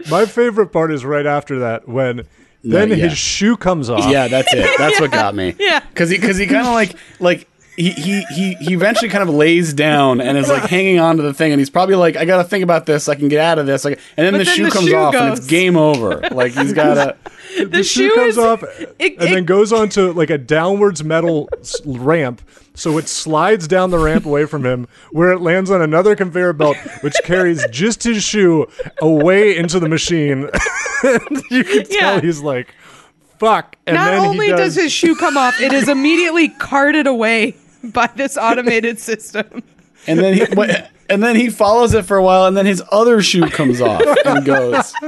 [0.10, 2.24] My favorite part is right after that when
[2.64, 2.96] then yeah.
[2.96, 4.10] his shoe comes off.
[4.12, 4.70] yeah, that's it.
[4.78, 5.56] That's what got me.
[5.60, 5.80] Yeah.
[5.80, 7.48] because he because he kind of like like.
[7.80, 11.24] He, he, he, he eventually kind of lays down and is like hanging on to
[11.24, 13.58] the thing and he's probably like I gotta think about this I can get out
[13.58, 15.48] of this like and then But the then shoe the comes shoe off and it's
[15.48, 17.16] game over like he's gotta
[17.58, 21.04] The, shoe, shoe comes is off it- and then it- goes onto like a downwards
[21.06, 21.48] metal
[21.86, 22.42] ramp.
[22.76, 26.54] So it slides down the ramp away from him, where it lands on another conveyor
[26.54, 28.68] belt, which carries just his shoe
[29.02, 30.42] away into the machine.
[31.50, 32.22] you can tell Yeah.
[32.22, 32.74] he's like,
[33.40, 37.08] "Fuck!" And Not then only he does his shoe come off, it is immediately carted
[37.08, 37.56] away
[37.94, 39.64] by this automated system.
[40.08, 40.46] and then he
[41.10, 44.02] and then he follows it for a while and then his other shoe comes off
[44.26, 44.94] and goes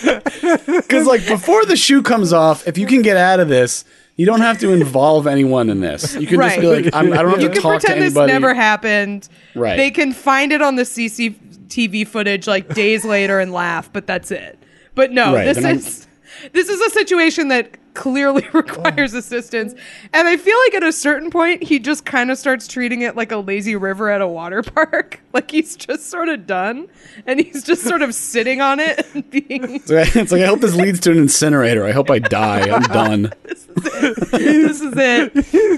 [0.00, 3.84] because like before the shoe comes off if you can get out of this
[4.16, 7.22] you don't have to involve anyone in this you can just be like I'm, I
[7.22, 9.28] don't have You to can talk to pretend this never happened.
[9.54, 9.76] Right.
[9.76, 14.30] They can find it on the CCTV footage like days later and laugh, but that's
[14.30, 14.58] it.
[14.94, 16.06] But no, Right, this then I'm- is
[16.52, 19.74] this is a situation that clearly requires assistance.
[20.14, 23.16] And I feel like at a certain point he just kind of starts treating it
[23.16, 25.20] like a lazy river at a water park.
[25.34, 26.88] Like he's just sort of done
[27.26, 30.46] and he's just sort of sitting on it and being It's like- it's like I
[30.46, 35.34] hope this leads to an incinerator I hope I die I'm done this is it.
[35.34, 35.74] this is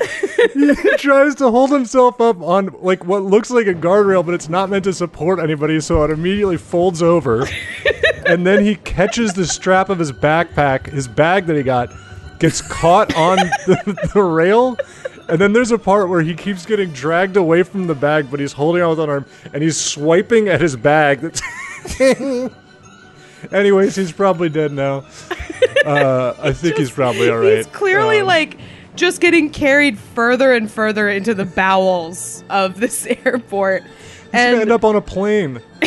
[0.57, 0.83] it.
[0.83, 4.49] he tries to hold himself up on like what looks like a guardrail, but it's
[4.49, 7.47] not meant to support anybody, so it immediately folds over.
[8.27, 11.91] and then he catches the strap of his backpack, his bag that he got,
[12.41, 13.37] gets caught on
[13.67, 14.77] the, the rail.
[15.29, 18.41] And then there's a part where he keeps getting dragged away from the bag, but
[18.41, 21.21] he's holding on with one arm and he's swiping at his bag.
[21.21, 21.41] That's
[23.53, 25.05] Anyways, he's probably dead now.
[25.87, 27.59] Uh, I think he's probably all right.
[27.59, 28.59] He's clearly Um, like
[28.97, 33.83] just getting carried further and further into the bowels of this airport.
[34.33, 35.61] He's gonna end up on a plane.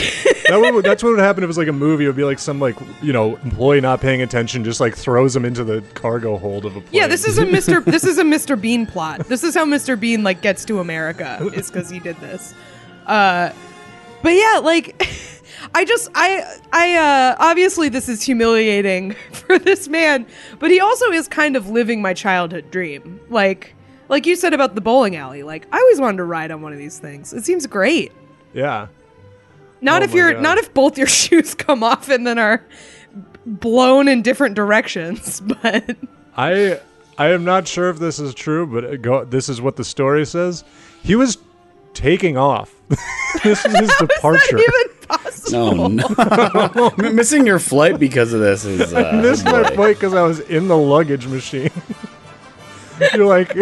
[0.50, 2.04] that would, that's what would happen if it was like a movie.
[2.04, 5.36] It would be like some like you know employee not paying attention, just like throws
[5.36, 6.94] him into the cargo hold of a plane.
[6.94, 7.84] yeah, this is a Mr.
[7.84, 8.60] this is a Mr.
[8.60, 9.28] Bean plot.
[9.28, 10.00] This is how Mr.
[10.00, 12.54] Bean like gets to America is because he did this.
[13.06, 13.52] Uh,
[14.22, 15.08] but yeah, like
[15.76, 20.26] I just I I uh, obviously this is humiliating for this man,
[20.60, 23.20] but he also is kind of living my childhood dream.
[23.30, 23.76] Like
[24.10, 25.44] like you said about the bowling alley.
[25.44, 27.34] Like I always wanted to ride on one of these things.
[27.34, 28.12] It seems great.
[28.54, 28.88] Yeah.
[29.82, 30.42] Not Oh if my you're God.
[30.44, 32.64] not if both your shoes come off and then are
[33.46, 35.98] blown in different directions, but
[36.38, 36.80] I
[37.18, 40.26] I am not sure if this is true, but go, this is what the story
[40.26, 40.64] says.
[41.04, 41.38] He was
[41.94, 42.74] taking off.
[43.44, 44.56] this is his departure.
[44.58, 45.58] not even possible.
[45.58, 50.22] oh no missing your flight because of this is uh, missed my flight because I
[50.24, 51.72] was in the luggage machine.
[53.14, 53.54] you're like,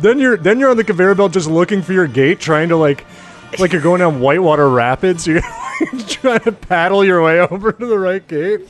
[0.00, 2.76] then you're then you're on the conveyor belt just looking for your gate, trying to
[2.76, 3.04] like,
[3.58, 5.26] like you're going down Whitewater Rapids.
[5.26, 5.40] You're
[6.08, 8.68] trying to paddle your way over to the right gate.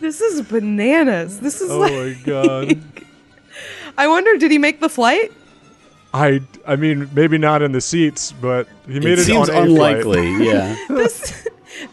[0.00, 1.40] This is bananas.
[1.40, 2.82] This is Oh like my god.
[3.98, 5.32] I wonder did he make the flight?
[6.12, 9.56] I I mean maybe not in the seats, but he made it it, seems on
[9.56, 9.96] a flight.
[9.96, 11.48] unlikely yeah This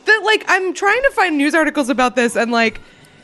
[0.05, 2.79] that like I'm trying to find news articles about this and like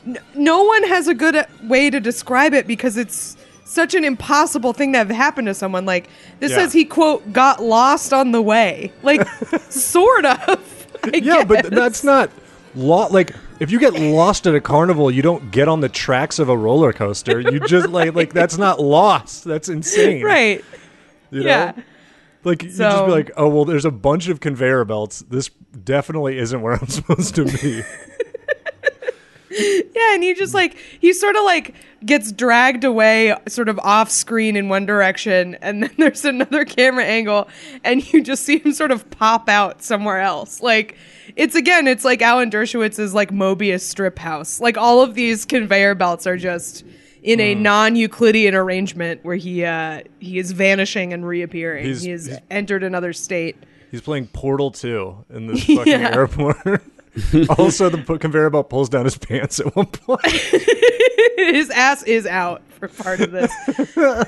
[0.05, 3.35] n- no one has a good way to describe it because it's
[3.69, 5.85] such an impossible thing to have happened to someone.
[5.85, 6.09] Like
[6.39, 6.57] this Yeah.
[6.57, 8.91] says he quote got lost on the way.
[9.03, 9.27] Like
[9.69, 10.87] sort of.
[11.03, 12.29] I Yeah, but that's not
[12.75, 13.07] law.
[13.07, 16.49] Like, if you get lost at a carnival, you don't get on the tracks of
[16.49, 17.39] a roller coaster.
[17.39, 19.43] You just like like that's not lost.
[19.45, 20.63] That's insane, right.
[21.31, 21.47] You know?
[21.47, 21.71] Yeah.
[22.43, 25.19] Like you just be like, oh well, there's a bunch of conveyor belts.
[25.29, 25.49] This
[25.83, 27.83] definitely isn't where I'm supposed to be.
[29.95, 31.73] Yeah, and he just like he sort of like
[32.05, 37.03] gets dragged away sort of off screen in one direction and then there's another camera
[37.03, 37.49] angle
[37.83, 40.61] and you just see him sort of pop out somewhere else.
[40.61, 40.95] Like
[41.35, 44.59] it's again, it's like Alan Dershowitz's like Mobius strip house.
[44.61, 46.85] Like all of these conveyor belts are just
[47.21, 51.85] in a non-Euclidean arrangement where he uh he is vanishing and reappearing.
[51.85, 53.57] He's- he has he's- entered another state.
[53.91, 56.15] He's playing Portal 2 in this fucking Yeah.
[56.15, 56.83] airport.
[57.57, 60.25] also, the conveyor belt pulls down his pants at one point.
[61.37, 63.51] his ass is out for part of this.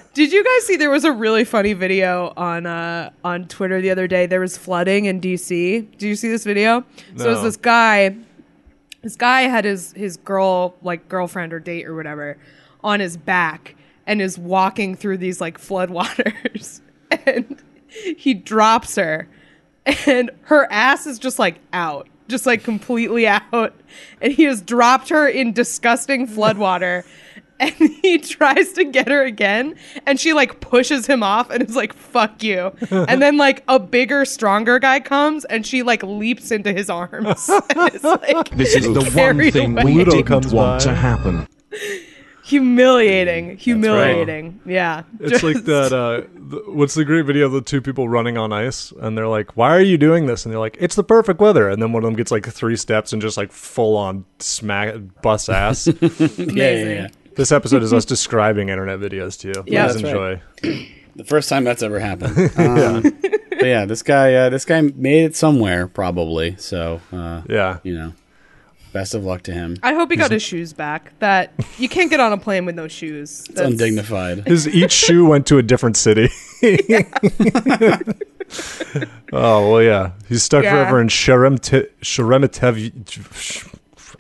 [0.14, 3.92] Did you guys see there was a really funny video on uh on Twitter the
[3.92, 4.26] other day?
[4.26, 5.92] There was flooding in DC.
[5.92, 6.84] Did you see this video?
[7.18, 8.16] So it was this guy
[9.02, 12.38] this guy had his his girl like girlfriend or date or whatever
[12.84, 13.76] on his back
[14.06, 16.82] and is walking through these like floodwaters
[17.26, 19.28] and he drops her
[20.08, 23.74] and her ass is just like out just like completely out
[24.22, 27.04] and he has dropped her in disgusting floodwater
[27.60, 29.76] and he tries to get her again
[30.08, 33.78] and she like pushes him off and is like fuck you and then like a
[33.78, 38.74] bigger stronger guy comes and she like leaps into his arms And it's like This
[38.76, 39.84] is the one thing away.
[39.84, 40.86] we Pluto didn't comes want by.
[40.86, 41.48] to happen.
[42.52, 45.94] Humiliating humiliating yeah It's like that.
[45.94, 46.22] Uh,
[46.52, 49.56] th- what's the great video of the two people running on ice, and they're like,
[49.58, 52.04] "Why are you doing this?" And they're like, "It's the perfect weather." And then one
[52.04, 55.88] of them gets like three steps and just like full on smack bust ass.
[56.38, 57.08] Yeah, yeah, yeah.
[57.36, 59.64] this episode is us describing internet videos to you.
[59.66, 59.88] Yeah.
[59.88, 60.42] Please That's right.
[60.64, 60.88] enjoy.
[61.14, 62.36] The first time that's ever happened.
[62.58, 63.02] Um,
[63.62, 66.56] But yeah, this guy, uh, this guy made it somewhere probably.
[66.58, 67.80] So, uh, Yeah.
[67.84, 68.14] you know,
[68.94, 69.78] best of luck to him.
[69.84, 71.18] I hope he got his shoes back.
[71.20, 73.46] That you can't get on a plane with no shoes.
[73.50, 74.46] It's undignified.
[74.48, 76.30] His each shoe went to a different city.
[79.34, 80.12] oh well, yeah.
[80.28, 80.72] He's stuck Yeah.
[80.72, 83.78] forever in Sheremte- Sheremetev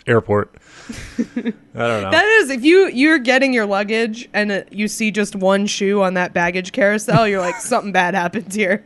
[0.07, 0.55] Airport.
[0.89, 2.11] I don't know.
[2.11, 6.01] That is, if you you're getting your luggage and uh, you see just one shoe
[6.01, 8.83] on that baggage carousel, you're like something bad happened here.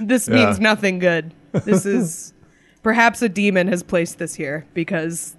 [0.00, 0.34] This Yeah.
[0.46, 1.32] means nothing good.
[1.52, 2.32] This is
[2.82, 5.36] perhaps a demon has placed this here because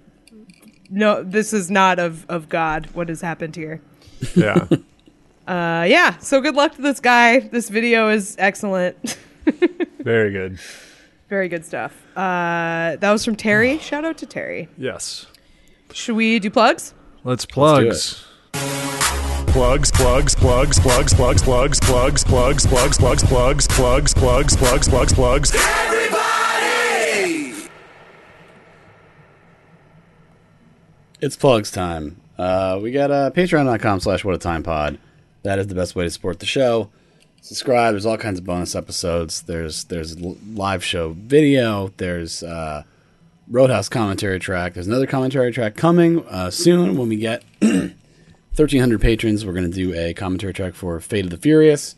[0.90, 2.86] no, this is not of of God.
[2.92, 3.80] What has happened here?
[4.36, 4.66] yeah.
[5.46, 6.16] Uh, yeah.
[6.18, 7.40] So good luck to this guy.
[7.40, 9.16] This video is excellent.
[9.98, 10.58] Very good.
[11.28, 11.92] Very good stuff.
[12.16, 13.78] Uh, that was from Terry.
[13.78, 14.68] Shout out to Terry.
[14.78, 15.26] Yes.
[15.92, 16.94] Should we do plugs?
[17.24, 18.24] Let's do plugs.
[18.52, 25.12] Plugs, plugs, plugs, plugs, plugs, plugs, plugs, plugs, plugs, plugs, plugs, plugs, plugs, plugs, plugs,
[25.12, 26.31] plugs.
[31.22, 32.20] It's plugs time.
[32.36, 34.98] Uh, we got uh, patreon.com slash what a time pod.
[35.44, 36.90] That is the best way to support the show.
[37.40, 37.92] Subscribe.
[37.92, 39.42] There's all kinds of bonus episodes.
[39.42, 41.92] There's there's live show video.
[41.96, 42.82] There's uh,
[43.46, 44.74] Roadhouse commentary track.
[44.74, 49.46] There's another commentary track coming uh, soon when we get 1,300 patrons.
[49.46, 51.94] We're going to do a commentary track for Fate of the Furious.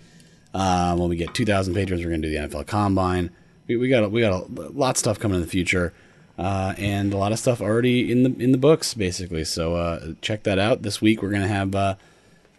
[0.52, 3.30] Uh, when we get 2,000 patrons, we're going to do the NFL Combine.
[3.68, 5.94] We, we got we got a lot of stuff coming in the future,
[6.39, 9.44] uh, and a lot of stuff already in the in the books, basically.
[9.44, 10.82] So uh, check that out.
[10.82, 11.94] This week we're going to have uh,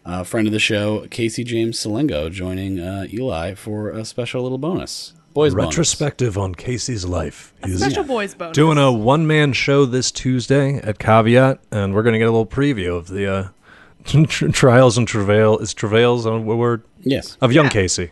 [0.06, 4.58] a friend of the show, Casey James Salengo, joining uh, Eli for a special little
[4.58, 5.14] bonus.
[5.34, 5.76] Boys bonus.
[5.76, 7.54] Retrospective on Casey's life.
[7.66, 8.56] He's Special boys bonus.
[8.56, 12.32] doing a one man show this Tuesday at Caveat, and we're going to get a
[12.32, 13.48] little preview of the uh,
[14.28, 15.58] tr- trials and travail.
[15.58, 16.84] Is travails a word?
[17.02, 17.36] Yes.
[17.42, 17.72] Of young Yeah.
[17.72, 18.12] Casey.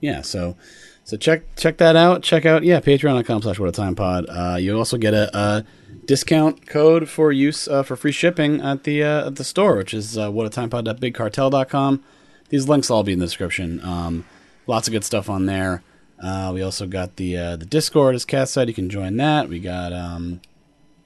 [0.00, 0.56] yeah so
[1.04, 2.22] so check check that out.
[2.22, 4.26] Check out yeah patreon.com slash what a time pod.
[4.28, 5.64] Uh you also get a, a
[6.04, 9.94] discount code for use uh, for free shipping at the uh, at the store which
[9.94, 12.02] is uh, what a time pod.bigcartel.com
[12.48, 13.84] these links will all be in the description.
[13.84, 14.24] Um
[14.66, 15.82] lots of good stuff on there.
[16.22, 18.68] Uh we also got the uh the discord as Kath said.
[18.68, 19.48] You can join that.
[19.48, 20.40] We got um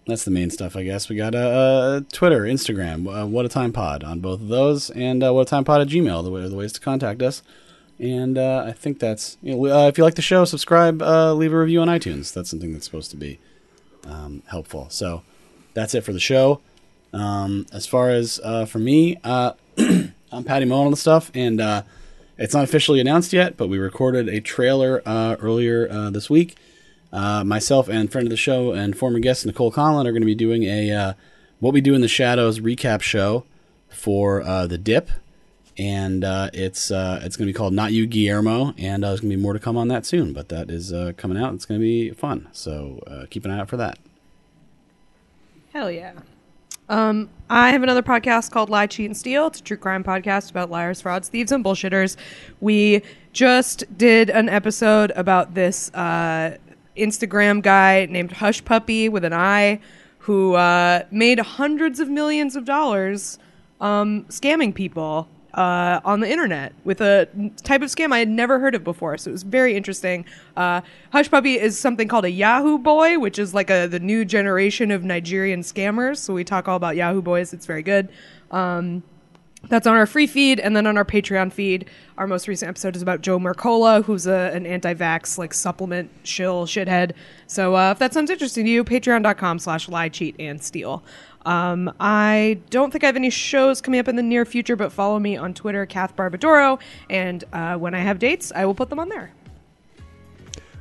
[0.07, 1.09] that's the main stuff, I guess.
[1.09, 5.21] We got uh, uh, Twitter, Instagram, What a Time Pod on both of those, and
[5.21, 7.43] What a Time Pod at Gmail, the, the ways to contact us.
[7.99, 11.33] And uh, I think that's, you know, uh, if you like the show, subscribe, uh,
[11.33, 12.33] leave a review on iTunes.
[12.33, 13.39] That's something that's supposed to be
[14.07, 14.89] um, helpful.
[14.91, 15.23] So
[15.75, 16.61] that's it for the show.
[17.13, 21.83] Um, as far as uh, for me, uh, I'm Patty Mullen and stuff, and uh,
[22.37, 26.57] it's not officially announced yet, but we recorded a trailer earlier this week.
[27.13, 30.35] Myself and friend of the show and former guest Nicole Conlon are going to be
[30.35, 31.17] doing a
[31.61, 33.45] What We Do in the Shadows recap show
[33.89, 35.09] for The Dip.
[35.79, 39.21] And uh, it's uh, it's going to be called Not You Guillermo, and uh, there's
[39.21, 40.33] going to be more to come on that soon.
[40.33, 41.55] But that is uh, coming out.
[41.55, 43.99] It's going to be fun, so uh, keep an eye out for that.
[45.73, 46.13] Hell yeah.
[46.89, 49.49] Um, I have another podcast called Lie, Cheat, and Steal.
[49.49, 52.17] It's a true crime podcast about liars, frauds, thieves, and bullshitters.
[52.61, 56.57] We just did an episode about this uh,
[56.97, 59.81] Instagram guy named Hush Puppy with an I
[60.21, 60.55] who
[61.11, 63.39] made hundreds of millions of dollars
[63.81, 67.27] um, scamming people uh, on the internet with a
[67.65, 69.17] type of scam I had never heard of before.
[69.19, 70.25] So it was very interesting.
[70.57, 74.25] Uh, Hush Puppy is something called a Yahoo Boy, which is like a the new
[74.25, 76.19] generation of Nigerian scammers.
[76.19, 77.53] So we talk all about Yahoo Boys.
[77.53, 78.11] It's very good.
[78.51, 79.03] Um,
[79.69, 81.89] that's on our free feed, and then on our Patreon feed,
[82.19, 86.67] our most recent episode is about Joe Mercola, who's a, an anti-vax like supplement shill
[86.67, 87.13] shithead.
[87.49, 91.03] So uh, if that sounds interesting to you, Patreon.com/slash lie, cheat, and steal.
[91.47, 94.93] Um, I don't think I have any shows coming up in the near future, but
[94.93, 98.91] follow me on Twitter, Kath Barbadoro, and uh, when I have dates, I will put
[98.91, 99.33] them on there.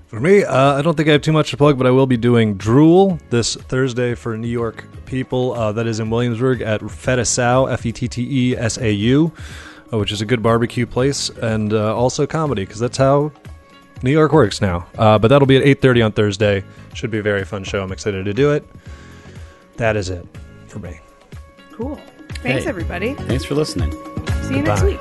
[0.08, 2.08] For me, uh, I don't think I have too much to plug, but I will
[2.08, 5.54] be doing Drool this Thursday for New York people.
[5.54, 9.32] Uh, that is in Williamsburg at Fettesau, F E T T E S A U,
[9.94, 13.32] uh, which is a good barbecue place, and uh, also comedy because that's how
[14.02, 14.88] New York works now.
[14.98, 16.64] Uh, but that'll be at 8:30 on Thursday.
[16.96, 17.84] Should be a very fun show.
[17.84, 18.68] I'm excited to do it.
[19.78, 20.26] That is it
[20.76, 21.00] for me.
[21.72, 21.96] Cool.
[22.44, 22.70] Thanks, Hey.
[22.70, 23.14] everybody.
[23.14, 23.92] Thanks for listening.
[24.44, 25.00] See you next week.